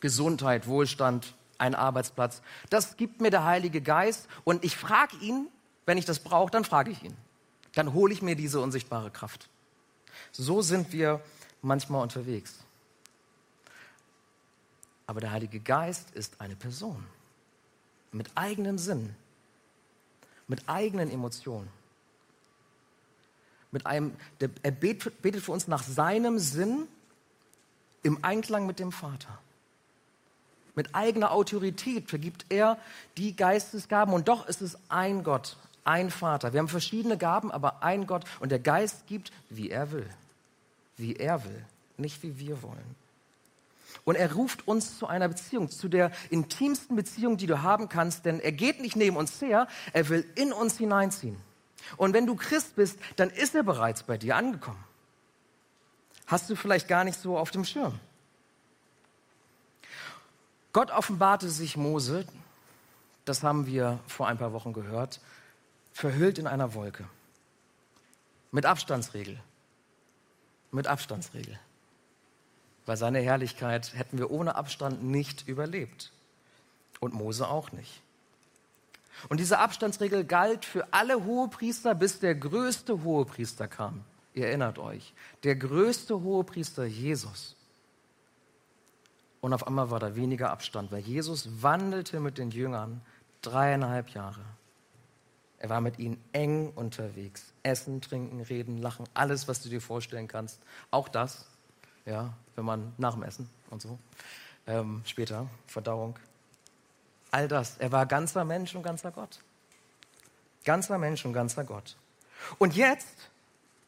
Gesundheit, 0.00 0.66
Wohlstand, 0.66 1.34
ein 1.58 1.74
Arbeitsplatz. 1.74 2.42
Das 2.70 2.96
gibt 2.96 3.20
mir 3.20 3.30
der 3.30 3.44
Heilige 3.44 3.80
Geist 3.80 4.28
und 4.44 4.64
ich 4.64 4.76
frage 4.76 5.16
ihn, 5.18 5.48
wenn 5.86 5.98
ich 5.98 6.04
das 6.04 6.20
brauche, 6.20 6.50
dann 6.50 6.64
frage 6.64 6.90
ich 6.90 7.02
ihn. 7.02 7.16
Dann 7.74 7.92
hole 7.92 8.12
ich 8.12 8.22
mir 8.22 8.36
diese 8.36 8.60
unsichtbare 8.60 9.10
Kraft. 9.10 9.48
So 10.32 10.62
sind 10.62 10.92
wir 10.92 11.20
manchmal 11.62 12.02
unterwegs. 12.02 12.58
Aber 15.06 15.20
der 15.20 15.32
Heilige 15.32 15.60
Geist 15.60 16.10
ist 16.12 16.40
eine 16.40 16.56
Person 16.56 17.04
mit 18.12 18.30
eigenem 18.34 18.78
Sinn, 18.78 19.14
mit 20.46 20.68
eigenen 20.68 21.10
Emotionen. 21.10 21.68
Mit 23.72 23.86
einem, 23.86 24.16
der, 24.40 24.50
er 24.62 24.72
betet 24.72 25.42
für 25.42 25.52
uns 25.52 25.68
nach 25.68 25.82
seinem 25.82 26.38
Sinn 26.40 26.88
im 28.02 28.24
Einklang 28.24 28.66
mit 28.66 28.80
dem 28.80 28.90
Vater. 28.90 29.38
Mit 30.74 30.94
eigener 30.94 31.32
Autorität 31.32 32.08
vergibt 32.08 32.46
er 32.48 32.78
die 33.16 33.34
Geistesgaben 33.34 34.14
und 34.14 34.28
doch 34.28 34.46
ist 34.46 34.62
es 34.62 34.78
ein 34.88 35.24
Gott, 35.24 35.56
ein 35.84 36.10
Vater. 36.10 36.52
Wir 36.52 36.60
haben 36.60 36.68
verschiedene 36.68 37.18
Gaben, 37.18 37.50
aber 37.50 37.82
ein 37.82 38.06
Gott 38.06 38.24
und 38.40 38.50
der 38.52 38.60
Geist 38.60 39.06
gibt, 39.06 39.32
wie 39.48 39.70
er 39.70 39.92
will. 39.92 40.08
Wie 40.96 41.16
er 41.16 41.44
will, 41.44 41.64
nicht 41.96 42.22
wie 42.22 42.38
wir 42.38 42.62
wollen. 42.62 42.96
Und 44.04 44.16
er 44.16 44.32
ruft 44.32 44.66
uns 44.66 44.98
zu 44.98 45.06
einer 45.06 45.28
Beziehung, 45.28 45.70
zu 45.70 45.88
der 45.88 46.10
intimsten 46.30 46.96
Beziehung, 46.96 47.36
die 47.36 47.46
du 47.46 47.62
haben 47.62 47.88
kannst, 47.88 48.24
denn 48.24 48.40
er 48.40 48.52
geht 48.52 48.80
nicht 48.80 48.96
neben 48.96 49.16
uns 49.16 49.40
her, 49.40 49.66
er 49.92 50.08
will 50.08 50.24
in 50.36 50.52
uns 50.52 50.78
hineinziehen. 50.78 51.36
Und 51.96 52.12
wenn 52.12 52.26
du 52.26 52.36
Christ 52.36 52.76
bist, 52.76 52.98
dann 53.16 53.30
ist 53.30 53.54
er 53.54 53.62
bereits 53.62 54.02
bei 54.02 54.16
dir 54.16 54.36
angekommen. 54.36 54.82
Hast 56.26 56.48
du 56.48 56.54
vielleicht 56.54 56.86
gar 56.86 57.04
nicht 57.04 57.18
so 57.18 57.36
auf 57.36 57.50
dem 57.50 57.64
Schirm. 57.64 57.98
Gott 60.72 60.90
offenbarte 60.90 61.50
sich 61.50 61.76
Mose, 61.76 62.24
das 63.24 63.42
haben 63.42 63.66
wir 63.66 63.98
vor 64.06 64.28
ein 64.28 64.38
paar 64.38 64.52
Wochen 64.52 64.72
gehört, 64.72 65.20
verhüllt 65.92 66.38
in 66.38 66.46
einer 66.46 66.74
Wolke. 66.74 67.04
Mit 68.52 68.66
Abstandsregel. 68.66 69.40
Mit 70.70 70.86
Abstandsregel. 70.86 71.58
Weil 72.86 72.96
seine 72.96 73.20
Herrlichkeit 73.20 73.94
hätten 73.94 74.18
wir 74.18 74.30
ohne 74.30 74.54
Abstand 74.54 75.02
nicht 75.02 75.46
überlebt. 75.46 76.12
Und 77.00 77.14
Mose 77.14 77.48
auch 77.48 77.72
nicht. 77.72 78.02
Und 79.28 79.38
diese 79.38 79.58
Abstandsregel 79.58 80.24
galt 80.24 80.64
für 80.64 80.92
alle 80.92 81.24
Hohepriester, 81.24 81.94
bis 81.94 82.20
der 82.20 82.34
größte 82.34 83.02
Hohepriester 83.02 83.68
kam. 83.68 84.04
Ihr 84.34 84.46
erinnert 84.46 84.78
euch, 84.78 85.12
der 85.42 85.56
größte 85.56 86.20
Hohepriester 86.20 86.84
Jesus. 86.84 87.56
Und 89.40 89.52
auf 89.54 89.66
einmal 89.66 89.90
war 89.90 90.00
da 90.00 90.16
weniger 90.16 90.50
Abstand, 90.50 90.92
weil 90.92 91.00
Jesus 91.00 91.62
wandelte 91.62 92.20
mit 92.20 92.38
den 92.38 92.50
Jüngern 92.50 93.00
dreieinhalb 93.42 94.10
Jahre. 94.10 94.44
Er 95.58 95.68
war 95.68 95.80
mit 95.80 95.98
ihnen 95.98 96.22
eng 96.32 96.72
unterwegs. 96.74 97.52
Essen, 97.62 98.00
trinken, 98.00 98.40
reden, 98.40 98.78
lachen, 98.78 99.06
alles, 99.14 99.48
was 99.48 99.62
du 99.62 99.68
dir 99.68 99.80
vorstellen 99.80 100.28
kannst. 100.28 100.58
Auch 100.90 101.08
das, 101.08 101.46
ja, 102.06 102.32
wenn 102.56 102.64
man 102.64 102.92
nach 102.96 103.14
dem 103.14 103.22
Essen 103.22 103.48
und 103.68 103.82
so, 103.82 103.98
ähm, 104.66 105.02
später, 105.04 105.46
Verdauung. 105.66 106.18
All 107.30 107.46
das. 107.46 107.76
Er 107.78 107.92
war 107.92 108.06
ganzer 108.06 108.44
Mensch 108.44 108.74
und 108.74 108.82
ganzer 108.82 109.10
Gott. 109.10 109.40
Ganzer 110.64 110.98
Mensch 110.98 111.24
und 111.24 111.32
ganzer 111.32 111.64
Gott. 111.64 111.96
Und 112.58 112.74
jetzt 112.74 113.30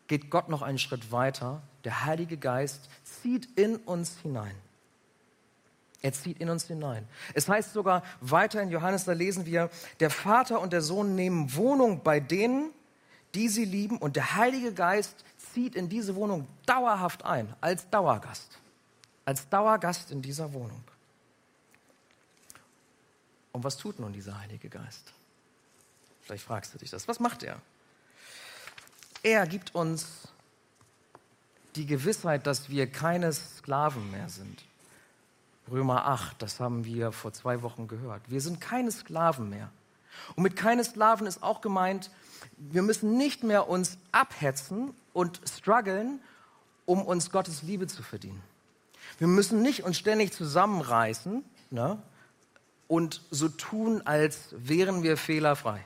geht 0.09 0.31
Gott 0.31 0.49
noch 0.49 0.63
einen 0.63 0.79
Schritt 0.79 1.11
weiter. 1.11 1.63
Der 1.85 2.05
Heilige 2.05 2.37
Geist 2.37 2.89
zieht 3.03 3.49
in 3.59 3.77
uns 3.77 4.19
hinein. 4.19 4.55
Er 6.03 6.13
zieht 6.13 6.41
in 6.41 6.51
uns 6.51 6.65
hinein. 6.67 7.07
Es 7.33 7.49
heißt 7.49 7.73
sogar 7.73 8.03
weiter 8.21 8.61
in 8.61 8.71
Johannes, 8.71 9.05
da 9.05 9.13
lesen 9.13 9.47
wir, 9.47 9.71
der 10.01 10.11
Vater 10.11 10.61
und 10.61 10.73
der 10.73 10.83
Sohn 10.83 11.15
nehmen 11.15 11.55
Wohnung 11.55 12.03
bei 12.03 12.19
denen, 12.19 12.71
die 13.35 13.49
sie 13.49 13.65
lieben, 13.65 13.99
und 13.99 14.17
der 14.17 14.35
Heilige 14.37 14.75
Geist 14.75 15.25
zieht 15.55 15.77
in 15.77 15.89
diese 15.89 16.17
Wohnung 16.17 16.47
dauerhaft 16.67 17.25
ein, 17.25 17.55
als 17.61 17.89
Dauergast. 17.89 18.59
Als 19.25 19.49
Dauergast 19.49 20.11
in 20.11 20.21
dieser 20.21 20.53
Wohnung. 20.53 20.83
Und 23.53 23.63
was 23.63 23.77
tut 23.77 24.01
nun 24.01 24.13
dieser 24.13 24.39
Heilige 24.39 24.69
Geist? 24.69 25.13
Vielleicht 26.23 26.45
fragst 26.45 26.75
du 26.75 26.79
dich 26.79 26.91
das. 26.91 27.07
Was 27.07 27.21
macht 27.21 27.43
er? 27.43 27.61
Er 29.23 29.47
gibt 29.47 29.75
uns 29.75 30.29
die 31.77 31.87
Gewissheit, 31.87 32.47
dass 32.47 32.69
wir 32.69 32.91
keine 32.91 33.33
Sklaven 33.33 34.11
mehr 34.11 34.29
sind. 34.29 34.65
Römer 35.73 36.07
8, 36.07 36.43
das 36.43 36.61
haben 36.61 36.85
wir 36.85 37.13
vor 37.13 37.33
zwei 37.33 37.63
Wochen 37.63 37.89
gehört. 37.89 38.23
Wir 38.29 38.43
sind 38.43 38.61
keine 38.61 38.93
Sklaven 38.93 39.49
mehr. 39.49 39.71
Und 40.37 40.43
mit 40.43 40.55
keine 40.55 40.85
Sklaven 40.85 41.27
ist 41.27 41.43
auch 41.43 41.63
gemeint, 41.63 42.11
wir 42.59 42.83
müssen 42.83 43.17
nicht 43.17 43.43
mehr 43.43 43.69
uns 43.69 43.97
abhetzen 44.13 44.95
und 45.15 45.41
strugglen, 45.49 46.21
um 46.85 47.03
uns 47.03 47.31
Gottes 47.31 47.63
Liebe 47.63 47.87
zu 47.87 48.03
verdienen. 48.03 48.43
Wir 49.19 49.27
müssen 49.27 49.63
nicht 49.63 49.83
uns 49.85 49.97
ständig 49.97 50.33
zusammenreißen 50.33 51.43
ne, 51.71 51.99
und 52.87 53.23
so 53.31 53.49
tun, 53.49 54.03
als 54.05 54.49
wären 54.53 55.03
wir 55.03 55.17
fehlerfrei. 55.17 55.83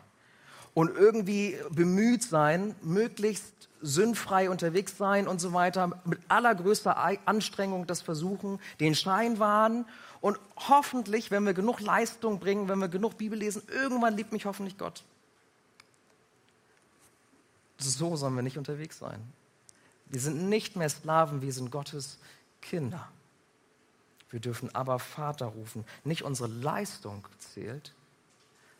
Und 0.74 0.94
irgendwie 0.94 1.56
bemüht 1.70 2.24
sein, 2.24 2.74
möglichst 2.82 3.68
sündfrei 3.86 4.50
unterwegs 4.50 4.96
sein 4.96 5.28
und 5.28 5.40
so 5.40 5.52
weiter, 5.52 6.00
mit 6.04 6.18
allergrößter 6.28 6.96
Anstrengung 7.26 7.86
das 7.86 8.02
versuchen, 8.02 8.58
den 8.80 8.94
Schein 8.94 9.38
wahren 9.38 9.86
und 10.20 10.38
hoffentlich, 10.56 11.30
wenn 11.30 11.44
wir 11.44 11.54
genug 11.54 11.80
Leistung 11.80 12.40
bringen, 12.40 12.68
wenn 12.68 12.80
wir 12.80 12.88
genug 12.88 13.16
Bibel 13.16 13.38
lesen, 13.38 13.62
irgendwann 13.68 14.16
liebt 14.16 14.32
mich 14.32 14.44
hoffentlich 14.44 14.76
Gott. 14.76 15.04
So 17.78 18.16
sollen 18.16 18.34
wir 18.34 18.42
nicht 18.42 18.58
unterwegs 18.58 18.98
sein. 18.98 19.20
Wir 20.06 20.20
sind 20.20 20.48
nicht 20.48 20.76
mehr 20.76 20.88
Sklaven, 20.88 21.42
wir 21.42 21.52
sind 21.52 21.70
Gottes 21.70 22.18
Kinder. 22.60 23.08
Wir 24.30 24.40
dürfen 24.40 24.74
aber 24.74 24.98
Vater 24.98 25.46
rufen. 25.46 25.84
Nicht 26.02 26.22
unsere 26.22 26.48
Leistung 26.48 27.26
zählt, 27.38 27.94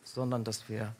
sondern 0.03 0.43
dass 0.43 0.67
wir 0.67 0.93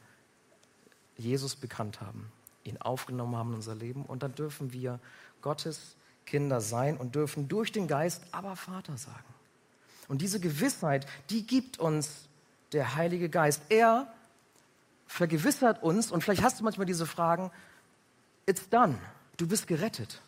Jesus 1.16 1.56
bekannt 1.56 2.00
haben 2.00 2.32
ihn 2.68 2.78
aufgenommen 2.78 3.36
haben 3.36 3.50
in 3.50 3.56
unser 3.56 3.74
Leben. 3.74 4.04
Und 4.04 4.22
dann 4.22 4.34
dürfen 4.34 4.72
wir 4.72 5.00
Gottes 5.42 5.96
Kinder 6.26 6.60
sein 6.60 6.96
und 6.96 7.14
dürfen 7.14 7.48
durch 7.48 7.72
den 7.72 7.88
Geist 7.88 8.22
aber 8.32 8.56
Vater 8.56 8.96
sagen. 8.96 9.24
Und 10.08 10.22
diese 10.22 10.40
Gewissheit, 10.40 11.06
die 11.30 11.46
gibt 11.46 11.78
uns 11.78 12.28
der 12.72 12.94
Heilige 12.96 13.28
Geist. 13.28 13.62
Er 13.68 14.12
vergewissert 15.06 15.82
uns, 15.82 16.10
und 16.10 16.22
vielleicht 16.22 16.42
hast 16.42 16.60
du 16.60 16.64
manchmal 16.64 16.86
diese 16.86 17.06
Fragen, 17.06 17.50
it's 18.46 18.68
done, 18.68 18.98
du 19.36 19.46
bist 19.46 19.66
gerettet. 19.66 20.20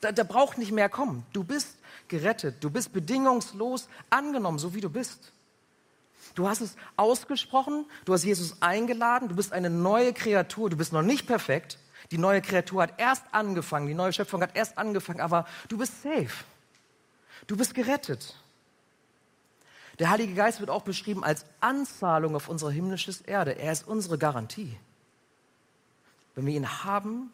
Da, 0.00 0.12
da 0.12 0.22
braucht 0.24 0.58
nicht 0.58 0.72
mehr 0.72 0.88
kommen. 0.88 1.26
Du 1.32 1.42
bist 1.42 1.76
gerettet, 2.06 2.62
du 2.62 2.70
bist 2.70 2.92
bedingungslos 2.92 3.88
angenommen, 4.10 4.58
so 4.58 4.74
wie 4.74 4.80
du 4.80 4.90
bist. 4.90 5.32
Du 6.34 6.48
hast 6.48 6.60
es 6.60 6.76
ausgesprochen, 6.96 7.86
du 8.04 8.12
hast 8.12 8.24
Jesus 8.24 8.60
eingeladen, 8.60 9.28
du 9.28 9.36
bist 9.36 9.52
eine 9.52 9.70
neue 9.70 10.12
Kreatur, 10.12 10.70
du 10.70 10.76
bist 10.76 10.92
noch 10.92 11.02
nicht 11.02 11.26
perfekt. 11.26 11.78
Die 12.10 12.18
neue 12.18 12.40
Kreatur 12.40 12.82
hat 12.82 12.94
erst 12.98 13.24
angefangen, 13.32 13.86
die 13.86 13.94
neue 13.94 14.12
Schöpfung 14.12 14.42
hat 14.42 14.56
erst 14.56 14.78
angefangen, 14.78 15.20
aber 15.20 15.46
du 15.68 15.76
bist 15.76 16.02
safe. 16.02 16.44
Du 17.46 17.56
bist 17.56 17.74
gerettet. 17.74 18.34
Der 19.98 20.10
Heilige 20.10 20.34
Geist 20.34 20.60
wird 20.60 20.70
auch 20.70 20.82
beschrieben 20.82 21.24
als 21.24 21.44
Anzahlung 21.60 22.36
auf 22.36 22.48
unser 22.48 22.70
himmlisches 22.70 23.20
Erde. 23.20 23.58
Er 23.58 23.72
ist 23.72 23.86
unsere 23.86 24.16
Garantie. 24.16 24.78
Wenn 26.34 26.46
wir 26.46 26.54
ihn 26.54 26.84
haben, 26.84 27.32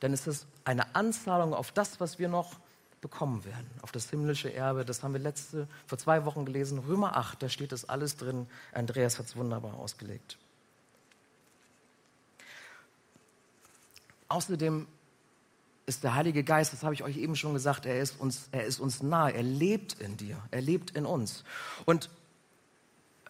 dann 0.00 0.12
ist 0.12 0.26
es 0.26 0.46
eine 0.64 0.94
Anzahlung 0.94 1.54
auf 1.54 1.70
das, 1.70 2.00
was 2.00 2.18
wir 2.18 2.28
noch 2.28 2.56
bekommen 3.00 3.44
werden, 3.44 3.70
auf 3.82 3.92
das 3.92 4.10
himmlische 4.10 4.52
Erbe. 4.52 4.84
Das 4.84 5.02
haben 5.02 5.12
wir 5.12 5.20
letzte, 5.20 5.68
vor 5.86 5.98
zwei 5.98 6.24
Wochen 6.24 6.44
gelesen, 6.44 6.78
Römer 6.78 7.16
8, 7.16 7.42
da 7.42 7.48
steht 7.48 7.72
das 7.72 7.88
alles 7.88 8.16
drin. 8.16 8.46
Andreas 8.72 9.18
hat 9.18 9.26
es 9.26 9.36
wunderbar 9.36 9.74
ausgelegt. 9.74 10.38
Außerdem 14.28 14.86
ist 15.86 16.02
der 16.02 16.14
Heilige 16.14 16.42
Geist, 16.42 16.72
das 16.72 16.82
habe 16.82 16.94
ich 16.94 17.04
euch 17.04 17.16
eben 17.16 17.36
schon 17.36 17.54
gesagt, 17.54 17.86
er 17.86 18.00
ist 18.00 18.20
uns, 18.20 18.48
er 18.50 18.64
ist 18.64 18.80
uns 18.80 19.02
nahe, 19.02 19.32
er 19.32 19.44
lebt 19.44 19.94
in 20.00 20.16
dir, 20.16 20.42
er 20.50 20.60
lebt 20.60 20.90
in 20.90 21.06
uns. 21.06 21.44
Und 21.84 22.10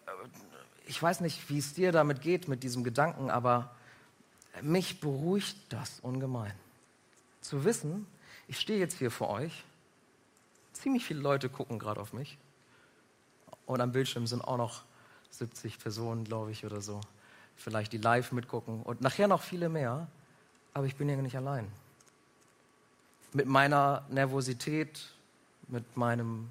äh, 0.07 0.11
ich 0.87 1.02
weiß 1.02 1.20
nicht, 1.20 1.50
wie 1.50 1.59
es 1.59 1.74
dir 1.74 1.92
damit 1.92 2.22
geht, 2.22 2.48
mit 2.48 2.62
diesem 2.62 2.83
Gedanken, 2.83 3.29
aber 3.29 3.74
mich 4.62 5.00
beruhigt 5.00 5.57
das 5.68 6.00
ungemein. 6.00 6.55
Zu 7.42 7.64
wissen, 7.64 8.07
ich 8.48 8.59
stehe 8.59 8.78
jetzt 8.78 8.98
hier 8.98 9.11
vor 9.11 9.30
euch. 9.30 9.64
Ziemlich 10.72 11.04
viele 11.04 11.20
Leute 11.20 11.48
gucken 11.48 11.78
gerade 11.78 12.00
auf 12.00 12.12
mich. 12.12 12.38
Und 13.66 13.80
am 13.80 13.92
Bildschirm 13.92 14.26
sind 14.26 14.42
auch 14.42 14.56
noch 14.56 14.82
70 15.30 15.78
Personen, 15.78 16.24
glaube 16.24 16.52
ich, 16.52 16.64
oder 16.64 16.80
so. 16.80 17.00
Vielleicht 17.56 17.92
die 17.92 17.98
live 17.98 18.32
mitgucken. 18.32 18.82
Und 18.82 19.00
nachher 19.00 19.28
noch 19.28 19.42
viele 19.42 19.68
mehr. 19.68 20.06
Aber 20.74 20.87
ich 20.87 20.96
bin 20.96 21.09
ja 21.09 21.16
nicht 21.16 21.37
allein. 21.37 21.70
Mit 23.32 23.46
meiner 23.46 24.04
Nervosität, 24.09 25.09
mit, 25.68 25.96
meinem, 25.96 26.50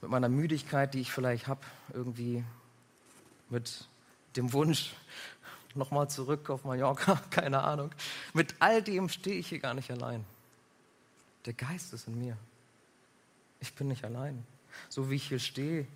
mit 0.00 0.10
meiner 0.10 0.28
Müdigkeit, 0.28 0.94
die 0.94 1.00
ich 1.00 1.12
vielleicht 1.12 1.48
habe, 1.48 1.60
irgendwie 1.92 2.44
mit 3.50 3.88
dem 4.36 4.52
Wunsch, 4.52 4.94
nochmal 5.74 6.08
zurück 6.08 6.48
auf 6.50 6.64
Mallorca, 6.64 7.20
keine 7.30 7.62
Ahnung. 7.62 7.90
Mit 8.32 8.54
all 8.60 8.82
dem 8.82 9.08
stehe 9.08 9.38
ich 9.38 9.48
hier 9.48 9.58
gar 9.58 9.74
nicht 9.74 9.90
allein. 9.90 10.24
Der 11.48 11.54
Geist 11.54 11.94
ist 11.94 12.06
in 12.06 12.18
mir. 12.18 12.36
Ich 13.58 13.74
bin 13.74 13.88
nicht 13.88 14.04
allein. 14.04 14.46
So 14.90 15.08
wie 15.08 15.14
ich 15.14 15.28
hier 15.28 15.38
stehe, 15.38 15.86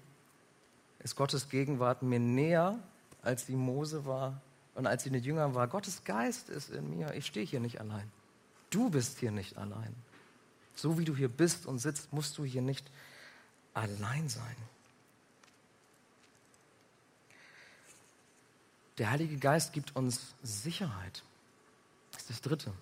ist 1.01 1.15
Gottes 1.15 1.51
Gegenwart 1.51 2.01
mir 2.01 2.19
näher, 2.19 2.79
als 3.21 3.45
die 3.45 3.55
Mose 3.55 4.07
war 4.07 4.41
und 4.75 4.87
als 4.87 5.03
sie 5.03 5.11
den 5.11 5.23
Jüngern 5.23 5.55
war. 5.55 5.69
Gottes 5.69 6.05
Geist 6.05 6.49
ist 6.49 6.71
in 6.71 6.89
mir. 6.89 7.13
Ich 7.13 7.27
stehe 7.27 7.45
hier 7.45 7.61
nicht 7.61 7.83
allein. 7.83 8.11
Du 8.71 8.89
bist 8.89 9.19
hier 9.19 9.31
nicht 9.31 9.59
allein. 9.59 9.95
So 10.75 10.99
wie 10.99 11.05
du 11.05 11.15
hier 11.15 11.29
bist 11.29 11.67
und 11.67 11.81
sitzt, 11.81 12.15
musst 12.15 12.39
du 12.39 12.47
hier 12.47 12.63
nicht 12.63 12.91
allein 13.75 14.31
sein. 14.31 14.57
Der 18.97 19.11
Heilige 19.11 19.37
Geist 19.37 19.75
gibt 19.75 19.95
uns 19.97 20.33
Sicherheit. 20.43 21.23
Das 22.13 22.23
ist 22.23 22.31
das 22.31 22.41
Dritte. 22.41 22.73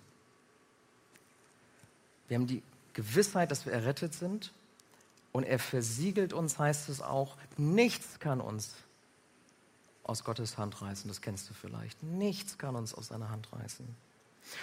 Wir 2.31 2.37
haben 2.37 2.47
die 2.47 2.63
Gewissheit, 2.93 3.51
dass 3.51 3.65
wir 3.65 3.73
errettet 3.73 4.13
sind. 4.13 4.53
Und 5.33 5.43
er 5.43 5.59
versiegelt 5.59 6.31
uns, 6.31 6.57
heißt 6.57 6.87
es 6.87 7.01
auch, 7.01 7.35
nichts 7.57 8.21
kann 8.21 8.39
uns 8.39 8.73
aus 10.03 10.23
Gottes 10.23 10.57
Hand 10.57 10.81
reißen. 10.81 11.09
Das 11.09 11.19
kennst 11.19 11.49
du 11.49 11.53
vielleicht. 11.53 12.01
Nichts 12.03 12.57
kann 12.57 12.77
uns 12.77 12.93
aus 12.93 13.09
seiner 13.09 13.31
Hand 13.31 13.51
reißen. 13.51 13.85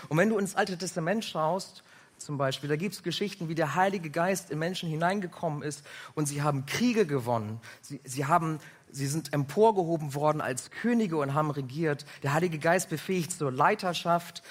Und 0.08 0.16
wenn 0.16 0.30
du 0.30 0.38
ins 0.38 0.54
Alte 0.54 0.78
Testament 0.78 1.26
schaust, 1.26 1.84
zum 2.16 2.38
Beispiel, 2.38 2.70
da 2.70 2.76
gibt 2.76 2.94
es 2.94 3.02
Geschichten, 3.02 3.50
wie 3.50 3.54
der 3.54 3.74
Heilige 3.74 4.08
Geist 4.08 4.50
in 4.50 4.58
Menschen 4.58 4.88
hineingekommen 4.88 5.62
ist 5.62 5.84
und 6.14 6.24
sie 6.24 6.40
haben 6.40 6.64
Kriege 6.64 7.04
gewonnen. 7.04 7.60
Sie, 7.82 8.00
sie, 8.02 8.24
haben, 8.24 8.60
sie 8.90 9.06
sind 9.06 9.34
emporgehoben 9.34 10.14
worden 10.14 10.40
als 10.40 10.70
Könige 10.70 11.18
und 11.18 11.34
haben 11.34 11.50
regiert. 11.50 12.06
Der 12.22 12.32
Heilige 12.32 12.58
Geist 12.58 12.88
befähigt 12.88 13.32
zur 13.32 13.52
Leiterschaft, 13.52 14.42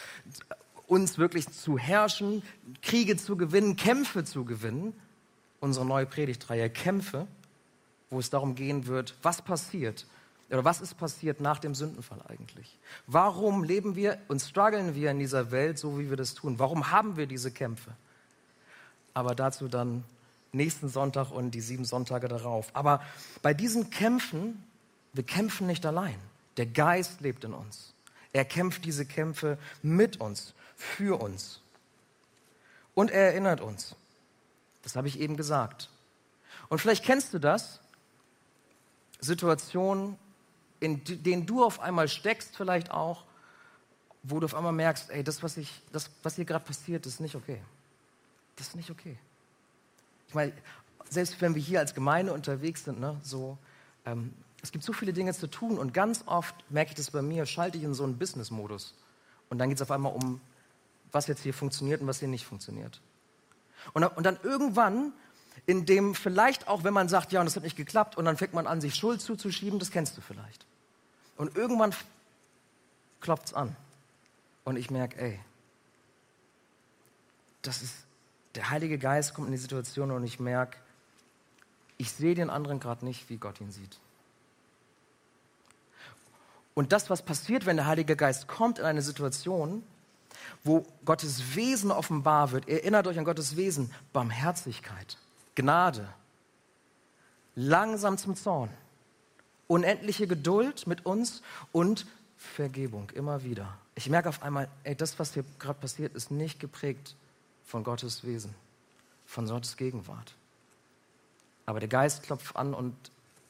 uns 0.88 1.18
wirklich 1.18 1.50
zu 1.50 1.78
herrschen, 1.78 2.42
Kriege 2.82 3.18
zu 3.18 3.38
gewinnen, 3.38 3.76
Kämpfe 3.76 4.24
zu 4.24 4.46
gewinnen. 4.46 4.94
Unsere 5.60 5.86
neue 5.86 6.06
Predigtreihe 6.06 6.70
Kämpfe, 6.70 7.28
wo 8.10 8.20
es 8.20 8.30
darum 8.30 8.56
gehen 8.56 8.88
wird, 8.88 9.16
was 9.22 9.42
passiert, 9.42 10.06
Oder 10.50 10.64
was 10.64 10.80
ist 10.80 10.96
passiert 10.96 11.42
nach 11.42 11.60
dem 11.60 11.76
Sündenfall 11.76 12.22
eigentlich? 12.28 12.78
Warum 13.06 13.64
leben 13.64 13.96
wir 13.96 14.18
und 14.30 14.42
strugglen 14.42 14.96
wir 14.96 15.12
in 15.12 15.20
dieser 15.20 15.52
Welt 15.52 15.78
so, 15.78 16.00
wie 16.00 16.10
wir 16.10 16.16
das 16.16 16.36
tun? 16.36 16.58
Warum 16.58 16.90
haben 16.90 17.18
wir 17.18 17.28
diese 17.28 17.52
Kämpfe? 17.52 17.92
Aber 19.14 19.36
dazu 19.36 19.68
dann 19.68 20.06
nächsten 20.54 20.88
Sonntag 20.88 21.32
und 21.32 21.52
die 21.52 21.60
sieben 21.60 21.84
Sonntage 21.84 22.30
darauf. 22.30 22.70
Aber 22.74 23.02
bei 23.42 23.54
diesen 23.54 23.90
Kämpfen, 23.90 24.64
wir 25.12 25.24
kämpfen 25.24 25.68
nicht 25.68 25.86
allein. 25.86 26.18
Der 26.56 26.66
Geist 26.66 27.20
lebt 27.20 27.44
in 27.44 27.54
uns. 27.54 27.94
Er 28.32 28.46
kämpft 28.46 28.86
diese 28.86 29.06
Kämpfe 29.06 29.58
mit 29.82 30.22
uns, 30.22 30.54
für 30.78 31.20
uns. 31.22 31.60
Und 32.94 33.12
er 33.12 33.32
erinnert 33.32 33.62
uns. 33.62 33.96
Das 34.84 34.96
habe 34.96 35.08
ich 35.08 35.20
eben 35.20 35.36
gesagt. 35.36 35.90
Und 36.70 36.80
vielleicht 36.80 37.04
kennst 37.04 37.34
du 37.34 37.40
das. 37.40 37.80
Situationen, 39.20 40.18
in 40.80 41.04
denen 41.04 41.46
du 41.46 41.64
auf 41.64 41.80
einmal 41.80 42.08
steckst, 42.08 42.56
vielleicht 42.56 42.92
auch, 42.92 43.24
wo 44.24 44.40
du 44.40 44.46
auf 44.46 44.56
einmal 44.56 44.74
merkst, 44.74 45.10
ey, 45.10 45.24
das, 45.24 45.42
was, 45.42 45.58
ich, 45.58 45.82
das, 45.92 46.10
was 46.24 46.36
hier 46.36 46.46
gerade 46.46 46.64
passiert, 46.64 47.06
ist 47.06 47.20
nicht 47.20 47.36
okay. 47.36 47.62
Das 48.56 48.70
ist 48.70 48.76
nicht 48.76 48.92
okay. 48.92 49.18
Ich 50.28 50.36
meine, 50.36 50.54
selbst 51.10 51.40
wenn 51.42 51.56
wir 51.56 51.62
hier 51.62 51.80
als 51.80 51.94
Gemeinde 51.94 52.34
unterwegs 52.34 52.84
sind, 52.84 53.00
ne, 53.00 53.20
so, 53.24 53.58
ähm, 54.06 54.34
es 54.62 54.72
gibt 54.72 54.84
so 54.84 54.94
viele 54.94 55.14
Dinge 55.14 55.34
zu 55.34 55.48
tun 55.48 55.78
und 55.78 55.94
ganz 55.94 56.24
oft 56.26 56.56
merke 56.70 56.92
ich 56.92 56.96
das 56.96 57.12
bei 57.12 57.22
mir, 57.22 57.46
schalte 57.46 57.78
ich 57.78 57.84
in 57.84 57.94
so 57.94 58.04
einen 58.04 58.18
Business-Modus. 58.18 58.94
Und 59.50 59.60
dann 59.60 59.70
geht 59.70 59.78
es 59.78 59.82
auf 59.82 59.92
einmal 59.92 60.14
um, 60.14 60.42
was 61.18 61.26
jetzt 61.26 61.42
hier 61.42 61.54
funktioniert 61.54 62.02
und 62.02 62.08
was 62.08 62.20
hier 62.20 62.28
nicht 62.28 62.46
funktioniert. 62.46 63.02
Und, 63.94 64.04
und 64.04 64.24
dann 64.24 64.38
irgendwann 64.44 65.14
in 65.66 65.86
dem 65.88 66.14
vielleicht 66.14 66.68
auch, 66.68 66.84
wenn 66.84 66.94
man 66.94 67.10
sagt, 67.10 67.32
ja, 67.32 67.40
und 67.40 67.48
das 67.48 67.56
hat 67.56 67.64
nicht 67.64 67.76
geklappt, 67.76 68.18
und 68.18 68.26
dann 68.26 68.38
fängt 68.38 68.54
man 68.54 68.68
an, 68.68 68.80
sich 68.80 68.94
Schuld 68.94 69.20
zuzuschieben, 69.20 69.80
das 69.80 69.90
kennst 69.90 70.16
du 70.16 70.22
vielleicht. 70.22 70.66
Und 71.36 71.58
irgendwann 71.58 71.94
klopft 73.20 73.48
es 73.48 73.54
an. 73.56 73.76
Und 74.64 74.78
ich 74.78 74.92
merke, 74.92 75.20
ey, 75.20 75.40
das 77.64 77.82
ist, 77.82 77.96
der 78.54 78.70
Heilige 78.70 79.00
Geist 79.00 79.34
kommt 79.34 79.48
in 79.48 79.54
die 79.54 79.58
Situation 79.58 80.12
und 80.12 80.24
ich 80.24 80.40
merke, 80.40 80.78
ich 81.98 82.12
sehe 82.12 82.36
den 82.36 82.52
anderen 82.52 82.80
gerade 82.80 83.04
nicht, 83.04 83.30
wie 83.30 83.38
Gott 83.38 83.60
ihn 83.60 83.72
sieht. 83.72 84.00
Und 86.76 86.92
das, 86.92 87.10
was 87.10 87.24
passiert, 87.24 87.66
wenn 87.66 87.78
der 87.78 87.88
Heilige 87.88 88.16
Geist 88.16 88.48
kommt 88.48 88.78
in 88.78 88.86
eine 88.86 89.02
Situation, 89.02 89.84
wo 90.64 90.86
Gottes 91.06 91.56
Wesen 91.56 91.92
offenbar 91.92 92.52
wird, 92.52 92.68
erinnert 92.68 93.08
euch 93.08 93.18
an 93.18 93.26
Gottes 93.26 93.56
Wesen, 93.56 93.92
Barmherzigkeit, 94.14 95.18
Gnade, 95.56 96.08
langsam 97.56 98.18
zum 98.18 98.36
Zorn, 98.36 98.70
unendliche 99.68 100.28
Geduld 100.28 100.88
mit 100.88 101.06
uns 101.06 101.42
und 101.72 102.06
Vergebung 102.38 103.10
immer 103.12 103.44
wieder. 103.44 103.78
Ich 103.96 104.10
merke 104.10 104.30
auf 104.30 104.44
einmal, 104.44 104.70
ey, 104.84 104.96
das, 104.96 105.18
was 105.18 105.34
hier 105.34 105.44
gerade 105.60 105.80
passiert, 105.80 106.16
ist 106.16 106.30
nicht 106.30 106.60
geprägt 106.60 107.16
von 107.66 107.84
Gottes 107.84 108.24
Wesen, 108.24 108.54
von 109.26 109.48
Gottes 109.48 109.76
Gegenwart. 109.76 110.36
Aber 111.66 111.80
der 111.80 111.90
Geist 111.90 112.24
klopft 112.24 112.56
an 112.56 112.74
und 112.74 112.96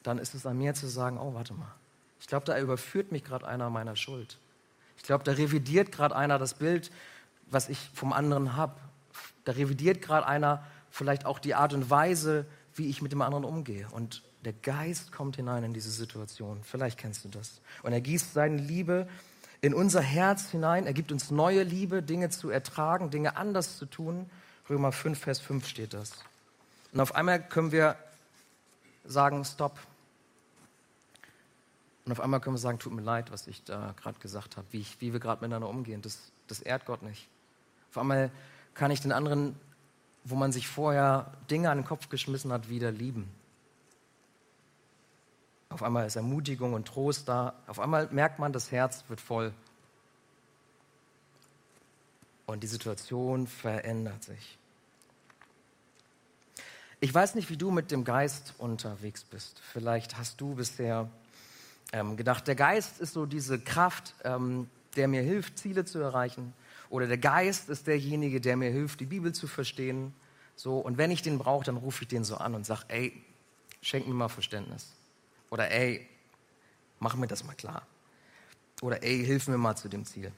dann 0.02 0.18
ist 0.18 0.34
es 0.34 0.46
an 0.46 0.56
mir 0.58 0.74
zu 0.74 0.88
sagen, 0.88 1.18
oh, 1.18 1.34
warte 1.34 1.54
mal. 1.54 1.72
Ich 2.20 2.26
glaube, 2.26 2.46
da 2.46 2.58
überführt 2.58 3.12
mich 3.12 3.24
gerade 3.24 3.46
einer 3.46 3.70
meiner 3.70 3.94
Schuld. 3.94 4.38
Ich 4.98 5.04
glaube, 5.04 5.24
da 5.24 5.32
revidiert 5.32 5.90
gerade 5.90 6.14
einer 6.14 6.38
das 6.38 6.54
Bild, 6.54 6.90
was 7.46 7.68
ich 7.68 7.90
vom 7.94 8.12
anderen 8.12 8.56
habe. 8.56 8.74
Da 9.44 9.52
revidiert 9.52 10.02
gerade 10.02 10.26
einer 10.26 10.64
vielleicht 10.90 11.24
auch 11.24 11.38
die 11.38 11.54
Art 11.54 11.72
und 11.72 11.88
Weise, 11.88 12.44
wie 12.74 12.88
ich 12.88 13.00
mit 13.00 13.12
dem 13.12 13.22
anderen 13.22 13.44
umgehe. 13.44 13.88
Und 13.90 14.22
der 14.44 14.52
Geist 14.52 15.12
kommt 15.12 15.36
hinein 15.36 15.64
in 15.64 15.72
diese 15.72 15.90
Situation. 15.90 16.60
Vielleicht 16.62 16.98
kennst 16.98 17.24
du 17.24 17.28
das. 17.28 17.60
Und 17.82 17.92
er 17.92 18.00
gießt 18.00 18.34
seine 18.34 18.56
Liebe 18.56 19.08
in 19.60 19.74
unser 19.74 20.00
Herz 20.00 20.50
hinein. 20.50 20.86
Er 20.86 20.92
gibt 20.92 21.10
uns 21.10 21.30
neue 21.30 21.62
Liebe, 21.62 22.02
Dinge 22.02 22.30
zu 22.30 22.50
ertragen, 22.50 23.10
Dinge 23.10 23.36
anders 23.36 23.78
zu 23.78 23.86
tun. 23.86 24.30
Römer 24.70 24.92
5, 24.92 25.18
Vers 25.18 25.40
5 25.40 25.66
steht 25.66 25.94
das. 25.94 26.12
Und 26.92 27.00
auf 27.00 27.14
einmal 27.14 27.42
können 27.42 27.72
wir 27.72 27.96
sagen, 29.04 29.44
stopp. 29.44 29.78
Und 32.08 32.12
auf 32.12 32.20
einmal 32.20 32.40
können 32.40 32.56
wir 32.56 32.60
sagen, 32.60 32.78
tut 32.78 32.92
mir 32.92 33.02
leid, 33.02 33.30
was 33.30 33.46
ich 33.46 33.62
da 33.64 33.94
gerade 34.00 34.18
gesagt 34.18 34.56
habe, 34.56 34.66
wie, 34.70 34.86
wie 34.98 35.12
wir 35.12 35.20
gerade 35.20 35.42
miteinander 35.42 35.68
umgehen. 35.68 36.00
Das, 36.00 36.32
das 36.46 36.60
ehrt 36.60 36.86
Gott 36.86 37.02
nicht. 37.02 37.28
Auf 37.90 37.98
einmal 37.98 38.30
kann 38.74 38.90
ich 38.90 39.00
den 39.00 39.12
anderen 39.12 39.54
wo 40.30 40.34
man 40.34 40.52
sich 40.52 40.68
vorher 40.68 41.32
Dinge 41.50 41.70
an 41.70 41.78
den 41.78 41.84
Kopf 41.84 42.08
geschmissen 42.08 42.52
hat, 42.52 42.68
wieder 42.68 42.90
lieben. 42.90 43.30
Auf 45.70 45.82
einmal 45.82 46.06
ist 46.06 46.16
Ermutigung 46.16 46.74
und 46.74 46.86
Trost 46.86 47.28
da. 47.28 47.54
Auf 47.66 47.80
einmal 47.80 48.08
merkt 48.10 48.38
man, 48.38 48.52
das 48.52 48.70
Herz 48.70 49.04
wird 49.08 49.20
voll. 49.20 49.52
Und 52.46 52.62
die 52.62 52.66
Situation 52.66 53.46
verändert 53.46 54.24
sich. 54.24 54.58
Ich 57.00 57.14
weiß 57.14 57.34
nicht, 57.34 57.48
wie 57.48 57.56
du 57.56 57.70
mit 57.70 57.90
dem 57.90 58.04
Geist 58.04 58.54
unterwegs 58.58 59.24
bist. 59.24 59.60
Vielleicht 59.72 60.16
hast 60.16 60.40
du 60.40 60.54
bisher 60.54 61.08
ähm, 61.92 62.16
gedacht, 62.16 62.46
der 62.46 62.54
Geist 62.54 63.00
ist 63.00 63.14
so 63.14 63.26
diese 63.26 63.58
Kraft, 63.58 64.14
ähm, 64.24 64.68
der 64.96 65.08
mir 65.08 65.22
hilft, 65.22 65.58
Ziele 65.58 65.84
zu 65.84 65.98
erreichen. 65.98 66.52
Oder 66.90 67.06
der 67.06 67.18
Geist 67.18 67.68
ist 67.68 67.86
derjenige, 67.86 68.40
der 68.40 68.56
mir 68.56 68.70
hilft, 68.70 69.00
die 69.00 69.06
Bibel 69.06 69.32
zu 69.32 69.46
verstehen. 69.46 70.14
So, 70.56 70.78
und 70.78 70.98
wenn 70.98 71.10
ich 71.10 71.22
den 71.22 71.38
brauche, 71.38 71.64
dann 71.64 71.76
rufe 71.76 72.02
ich 72.02 72.08
den 72.08 72.24
so 72.24 72.36
an 72.36 72.54
und 72.54 72.66
sage, 72.66 72.82
ey, 72.88 73.12
schenk 73.82 74.06
mir 74.06 74.14
mal 74.14 74.28
Verständnis. 74.28 74.92
Oder 75.50 75.70
ey, 75.70 76.06
mach 76.98 77.14
mir 77.14 77.26
das 77.26 77.44
mal 77.44 77.54
klar. 77.54 77.82
Oder 78.82 79.02
ey, 79.02 79.24
hilf 79.24 79.48
mir 79.48 79.58
mal 79.58 79.76
zu 79.76 79.88
dem 79.88 80.04
Ziel. 80.04 80.32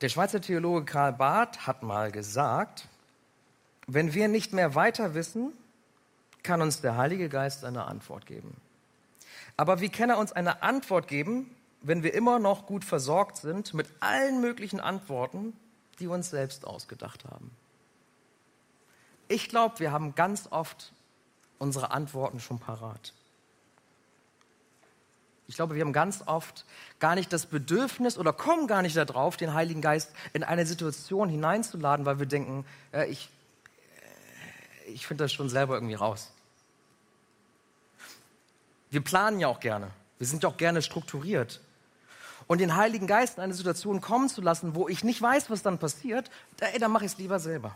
Der 0.00 0.08
Schweizer 0.08 0.40
Theologe 0.40 0.84
Karl 0.84 1.12
Barth 1.12 1.66
hat 1.66 1.82
mal 1.82 2.10
gesagt, 2.10 2.88
wenn 3.86 4.14
wir 4.14 4.28
nicht 4.28 4.52
mehr 4.52 4.74
weiter 4.74 5.14
wissen, 5.14 5.52
kann 6.42 6.60
uns 6.60 6.80
der 6.80 6.96
Heilige 6.96 7.28
Geist 7.28 7.64
eine 7.64 7.84
Antwort 7.84 8.26
geben. 8.26 8.56
Aber 9.56 9.80
wie 9.80 9.88
kann 9.88 10.10
er 10.10 10.18
uns 10.18 10.32
eine 10.32 10.62
Antwort 10.62 11.08
geben, 11.08 11.54
wenn 11.82 12.02
wir 12.02 12.14
immer 12.14 12.38
noch 12.38 12.66
gut 12.66 12.84
versorgt 12.84 13.36
sind 13.36 13.74
mit 13.74 13.88
allen 14.00 14.40
möglichen 14.40 14.80
Antworten, 14.80 15.52
die 15.98 16.06
wir 16.06 16.14
uns 16.14 16.30
selbst 16.30 16.66
ausgedacht 16.66 17.24
haben. 17.24 17.50
Ich 19.28 19.48
glaube, 19.48 19.78
wir 19.80 19.92
haben 19.92 20.14
ganz 20.14 20.48
oft 20.50 20.92
unsere 21.58 21.90
Antworten 21.90 22.40
schon 22.40 22.58
parat. 22.58 23.12
Ich 25.48 25.56
glaube, 25.56 25.74
wir 25.74 25.82
haben 25.82 25.92
ganz 25.92 26.22
oft 26.26 26.64
gar 26.98 27.14
nicht 27.14 27.32
das 27.32 27.46
Bedürfnis 27.46 28.16
oder 28.16 28.32
kommen 28.32 28.66
gar 28.66 28.82
nicht 28.82 28.96
darauf, 28.96 29.36
den 29.36 29.54
Heiligen 29.54 29.82
Geist 29.82 30.12
in 30.32 30.44
eine 30.44 30.66
Situation 30.66 31.28
hineinzuladen, 31.28 32.06
weil 32.06 32.18
wir 32.18 32.26
denken, 32.26 32.64
äh, 32.92 33.06
ich, 33.06 33.28
äh, 34.86 34.90
ich 34.92 35.06
finde 35.06 35.24
das 35.24 35.32
schon 35.32 35.48
selber 35.48 35.74
irgendwie 35.74 35.94
raus. 35.94 36.32
Wir 38.92 39.00
planen 39.00 39.40
ja 39.40 39.48
auch 39.48 39.58
gerne. 39.58 39.90
Wir 40.18 40.26
sind 40.26 40.42
ja 40.42 40.50
auch 40.50 40.58
gerne 40.58 40.82
strukturiert 40.82 41.60
und 42.46 42.60
den 42.60 42.76
Heiligen 42.76 43.06
Geist 43.06 43.38
in 43.38 43.42
eine 43.42 43.54
Situation 43.54 44.02
kommen 44.02 44.28
zu 44.28 44.42
lassen, 44.42 44.74
wo 44.74 44.86
ich 44.86 45.02
nicht 45.02 45.20
weiß, 45.20 45.48
was 45.48 45.62
dann 45.62 45.78
passiert, 45.78 46.30
ey, 46.60 46.78
dann 46.78 46.92
mache 46.92 47.06
ich 47.06 47.12
es 47.12 47.18
lieber 47.18 47.40
selber. 47.40 47.74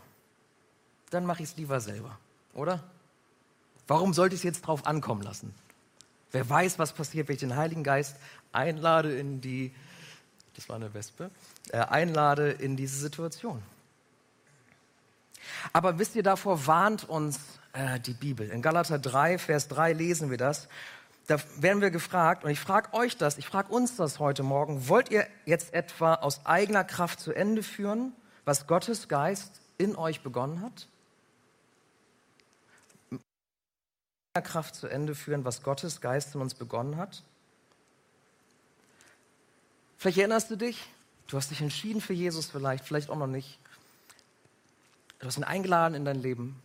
Dann 1.09 1.25
mache 1.25 1.41
ich 1.41 1.49
es 1.49 1.57
lieber 1.57 1.81
selber, 1.81 2.19
oder? 2.53 2.83
Warum 3.87 4.13
sollte 4.13 4.35
ich 4.35 4.41
es 4.41 4.43
jetzt 4.43 4.61
drauf 4.61 4.85
ankommen 4.85 5.23
lassen? 5.23 5.55
Wer 6.31 6.47
weiß, 6.47 6.77
was 6.77 6.93
passiert, 6.93 7.27
wenn 7.27 7.33
ich 7.33 7.39
den 7.39 7.55
Heiligen 7.55 7.83
Geist 7.83 8.17
einlade 8.51 9.17
in 9.17 9.41
die, 9.41 9.73
das 10.55 10.69
war 10.69 10.75
eine 10.75 10.93
Wespe, 10.93 11.31
äh, 11.71 11.79
einlade 11.79 12.51
in 12.51 12.77
diese 12.77 12.99
Situation. 12.99 13.63
Aber 15.73 15.97
wisst 15.97 16.15
ihr, 16.15 16.23
davor 16.23 16.67
warnt 16.67 17.09
uns 17.09 17.39
äh, 17.73 17.99
die 17.99 18.13
Bibel. 18.13 18.49
In 18.51 18.61
Galater 18.61 18.99
3, 18.99 19.39
Vers 19.39 19.67
3 19.69 19.93
lesen 19.93 20.29
wir 20.29 20.37
das 20.37 20.67
da 21.27 21.39
werden 21.57 21.81
wir 21.81 21.91
gefragt, 21.91 22.43
und 22.43 22.49
ich 22.49 22.59
frage 22.59 22.93
euch 22.93 23.17
das, 23.17 23.37
ich 23.37 23.45
frage 23.45 23.71
uns 23.71 23.97
das 23.97 24.19
heute 24.19 24.43
Morgen, 24.43 24.87
wollt 24.87 25.11
ihr 25.11 25.27
jetzt 25.45 25.73
etwa 25.73 26.15
aus 26.15 26.45
eigener 26.45 26.85
Kraft 26.85 27.19
zu 27.19 27.33
Ende 27.33 27.63
führen, 27.63 28.13
was 28.45 28.65
Gottes 28.65 29.09
Geist 29.09 29.61
in 29.77 29.95
euch 29.95 30.21
begonnen 30.21 30.61
hat? 30.61 30.87
Kraft 34.41 34.75
zu 34.75 34.87
Ende 34.87 35.15
führen, 35.15 35.45
was 35.45 35.63
Gottes 35.63 35.99
Geist 35.99 36.35
in 36.35 36.41
uns 36.41 36.53
begonnen 36.53 36.97
hat? 36.97 37.23
Vielleicht 39.97 40.19
erinnerst 40.19 40.51
du 40.51 40.55
dich, 40.55 40.87
du 41.27 41.37
hast 41.37 41.51
dich 41.51 41.61
entschieden 41.61 42.01
für 42.01 42.13
Jesus 42.13 42.45
vielleicht, 42.45 42.85
vielleicht 42.85 43.09
auch 43.09 43.17
noch 43.17 43.27
nicht. 43.27 43.59
Du 45.19 45.25
hast 45.25 45.37
ihn 45.37 45.43
eingeladen 45.43 45.95
in 45.95 46.05
dein 46.05 46.21
Leben. 46.21 46.61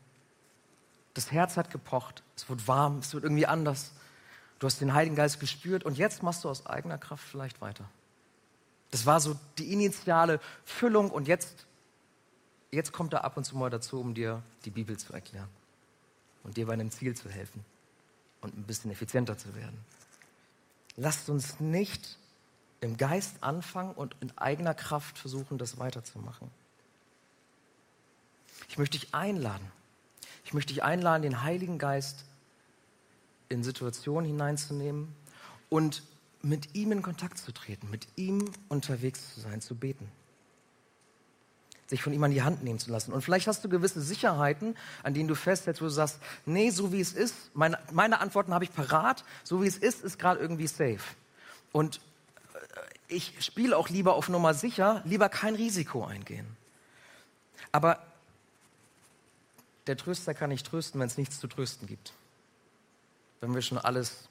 Das 1.15 1.33
Herz 1.33 1.57
hat 1.57 1.71
gepocht, 1.71 2.23
es 2.37 2.49
wird 2.49 2.69
warm, 2.69 2.99
es 2.99 3.13
wird 3.15 3.25
irgendwie 3.25 3.47
anders. 3.47 3.93
Du 4.63 4.67
hast 4.67 4.81
den 4.81 4.95
Heiligen 4.95 5.17
Geist 5.17 5.41
gespürt 5.41 5.83
und 5.83 5.99
jetzt 5.99 6.23
machst 6.23 6.45
du 6.45 6.49
aus 6.49 6.67
eigener 6.67 6.97
Kraft 6.97 7.25
vielleicht 7.25 7.61
weiter. 7.61 7.85
Das 8.93 9.07
war 9.07 9.19
so 9.19 9.37
die 9.59 9.73
initiale 9.73 10.39
Füllung 10.65 11.11
und 11.11 11.27
jetzt, 11.27 11.67
jetzt 12.71 12.93
kommt 12.93 13.13
er 13.13 13.25
ab 13.25 13.37
und 13.37 13.43
zu 13.43 13.57
mal 13.57 13.71
dazu, 13.71 14.01
um 14.01 14.15
dir 14.15 14.41
die 14.65 14.71
Bibel 14.71 14.97
zu 14.97 15.13
erklären 15.13 15.49
und 16.45 16.57
dir 16.57 16.67
bei 16.67 16.75
einem 16.75 16.93
Ziel 16.93 17.17
zu 17.17 17.29
helfen. 17.29 17.65
und 18.41 18.57
ein 18.57 18.63
bisschen 18.63 18.93
effizienter 18.93 19.37
zu 19.37 19.53
werden. 19.57 19.77
Lasst 20.95 21.29
uns 21.29 21.59
nicht 21.59 22.17
im 22.81 22.97
Geist 22.97 23.43
anfangen 23.43 23.93
und 23.95 24.15
in 24.21 24.31
eigener 24.39 24.75
Kraft 24.75 25.19
versuchen, 25.19 25.59
das 25.59 25.81
weiterzumachen. 25.81 26.53
Ich 28.69 28.79
möchte 28.79 28.97
dich 28.97 29.13
einladen. 29.13 29.73
Ich 30.45 30.55
möchte 30.55 30.73
dich 30.73 30.85
einladen, 30.85 31.23
den 31.23 31.43
Heiligen 31.43 31.79
Geist 31.79 32.27
in 33.53 33.63
Situationen 33.63 34.27
hineinzunehmen 34.27 35.15
und 35.69 36.03
mit 36.43 36.75
ihm 36.75 36.93
in 36.93 37.03
Kontakt 37.03 37.39
zu 37.39 37.53
treten, 37.53 37.89
mit 37.91 38.07
ihm 38.17 38.51
unterwegs 38.69 39.35
zu 39.35 39.41
sein, 39.41 39.61
zu 39.61 39.77
beten. 39.77 40.11
Sich 41.87 42.03
von 42.03 42.13
ihm 42.13 42.25
an 42.25 42.31
die 42.31 42.43
Hand 42.43 42.65
nehmen 42.65 42.79
zu 42.79 42.91
lassen. 42.91 43.13
Und 43.13 43.23
vielleicht 43.23 43.47
hast 43.47 43.65
du 43.65 43.69
gewisse 43.69 44.01
Sicherheiten, 44.01 44.77
an 45.03 45.15
denen 45.15 45.29
du 45.29 45.35
festhältst, 45.35 45.83
wo 45.83 45.87
du 45.87 45.91
sagst, 45.91 46.19
nee, 46.47 46.71
so 46.71 46.93
wie 46.93 47.01
es 47.01 47.13
ist, 47.13 47.35
meine, 47.55 47.79
meine 47.93 48.21
Antworten 48.21 48.55
habe 48.55 48.65
ich 48.65 48.73
parat, 48.73 49.25
so 49.45 49.63
wie 49.63 49.67
es 49.67 49.77
ist, 49.77 50.03
ist 50.03 50.19
gerade 50.19 50.41
irgendwie 50.41 50.67
safe. 50.67 51.03
Und 51.71 52.01
äh, 52.55 52.59
ich 53.09 53.45
spiele 53.45 53.77
auch 53.77 53.89
lieber 53.89 54.15
auf 54.15 54.29
Nummer 54.29 54.55
sicher, 54.55 55.03
lieber 55.05 55.29
kein 55.29 55.55
Risiko 55.55 56.05
eingehen. 56.05 56.57
Aber 57.71 58.03
der 59.87 59.97
Tröster 59.97 60.35
kann 60.35 60.51
nicht 60.51 60.67
trösten, 60.67 61.01
wenn 61.01 61.07
es 61.07 61.19
nichts 61.19 61.39
zu 61.39 61.47
trösten 61.47 61.87
gibt. 61.87 62.15
Wenn 63.43 63.55
wir 63.55 63.61
schon 63.61 63.77
alles, 63.77 64.29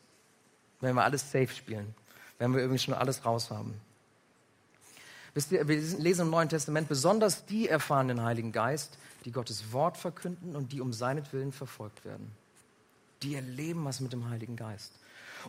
wenn 0.80 0.96
wir 0.96 1.04
alles 1.04 1.32
safe 1.32 1.50
spielen, 1.50 1.94
wenn 2.40 2.54
wir 2.54 2.62
irgendwie 2.62 2.80
schon 2.80 2.96
alles 2.96 3.24
raus 3.24 3.52
haben. 3.52 3.80
Wisst 5.34 5.52
ihr, 5.52 5.68
wir 5.68 5.76
lesen 5.76 6.22
im 6.22 6.30
Neuen 6.30 6.50
Testament 6.50 6.88
besonders 6.90 7.46
die 7.46 7.68
erfahren 7.68 8.08
den 8.08 8.24
Heiligen 8.24 8.52
Geist, 8.52 8.98
die 9.26 9.32
Gottes 9.32 9.72
Wort 9.74 9.98
verkünden 9.98 10.56
und 10.56 10.72
die 10.72 10.82
um 10.82 10.94
seinetwillen 10.94 11.52
verfolgt 11.52 12.04
werden. 12.06 12.32
Die 13.22 13.36
erleben 13.36 13.86
was 13.86 14.00
mit 14.00 14.14
dem 14.14 14.30
Heiligen 14.30 14.56
Geist. 14.56 14.94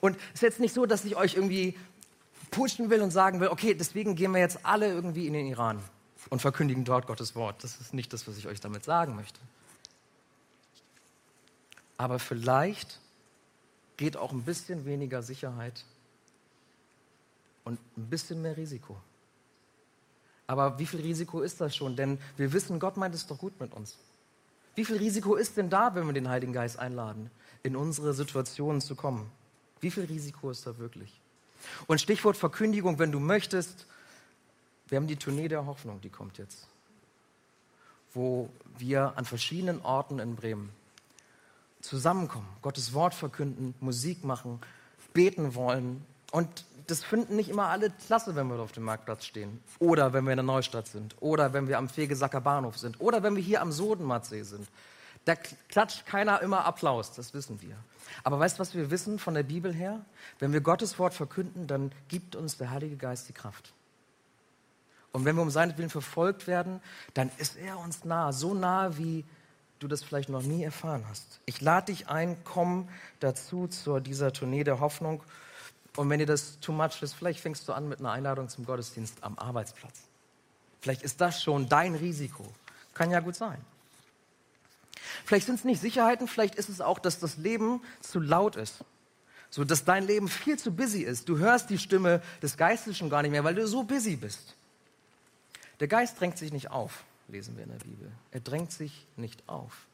Und 0.01 0.17
es 0.29 0.35
ist 0.35 0.43
jetzt 0.43 0.61
nicht 0.61 0.75
so, 0.75 0.85
dass 0.85 1.05
ich 1.05 1.17
euch 1.17 1.35
irgendwie 1.35 1.79
pushen 2.51 2.91
will 2.91 3.01
und 3.01 3.13
sagen 3.13 3.41
will, 3.41 3.49
okay, 3.49 3.75
deswegen 3.75 4.17
gehen 4.17 4.33
wir 4.33 4.41
jetzt 4.41 4.65
alle 4.65 4.89
irgendwie 4.89 5.27
in 5.29 5.35
den 5.35 5.47
Iran 5.47 5.81
und 6.31 6.43
verkündigen 6.43 6.85
dort 6.85 7.07
Gottes 7.07 7.37
Wort. 7.37 7.63
Das 7.63 7.81
ist 7.81 7.95
nicht 7.95 8.13
das, 8.13 8.27
was 8.27 8.37
ich 8.37 8.49
euch 8.49 8.61
damit 8.61 8.85
sagen 8.85 9.15
möchte. 9.15 9.41
Aber 11.97 12.19
vielleicht 12.19 13.01
geht 13.97 14.17
auch 14.17 14.33
ein 14.33 14.43
bisschen 14.43 14.85
weniger 14.85 15.23
Sicherheit 15.23 15.85
und 17.65 17.79
ein 17.97 18.07
bisschen 18.09 18.43
mehr 18.43 18.57
Risiko. 18.57 18.97
Aber 20.47 20.79
wie 20.79 20.87
viel 20.87 21.01
Risiko 21.01 21.41
ist 21.41 21.61
das 21.61 21.75
schon? 21.75 21.97
Denn 21.97 22.19
wir 22.37 22.53
wissen, 22.53 22.79
Gott 22.79 22.97
meint 22.97 23.15
es 23.15 23.27
doch 23.27 23.39
gut 23.39 23.59
mit 23.61 23.73
uns. 23.73 23.97
Wie 24.75 24.85
viel 24.85 24.97
Risiko 24.97 25.37
ist 25.37 25.57
denn 25.57 25.71
da, 25.71 25.95
wenn 25.95 26.07
wir 26.07 26.13
den 26.13 26.29
Heiligen 26.29 26.53
Geist 26.53 26.79
einladen, 26.79 27.31
in 27.63 27.77
unsere 27.77 28.15
Situationen 28.15 28.81
zu 28.81 28.95
kommen? 28.95 29.31
Wie 29.81 29.91
viel 29.91 30.05
Risiko 30.05 30.51
ist 30.51 30.67
da 30.67 30.79
wirklich? 30.79 31.21
Und 31.87 32.01
Stichwort 32.01 32.37
Verkündigung, 32.37 32.99
wenn 32.99 33.13
du 33.13 33.21
möchtest, 33.21 33.87
wir 34.89 34.97
haben 34.97 35.07
die 35.07 35.17
Tournee 35.17 35.49
der 35.49 35.67
Hoffnung, 35.67 36.01
die 36.01 36.11
kommt 36.11 36.39
jetzt, 36.39 36.67
wo 38.15 38.49
wir 38.79 39.17
an 39.17 39.25
verschiedenen 39.25 39.81
Orten 39.83 40.19
in 40.19 40.37
Bremen 40.37 40.71
zusammenkommen, 41.83 42.49
Gottes 42.63 42.95
Wort 42.95 43.15
verkünden, 43.15 43.75
Musik 43.81 44.25
machen, 44.25 44.61
beten 45.13 45.55
wollen. 45.55 46.07
Und 46.31 46.65
das 46.87 47.05
finden 47.05 47.37
nicht 47.37 47.51
immer 47.51 47.69
alle 47.69 47.91
klasse, 47.91 48.35
wenn 48.35 48.49
wir 48.49 48.59
auf 48.59 48.73
dem 48.73 48.85
Marktplatz 48.85 49.27
stehen. 49.27 49.61
Oder 49.79 50.13
wenn 50.13 50.25
wir 50.25 50.33
in 50.33 50.39
der 50.39 50.45
Neustadt 50.45 50.87
sind. 50.87 51.15
Oder 51.21 51.53
wenn 51.53 51.69
wir 51.69 51.79
am 51.79 51.89
Fegesacker 51.89 52.41
Bahnhof 52.41 52.79
sind. 52.79 53.01
Oder 53.01 53.23
wenn 53.23 53.37
wir 53.37 53.43
hier 53.43 53.61
am 53.61 53.73
Sodenmatsee 53.73 54.43
sind. 54.43 54.67
Da 55.25 55.35
klatscht 55.69 56.07
keiner 56.07 56.41
immer 56.41 56.65
Applaus, 56.65 57.13
das 57.13 57.33
wissen 57.33 57.63
wir. 57.63 57.77
Aber 58.25 58.41
weißt 58.41 58.57
du, 58.57 58.61
was 58.61 58.75
wir 58.75 58.91
wissen 58.91 59.21
von 59.21 59.35
der 59.35 59.45
Bibel 59.45 59.73
her? 59.73 60.05
Wenn 60.41 60.53
wir 60.53 60.61
Gottes 60.61 60.99
Wort 60.99 61.15
verkünden, 61.15 61.69
dann 61.69 61.93
gibt 62.09 62.35
uns 62.35 62.57
der 62.57 62.71
Heilige 62.71 62.97
Geist 62.97 63.29
die 63.29 63.33
Kraft. 63.33 63.73
Und 65.13 65.25
wenn 65.25 65.37
wir 65.37 65.43
um 65.43 65.51
seinetwillen 65.51 65.91
verfolgt 65.91 66.47
werden, 66.47 66.81
dann 67.15 67.31
ist 67.37 67.57
er 67.57 67.79
uns 67.79 68.05
nah, 68.05 68.33
so 68.33 68.55
nah 68.55 68.97
wie 68.97 69.25
du 69.83 69.89
das 69.89 70.03
vielleicht 70.03 70.29
noch 70.29 70.43
nie 70.43 70.63
erfahren 70.63 71.05
hast. 71.09 71.41
Ich 71.45 71.61
lade 71.61 71.93
dich 71.93 72.09
ein, 72.09 72.37
komm 72.45 72.89
dazu 73.21 73.67
zu 73.67 74.01
dieser 74.01 74.33
Tournee 74.33 74.65
der 74.65 74.81
Hoffnung. 74.81 75.23
Und 75.97 76.09
wenn 76.09 76.21
dir 76.21 76.27
das 76.27 76.61
too 76.61 76.73
much 76.73 77.03
ist, 77.03 77.15
vielleicht 77.15 77.41
fängst 77.41 77.69
du 77.69 77.73
an 77.73 77.89
mit 77.89 77.99
einer 77.99 78.13
Einladung 78.13 78.49
zum 78.49 78.65
Gottesdienst 78.65 79.23
am 79.23 79.39
Arbeitsplatz. 79.39 80.03
Vielleicht 80.81 81.03
ist 81.03 81.21
das 81.21 81.43
schon 81.43 81.69
dein 81.69 81.95
Risiko. 81.95 82.45
Kann 82.95 83.11
ja 83.11 83.21
gut 83.21 83.35
sein. 83.35 83.59
Vielleicht 85.25 85.47
sind 85.47 85.57
es 85.57 85.65
nicht 85.65 85.81
Sicherheiten, 85.81 86.29
vielleicht 86.29 86.55
ist 86.55 86.69
es 86.69 86.81
auch, 86.81 86.99
dass 86.99 87.19
das 87.19 87.37
Leben 87.37 87.83
zu 88.01 88.21
laut 88.21 88.57
ist. 88.57 88.85
So, 89.51 89.65
dass 89.65 89.85
dein 89.85 90.07
Leben 90.07 90.29
viel 90.29 90.59
zu 90.59 90.75
busy 90.75 91.03
ist. 91.03 91.29
Du 91.29 91.39
hörst 91.39 91.69
die 91.69 91.79
Stimme 91.79 92.23
des 92.41 92.57
Geistes 92.57 92.97
schon 92.97 93.11
gar 93.11 93.23
nicht 93.23 93.33
mehr, 93.33 93.45
weil 93.45 93.55
du 93.55 93.67
so 93.67 93.83
busy 93.83 94.17
bist. 94.17 94.57
Der 95.81 95.89
Geist 95.89 96.19
drängt 96.19 96.39
sich 96.39 96.53
nicht 96.53 96.71
auf 96.71 97.05
lesen 97.33 97.57
wir 97.57 97.65
in 97.65 97.71
der 97.71 97.79
Bibel. 97.79 98.13
Er 98.31 98.41
drängt 98.41 98.71
sich 98.71 99.07
nicht 99.17 99.49
auf. 99.49 99.87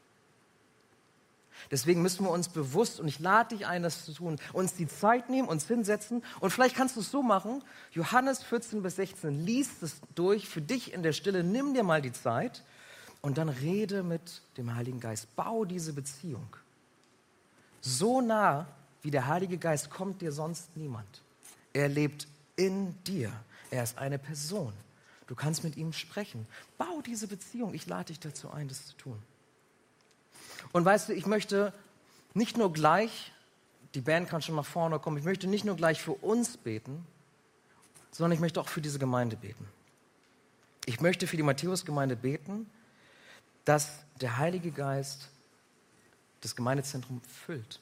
Deswegen 1.71 2.01
müssen 2.01 2.25
wir 2.25 2.31
uns 2.31 2.49
bewusst, 2.49 2.99
und 2.99 3.07
ich 3.07 3.19
lade 3.19 3.55
dich 3.55 3.67
ein, 3.67 3.83
das 3.83 4.05
zu 4.05 4.13
tun, 4.13 4.37
uns 4.53 4.75
die 4.75 4.87
Zeit 4.87 5.29
nehmen, 5.29 5.47
uns 5.47 5.67
hinsetzen. 5.67 6.23
Und 6.39 6.51
vielleicht 6.51 6.75
kannst 6.75 6.95
du 6.95 7.01
es 7.01 7.11
so 7.11 7.21
machen, 7.21 7.63
Johannes 7.91 8.43
14 8.43 8.81
bis 8.81 8.95
16, 8.95 9.45
liest 9.45 9.83
es 9.83 9.99
durch 10.15 10.47
für 10.47 10.61
dich 10.61 10.93
in 10.93 11.03
der 11.03 11.13
Stille, 11.13 11.43
nimm 11.43 11.73
dir 11.73 11.83
mal 11.83 12.01
die 12.01 12.13
Zeit 12.13 12.63
und 13.21 13.37
dann 13.37 13.49
rede 13.49 14.03
mit 14.03 14.41
dem 14.57 14.75
Heiligen 14.75 14.99
Geist. 14.99 15.35
Bau 15.35 15.65
diese 15.65 15.93
Beziehung. 15.93 16.55
So 17.81 18.21
nah 18.21 18.67
wie 19.01 19.11
der 19.11 19.27
Heilige 19.27 19.57
Geist 19.57 19.89
kommt 19.89 20.21
dir 20.21 20.31
sonst 20.31 20.75
niemand. 20.75 21.21
Er 21.73 21.87
lebt 21.87 22.27
in 22.55 22.95
dir. 23.03 23.31
Er 23.71 23.83
ist 23.83 23.97
eine 23.97 24.17
Person. 24.17 24.73
Du 25.29 25.35
kannst 25.35 25.63
mit 25.63 25.77
ihm 25.77 25.93
sprechen. 25.93 26.47
Bau 26.79 27.01
diese 27.05 27.27
Beziehung. 27.27 27.75
Ich 27.75 27.85
lade 27.85 28.05
dich 28.05 28.19
dazu 28.19 28.49
ein, 28.49 28.67
das 28.67 28.87
zu 28.87 28.97
tun. 28.97 29.21
Und 30.71 30.83
weißt 30.83 31.09
du, 31.09 31.13
ich 31.13 31.27
möchte 31.27 31.71
nicht 32.33 32.57
nur 32.57 32.73
gleich, 32.73 33.31
die 33.93 34.01
Band 34.01 34.27
kann 34.27 34.41
schon 34.41 34.55
nach 34.55 34.65
vorne 34.65 34.97
kommen, 34.97 35.17
ich 35.17 35.23
möchte 35.23 35.45
nicht 35.45 35.65
nur 35.65 35.75
gleich 35.75 36.01
für 36.01 36.13
uns 36.13 36.57
beten, 36.57 37.05
sondern 38.09 38.31
ich 38.31 38.39
möchte 38.39 38.59
auch 38.59 38.69
für 38.69 38.81
diese 38.81 38.97
Gemeinde 38.97 39.35
beten. 39.35 39.67
Ich 40.87 40.99
möchte 40.99 41.27
für 41.27 41.37
die 41.37 41.43
Matthäus-Gemeinde 41.43 42.15
beten, 42.15 42.67
dass 43.65 43.99
der 44.21 44.37
Heilige 44.37 44.71
Geist 44.71 45.29
das 46.41 46.55
Gemeindezentrum 46.55 47.21
füllt. 47.45 47.81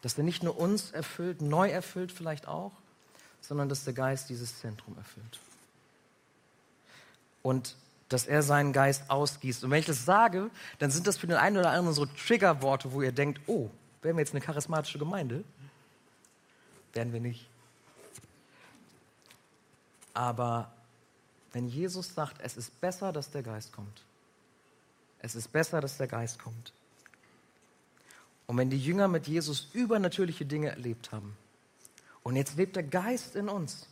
Dass 0.00 0.16
er 0.16 0.24
nicht 0.24 0.42
nur 0.42 0.58
uns 0.58 0.92
erfüllt, 0.92 1.42
neu 1.42 1.68
erfüllt 1.68 2.10
vielleicht 2.10 2.48
auch, 2.48 2.72
sondern 3.42 3.68
dass 3.68 3.84
der 3.84 3.92
Geist 3.92 4.30
dieses 4.30 4.60
Zentrum 4.60 4.96
erfüllt 4.96 5.38
und 7.42 7.76
dass 8.08 8.26
er 8.26 8.42
seinen 8.42 8.72
Geist 8.72 9.10
ausgießt. 9.10 9.64
Und 9.64 9.70
wenn 9.70 9.80
ich 9.80 9.86
das 9.86 10.04
sage, 10.04 10.50
dann 10.78 10.90
sind 10.90 11.06
das 11.06 11.18
für 11.18 11.26
den 11.26 11.36
einen 11.36 11.58
oder 11.58 11.70
anderen 11.70 11.94
so 11.94 12.06
Triggerworte, 12.06 12.92
wo 12.92 13.02
ihr 13.02 13.12
denkt, 13.12 13.40
oh, 13.46 13.70
wären 14.02 14.16
wir 14.16 14.20
jetzt 14.20 14.32
eine 14.32 14.40
charismatische 14.40 14.98
Gemeinde? 14.98 15.44
Werden 16.94 17.12
wir 17.12 17.20
nicht. 17.20 17.46
Aber 20.14 20.72
wenn 21.52 21.68
Jesus 21.68 22.14
sagt, 22.14 22.40
es 22.42 22.56
ist 22.56 22.80
besser, 22.80 23.12
dass 23.12 23.30
der 23.30 23.42
Geist 23.42 23.72
kommt, 23.72 24.02
es 25.20 25.34
ist 25.34 25.52
besser, 25.52 25.80
dass 25.80 25.96
der 25.96 26.06
Geist 26.06 26.38
kommt. 26.38 26.72
Und 28.46 28.56
wenn 28.56 28.70
die 28.70 28.78
Jünger 28.78 29.08
mit 29.08 29.26
Jesus 29.26 29.68
übernatürliche 29.74 30.46
Dinge 30.46 30.70
erlebt 30.70 31.12
haben, 31.12 31.36
und 32.22 32.36
jetzt 32.36 32.56
lebt 32.56 32.76
der 32.76 32.82
Geist 32.82 33.36
in 33.36 33.48
uns, 33.48 33.86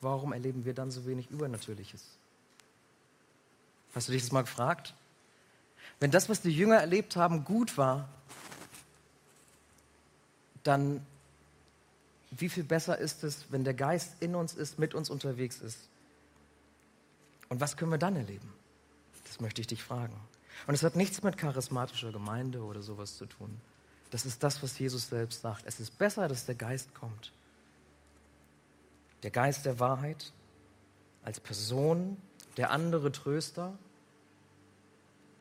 warum 0.00 0.32
erleben 0.32 0.64
wir 0.64 0.74
dann 0.74 0.90
so 0.90 1.06
wenig 1.06 1.30
Übernatürliches? 1.30 2.02
Hast 3.94 4.08
du 4.08 4.12
dich 4.12 4.22
das 4.22 4.32
mal 4.32 4.42
gefragt? 4.42 4.94
Wenn 5.98 6.10
das, 6.10 6.28
was 6.28 6.40
die 6.40 6.50
Jünger 6.50 6.76
erlebt 6.76 7.16
haben, 7.16 7.44
gut 7.44 7.76
war, 7.76 8.08
dann 10.62 11.04
wie 12.30 12.48
viel 12.48 12.64
besser 12.64 12.96
ist 12.96 13.24
es, 13.24 13.46
wenn 13.50 13.64
der 13.64 13.74
Geist 13.74 14.14
in 14.20 14.34
uns 14.34 14.54
ist, 14.54 14.78
mit 14.78 14.94
uns 14.94 15.10
unterwegs 15.10 15.60
ist? 15.60 15.88
Und 17.48 17.60
was 17.60 17.76
können 17.76 17.90
wir 17.90 17.98
dann 17.98 18.14
erleben? 18.14 18.52
Das 19.24 19.40
möchte 19.40 19.60
ich 19.60 19.66
dich 19.66 19.82
fragen. 19.82 20.14
Und 20.66 20.74
es 20.74 20.84
hat 20.84 20.94
nichts 20.94 21.22
mit 21.22 21.36
charismatischer 21.36 22.12
Gemeinde 22.12 22.62
oder 22.62 22.82
sowas 22.82 23.16
zu 23.16 23.26
tun. 23.26 23.60
Das 24.10 24.26
ist 24.26 24.42
das, 24.42 24.62
was 24.62 24.78
Jesus 24.78 25.08
selbst 25.08 25.40
sagt. 25.40 25.64
Es 25.66 25.80
ist 25.80 25.98
besser, 25.98 26.28
dass 26.28 26.46
der 26.46 26.54
Geist 26.54 26.94
kommt 26.94 27.32
der 29.22 29.30
Geist 29.30 29.66
der 29.66 29.78
Wahrheit, 29.78 30.32
als 31.22 31.40
Person, 31.40 32.16
der 32.56 32.70
andere 32.70 33.12
Tröster, 33.12 33.78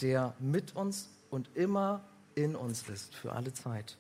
der 0.02 0.34
mit 0.40 0.76
uns 0.76 1.10
und 1.30 1.50
immer 1.56 2.02
in 2.36 2.56
uns 2.56 2.88
ist, 2.90 3.16
für 3.16 3.34
alle 3.34 3.54
Zeit. 3.54 3.98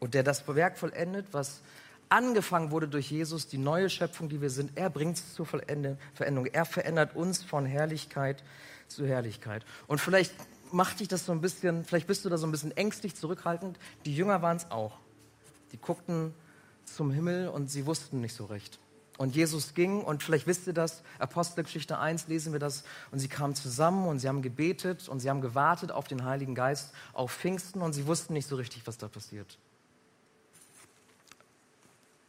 Und 0.00 0.14
der 0.14 0.22
das 0.22 0.46
Werk 0.48 0.78
vollendet, 0.78 1.26
was 1.32 1.62
angefangen 2.08 2.70
wurde 2.70 2.88
durch 2.88 3.10
Jesus, 3.10 3.48
die 3.48 3.58
neue 3.58 3.88
Schöpfung, 3.88 4.28
die 4.28 4.40
wir 4.40 4.50
sind. 4.50 4.72
Er 4.76 4.90
bringt 4.90 5.16
es 5.16 5.34
zur 5.34 5.46
Veränderung. 5.46 6.46
Er 6.46 6.64
verändert 6.64 7.16
uns 7.16 7.42
von 7.42 7.64
Herrlichkeit 7.64 8.44
zu 8.88 9.06
Herrlichkeit. 9.06 9.64
Und 9.86 10.00
vielleicht 10.00 10.34
macht 10.72 11.00
dich 11.00 11.08
das 11.08 11.24
so 11.24 11.32
ein 11.32 11.40
bisschen, 11.40 11.84
vielleicht 11.84 12.06
bist 12.06 12.24
du 12.24 12.28
da 12.28 12.36
so 12.36 12.46
ein 12.46 12.52
bisschen 12.52 12.76
ängstlich 12.76 13.14
zurückhaltend. 13.14 13.78
Die 14.04 14.14
Jünger 14.14 14.42
waren 14.42 14.58
es 14.58 14.70
auch. 14.70 14.98
Die 15.72 15.78
guckten 15.78 16.34
zum 16.84 17.10
Himmel 17.10 17.48
und 17.48 17.70
sie 17.70 17.86
wussten 17.86 18.20
nicht 18.20 18.34
so 18.34 18.44
recht. 18.44 18.78
Und 19.18 19.36
Jesus 19.36 19.74
ging 19.74 20.02
und 20.02 20.22
vielleicht 20.22 20.46
wisst 20.46 20.66
ihr 20.66 20.72
das, 20.72 21.02
Apostelgeschichte 21.18 21.98
1 21.98 22.28
lesen 22.28 22.52
wir 22.52 22.60
das 22.60 22.82
und 23.10 23.18
sie 23.18 23.28
kamen 23.28 23.54
zusammen 23.54 24.08
und 24.08 24.18
sie 24.18 24.28
haben 24.28 24.42
gebetet 24.42 25.08
und 25.08 25.20
sie 25.20 25.28
haben 25.28 25.42
gewartet 25.42 25.92
auf 25.92 26.08
den 26.08 26.24
Heiligen 26.24 26.54
Geist, 26.54 26.92
auf 27.12 27.32
Pfingsten 27.32 27.82
und 27.82 27.92
sie 27.92 28.06
wussten 28.06 28.32
nicht 28.32 28.48
so 28.48 28.56
richtig, 28.56 28.86
was 28.86 28.96
da 28.96 29.08
passiert. 29.08 29.58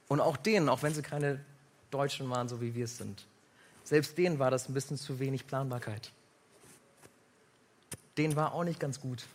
Und 0.10 0.20
auch 0.20 0.38
denen, 0.38 0.70
auch 0.70 0.84
wenn 0.84 0.94
sie 0.94 1.02
keine 1.02 1.44
Deutschen 1.90 2.30
waren, 2.30 2.50
so 2.50 2.60
wie 2.60 2.76
wir 2.76 2.86
es 2.86 2.98
sind, 2.98 3.26
selbst 3.84 4.18
denen 4.18 4.40
war 4.40 4.52
das 4.52 4.70
ein 4.70 4.74
bisschen 4.74 4.98
zu 4.98 5.20
wenig 5.20 5.48
Planbarkeit. 5.48 6.12
Denen 8.18 8.36
war 8.36 8.54
auch 8.54 8.64
nicht 8.64 8.80
ganz 8.80 9.00
gut. 9.00 9.26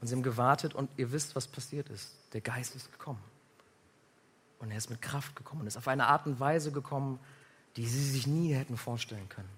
Und 0.00 0.08
sie 0.08 0.14
haben 0.14 0.22
gewartet 0.22 0.74
und 0.74 0.90
ihr 0.96 1.12
wisst, 1.12 1.36
was 1.36 1.46
passiert 1.46 1.88
ist. 1.90 2.10
Der 2.32 2.40
Geist 2.40 2.74
ist 2.74 2.90
gekommen. 2.90 3.22
Und 4.62 4.70
er 4.70 4.78
ist 4.78 4.88
mit 4.88 5.02
Kraft 5.02 5.34
gekommen 5.34 5.62
und 5.62 5.66
ist 5.66 5.76
auf 5.76 5.88
eine 5.88 6.06
Art 6.06 6.24
und 6.26 6.38
Weise 6.38 6.70
gekommen, 6.70 7.18
die 7.76 7.86
sie 7.86 8.08
sich 8.08 8.26
nie 8.26 8.54
hätten 8.54 8.76
vorstellen 8.76 9.28
können. 9.28 9.48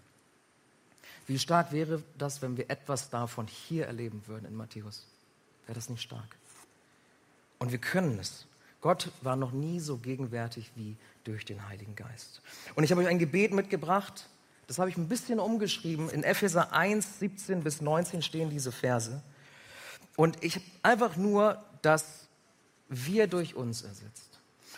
Wie 1.26 1.38
stark 1.38 1.72
wäre 1.72 2.02
das, 2.16 2.42
wenn 2.42 2.56
wir 2.56 2.70
etwas 2.70 3.10
davon 3.10 3.46
hier 3.46 3.86
erleben 3.86 4.22
würden 4.26 4.46
in 4.46 4.56
Matthäus? 4.56 5.06
Wäre 5.66 5.74
das 5.74 5.90
nicht 5.90 6.02
stark? 6.02 6.36
Und 7.58 7.70
wir 7.70 7.78
können 7.78 8.18
es. 8.18 8.46
Gott 8.80 9.10
war 9.20 9.36
noch 9.36 9.52
nie 9.52 9.78
so 9.78 9.98
gegenwärtig 9.98 10.70
wie 10.74 10.96
durch 11.24 11.44
den 11.44 11.68
Heiligen 11.68 11.96
Geist. 11.96 12.40
Und 12.74 12.84
ich 12.84 12.90
habe 12.90 13.02
euch 13.02 13.08
ein 13.08 13.18
Gebet 13.18 13.52
mitgebracht, 13.52 14.28
das 14.66 14.78
habe 14.78 14.88
ich 14.88 14.96
ein 14.96 15.08
bisschen 15.08 15.38
umgeschrieben. 15.38 16.08
In 16.08 16.22
Epheser 16.22 16.72
1, 16.72 17.18
17 17.18 17.62
bis 17.62 17.82
19 17.82 18.22
stehen 18.22 18.48
diese 18.48 18.72
Verse. 18.72 19.22
Und 20.16 20.42
ich 20.42 20.56
habe 20.56 20.64
einfach 20.82 21.16
nur 21.16 21.62
das 21.82 22.26
Wir 22.88 23.26
durch 23.26 23.54
uns 23.54 23.82
ersetzt. 23.82 24.33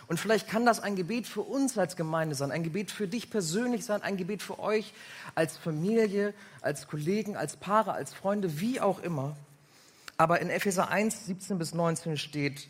Und 0.09 0.21
vielleicht 0.21 0.49
kann 0.49 0.65
das 0.65 0.79
ein 0.81 0.95
Gebet 0.95 1.27
für 1.27 1.41
uns 1.41 1.77
als 1.77 1.97
Gemeinde 1.97 2.37
sein, 2.37 2.53
ein 2.53 2.63
Gebet 2.63 2.91
für 2.93 3.09
dich 3.09 3.29
persönlich 3.29 3.85
sein, 3.85 4.03
ein 4.03 4.17
Gebet 4.17 4.41
für 4.41 4.61
euch 4.61 4.95
als 5.35 5.57
Familie, 5.57 6.33
als 6.61 6.87
Kollegen, 6.87 7.37
als 7.37 7.57
Paare, 7.57 7.93
als 7.93 8.15
Freunde, 8.15 8.61
wie 8.61 8.81
auch 8.81 9.01
immer. 9.01 9.37
Aber 10.17 10.41
in 10.41 10.49
Epheser 10.49 10.89
1, 10.89 11.27
17 11.27 11.59
bis 11.59 11.75
19 11.75 12.17
steht, 12.17 12.69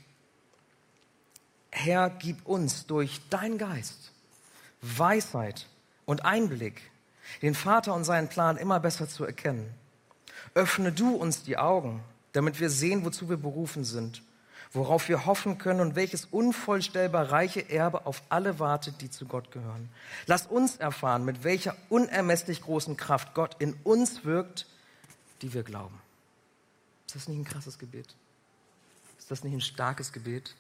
Herr, 1.70 2.09
gib 2.09 2.47
uns 2.47 2.87
durch 2.87 3.20
dein 3.28 3.59
Geist 3.59 4.12
Weisheit 4.80 5.66
und 6.07 6.24
Einblick, 6.24 6.80
den 7.43 7.55
Vater 7.55 7.95
und 7.95 8.05
seinen 8.05 8.28
Plan 8.28 8.57
immer 8.57 8.80
besser 8.80 9.09
zu 9.09 9.24
erkennen. 9.24 9.68
Öffne 10.55 10.93
du 10.93 11.14
uns 11.14 11.43
die 11.43 11.59
Augen, 11.59 12.03
damit 12.32 12.61
wir 12.61 12.70
sehen, 12.70 13.05
wozu 13.05 13.28
wir 13.28 13.37
berufen 13.37 13.84
sind 13.84 14.22
worauf 14.72 15.08
wir 15.08 15.26
hoffen 15.26 15.58
können 15.58 15.80
und 15.80 15.96
welches 15.96 16.26
unvollstellbar 16.26 17.30
reiche 17.30 17.68
Erbe 17.70 18.06
auf 18.06 18.22
alle 18.28 18.58
wartet, 18.58 19.00
die 19.00 19.10
zu 19.10 19.26
Gott 19.26 19.50
gehören. 19.50 19.88
Lass 20.26 20.46
uns 20.46 20.76
erfahren, 20.76 21.24
mit 21.24 21.44
welcher 21.44 21.76
unermesslich 21.88 22.62
großen 22.62 22.96
Kraft 22.96 23.34
Gott 23.34 23.56
in 23.58 23.74
uns 23.84 24.24
wirkt, 24.24 24.66
die 25.42 25.52
wir 25.54 25.62
glauben. 25.62 26.00
Ist 27.06 27.16
das 27.16 27.28
nicht 27.28 27.38
ein 27.38 27.44
krasses 27.44 27.78
Gebet? 27.78 28.14
Ist 29.18 29.30
das 29.30 29.44
nicht 29.44 29.54
ein 29.54 29.60
starkes 29.60 30.12
Gebet? 30.12 30.54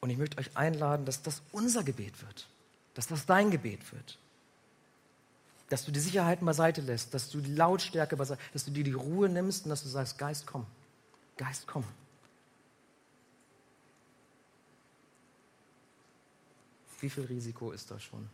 Und 0.00 0.10
ich 0.10 0.18
möchte 0.18 0.38
euch 0.38 0.56
einladen, 0.56 1.06
dass 1.06 1.22
das 1.22 1.42
unser 1.52 1.82
Gebet 1.82 2.20
wird, 2.22 2.46
dass 2.94 3.06
das 3.06 3.26
dein 3.26 3.50
Gebet 3.50 3.92
wird. 3.92 4.18
Dass 5.70 5.84
du 5.84 5.92
die 5.92 6.00
Sicherheiten 6.00 6.44
beiseite 6.44 6.82
lässt, 6.82 7.14
dass 7.14 7.30
du 7.30 7.40
die 7.40 7.54
Lautstärke 7.54 8.16
beiseite, 8.16 8.40
dass 8.52 8.66
du 8.66 8.70
dir 8.70 8.84
die 8.84 8.92
Ruhe 8.92 9.28
nimmst 9.28 9.64
und 9.64 9.70
dass 9.70 9.82
du 9.82 9.88
sagst, 9.88 10.18
Geist, 10.18 10.46
komm, 10.46 10.66
Geist, 11.36 11.66
komm. 11.66 11.84
Wie 17.00 17.10
viel 17.10 17.24
Risiko 17.24 17.72
ist 17.72 17.90
da 17.90 17.98
schon? 17.98 18.28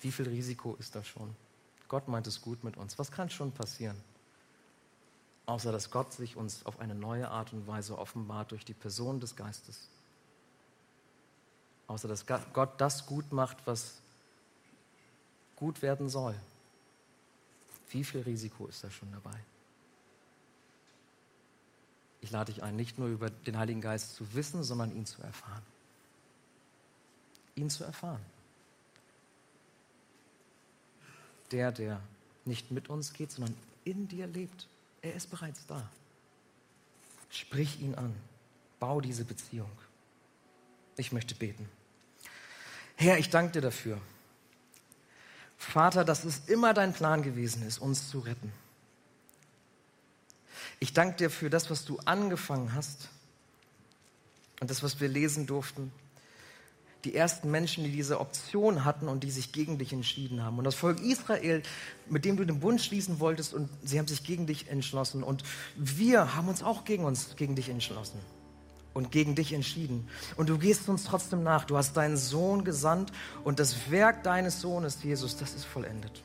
Wie 0.00 0.12
viel 0.12 0.28
Risiko 0.28 0.76
ist 0.76 0.94
da 0.94 1.04
schon? 1.04 1.34
Gott 1.88 2.08
meint 2.08 2.26
es 2.26 2.40
gut 2.40 2.64
mit 2.64 2.76
uns. 2.76 2.98
Was 2.98 3.10
kann 3.10 3.28
schon 3.28 3.52
passieren? 3.52 3.96
Außer 5.46 5.72
dass 5.72 5.90
Gott 5.90 6.12
sich 6.12 6.36
uns 6.36 6.64
auf 6.64 6.78
eine 6.80 6.94
neue 6.94 7.28
Art 7.28 7.52
und 7.52 7.66
Weise 7.66 7.98
offenbart 7.98 8.52
durch 8.52 8.64
die 8.64 8.74
Person 8.74 9.20
des 9.20 9.36
Geistes. 9.36 9.88
Außer 11.88 12.06
dass 12.06 12.24
Gott 12.26 12.80
das 12.80 13.06
gut 13.06 13.32
macht, 13.32 13.66
was 13.66 13.94
gut 15.56 15.82
werden 15.82 16.08
soll. 16.08 16.36
Wie 17.90 18.04
viel 18.04 18.20
Risiko 18.20 18.68
ist 18.68 18.84
da 18.84 18.90
schon 18.90 19.10
dabei? 19.10 19.36
Ich 22.20 22.30
lade 22.30 22.52
dich 22.52 22.62
ein, 22.62 22.76
nicht 22.76 22.98
nur 22.98 23.08
über 23.08 23.28
den 23.28 23.58
Heiligen 23.58 23.80
Geist 23.80 24.14
zu 24.14 24.34
wissen, 24.34 24.62
sondern 24.62 24.94
ihn 24.94 25.06
zu 25.06 25.20
erfahren 25.22 25.62
ihn 27.60 27.70
zu 27.70 27.84
erfahren. 27.84 28.24
Der, 31.52 31.72
der 31.72 32.00
nicht 32.44 32.70
mit 32.70 32.88
uns 32.88 33.12
geht, 33.12 33.30
sondern 33.32 33.54
in 33.84 34.08
dir 34.08 34.26
lebt, 34.26 34.66
er 35.02 35.14
ist 35.14 35.30
bereits 35.30 35.66
da. 35.66 35.88
Sprich 37.30 37.80
ihn 37.80 37.94
an. 37.94 38.14
Bau 38.78 39.00
diese 39.00 39.24
Beziehung. 39.24 39.70
Ich 40.96 41.12
möchte 41.12 41.34
beten. 41.34 41.68
Herr, 42.96 43.18
ich 43.18 43.30
danke 43.30 43.52
dir 43.52 43.60
dafür. 43.60 44.00
Vater, 45.56 46.04
dass 46.04 46.24
es 46.24 46.48
immer 46.48 46.74
dein 46.74 46.92
Plan 46.92 47.22
gewesen 47.22 47.62
ist, 47.66 47.78
uns 47.78 48.08
zu 48.08 48.20
retten. 48.20 48.52
Ich 50.78 50.92
danke 50.92 51.16
dir 51.16 51.30
für 51.30 51.50
das, 51.50 51.70
was 51.70 51.84
du 51.84 51.98
angefangen 52.00 52.74
hast 52.74 53.08
und 54.60 54.70
das, 54.70 54.82
was 54.82 55.00
wir 55.00 55.08
lesen 55.08 55.46
durften 55.46 55.92
die 57.04 57.14
ersten 57.14 57.50
Menschen, 57.50 57.84
die 57.84 57.92
diese 57.92 58.20
Option 58.20 58.84
hatten 58.84 59.08
und 59.08 59.24
die 59.24 59.30
sich 59.30 59.52
gegen 59.52 59.78
dich 59.78 59.92
entschieden 59.92 60.42
haben. 60.42 60.58
Und 60.58 60.64
das 60.64 60.74
Volk 60.74 61.00
Israel, 61.00 61.62
mit 62.08 62.24
dem 62.24 62.36
du 62.36 62.44
den 62.44 62.60
Bund 62.60 62.80
schließen 62.80 63.20
wolltest, 63.20 63.54
und 63.54 63.70
sie 63.82 63.98
haben 63.98 64.08
sich 64.08 64.24
gegen 64.24 64.46
dich 64.46 64.68
entschlossen. 64.68 65.22
Und 65.22 65.42
wir 65.76 66.36
haben 66.36 66.48
uns 66.48 66.62
auch 66.62 66.84
gegen 66.84 67.04
uns, 67.04 67.36
gegen 67.36 67.56
dich 67.56 67.68
entschlossen 67.68 68.18
und 68.92 69.10
gegen 69.12 69.34
dich 69.34 69.52
entschieden. 69.52 70.08
Und 70.36 70.48
du 70.48 70.58
gehst 70.58 70.88
uns 70.88 71.04
trotzdem 71.04 71.42
nach. 71.42 71.64
Du 71.64 71.76
hast 71.76 71.96
deinen 71.96 72.16
Sohn 72.16 72.64
gesandt 72.64 73.12
und 73.44 73.58
das 73.58 73.90
Werk 73.90 74.22
deines 74.22 74.60
Sohnes, 74.60 75.02
Jesus, 75.02 75.36
das 75.36 75.54
ist 75.54 75.64
vollendet. 75.64 76.22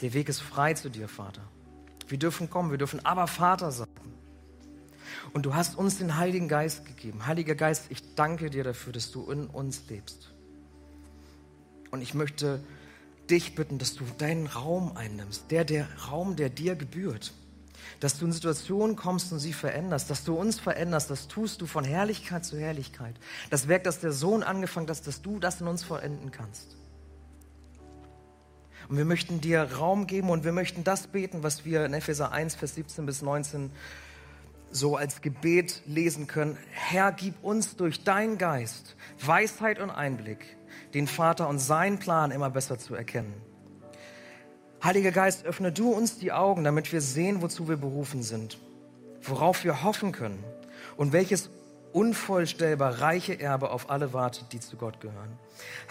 Der 0.00 0.14
Weg 0.14 0.28
ist 0.28 0.40
frei 0.40 0.74
zu 0.74 0.88
dir, 0.88 1.08
Vater. 1.08 1.42
Wir 2.06 2.18
dürfen 2.18 2.48
kommen, 2.48 2.70
wir 2.70 2.78
dürfen 2.78 3.04
aber 3.04 3.26
Vater 3.26 3.70
sagen. 3.72 3.87
Und 5.32 5.44
du 5.44 5.54
hast 5.54 5.76
uns 5.76 5.98
den 5.98 6.16
Heiligen 6.16 6.48
Geist 6.48 6.84
gegeben. 6.84 7.26
Heiliger 7.26 7.54
Geist, 7.54 7.86
ich 7.90 8.14
danke 8.14 8.50
dir 8.50 8.64
dafür, 8.64 8.92
dass 8.92 9.10
du 9.10 9.30
in 9.30 9.46
uns 9.46 9.82
lebst. 9.88 10.30
Und 11.90 12.02
ich 12.02 12.14
möchte 12.14 12.60
dich 13.30 13.54
bitten, 13.54 13.78
dass 13.78 13.94
du 13.94 14.04
deinen 14.16 14.46
Raum 14.46 14.96
einnimmst, 14.96 15.50
der, 15.50 15.64
der 15.64 15.86
Raum, 16.10 16.36
der 16.36 16.48
dir 16.48 16.76
gebührt. 16.76 17.32
Dass 18.00 18.18
du 18.18 18.26
in 18.26 18.32
Situationen 18.32 18.96
kommst 18.96 19.32
und 19.32 19.38
sie 19.38 19.52
veränderst, 19.52 20.10
dass 20.10 20.24
du 20.24 20.34
uns 20.34 20.58
veränderst, 20.58 21.10
das 21.10 21.28
tust 21.28 21.60
du 21.60 21.66
von 21.66 21.84
Herrlichkeit 21.84 22.44
zu 22.44 22.58
Herrlichkeit. 22.58 23.14
Das 23.50 23.68
Werk, 23.68 23.84
das 23.84 24.00
der 24.00 24.12
Sohn 24.12 24.42
angefangen 24.42 24.88
hat, 24.88 25.06
dass 25.06 25.22
du 25.22 25.38
das 25.38 25.60
in 25.60 25.66
uns 25.66 25.84
vollenden 25.84 26.30
kannst. 26.30 26.76
Und 28.88 28.96
wir 28.96 29.04
möchten 29.04 29.40
dir 29.40 29.62
Raum 29.62 30.06
geben 30.06 30.30
und 30.30 30.44
wir 30.44 30.52
möchten 30.52 30.82
das 30.82 31.08
beten, 31.08 31.42
was 31.42 31.64
wir 31.64 31.84
in 31.84 31.92
Epheser 31.92 32.32
1, 32.32 32.54
Vers 32.54 32.74
17 32.74 33.04
bis 33.04 33.20
19 33.20 33.70
so 34.70 34.96
als 34.96 35.20
Gebet 35.22 35.82
lesen 35.86 36.26
können, 36.26 36.58
Herr, 36.70 37.12
gib 37.12 37.42
uns 37.42 37.76
durch 37.76 38.04
deinen 38.04 38.38
Geist 38.38 38.96
Weisheit 39.24 39.78
und 39.78 39.90
Einblick, 39.90 40.56
den 40.94 41.06
Vater 41.06 41.48
und 41.48 41.58
seinen 41.58 41.98
Plan 41.98 42.30
immer 42.30 42.50
besser 42.50 42.78
zu 42.78 42.94
erkennen. 42.94 43.34
Heiliger 44.82 45.10
Geist, 45.10 45.44
öffne 45.44 45.72
du 45.72 45.90
uns 45.90 46.18
die 46.18 46.32
Augen, 46.32 46.62
damit 46.64 46.92
wir 46.92 47.00
sehen, 47.00 47.42
wozu 47.42 47.68
wir 47.68 47.76
berufen 47.76 48.22
sind, 48.22 48.58
worauf 49.22 49.64
wir 49.64 49.82
hoffen 49.82 50.12
können 50.12 50.42
und 50.96 51.12
welches 51.12 51.50
unvollstellbar 51.92 53.00
reiche 53.00 53.40
Erbe 53.40 53.70
auf 53.70 53.90
alle 53.90 54.12
wartet, 54.12 54.52
die 54.52 54.60
zu 54.60 54.76
Gott 54.76 55.00
gehören. 55.00 55.38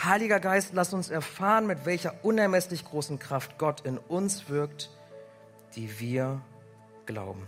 Heiliger 0.02 0.40
Geist, 0.40 0.72
lass 0.74 0.94
uns 0.94 1.10
erfahren, 1.10 1.68
mit 1.68 1.86
welcher 1.86 2.14
unermesslich 2.24 2.86
großen 2.86 3.20
Kraft 3.20 3.58
Gott 3.58 3.82
in 3.82 3.98
uns 3.98 4.48
wirkt, 4.50 4.90
die 5.76 6.00
wir 6.00 6.42
glauben. 7.06 7.48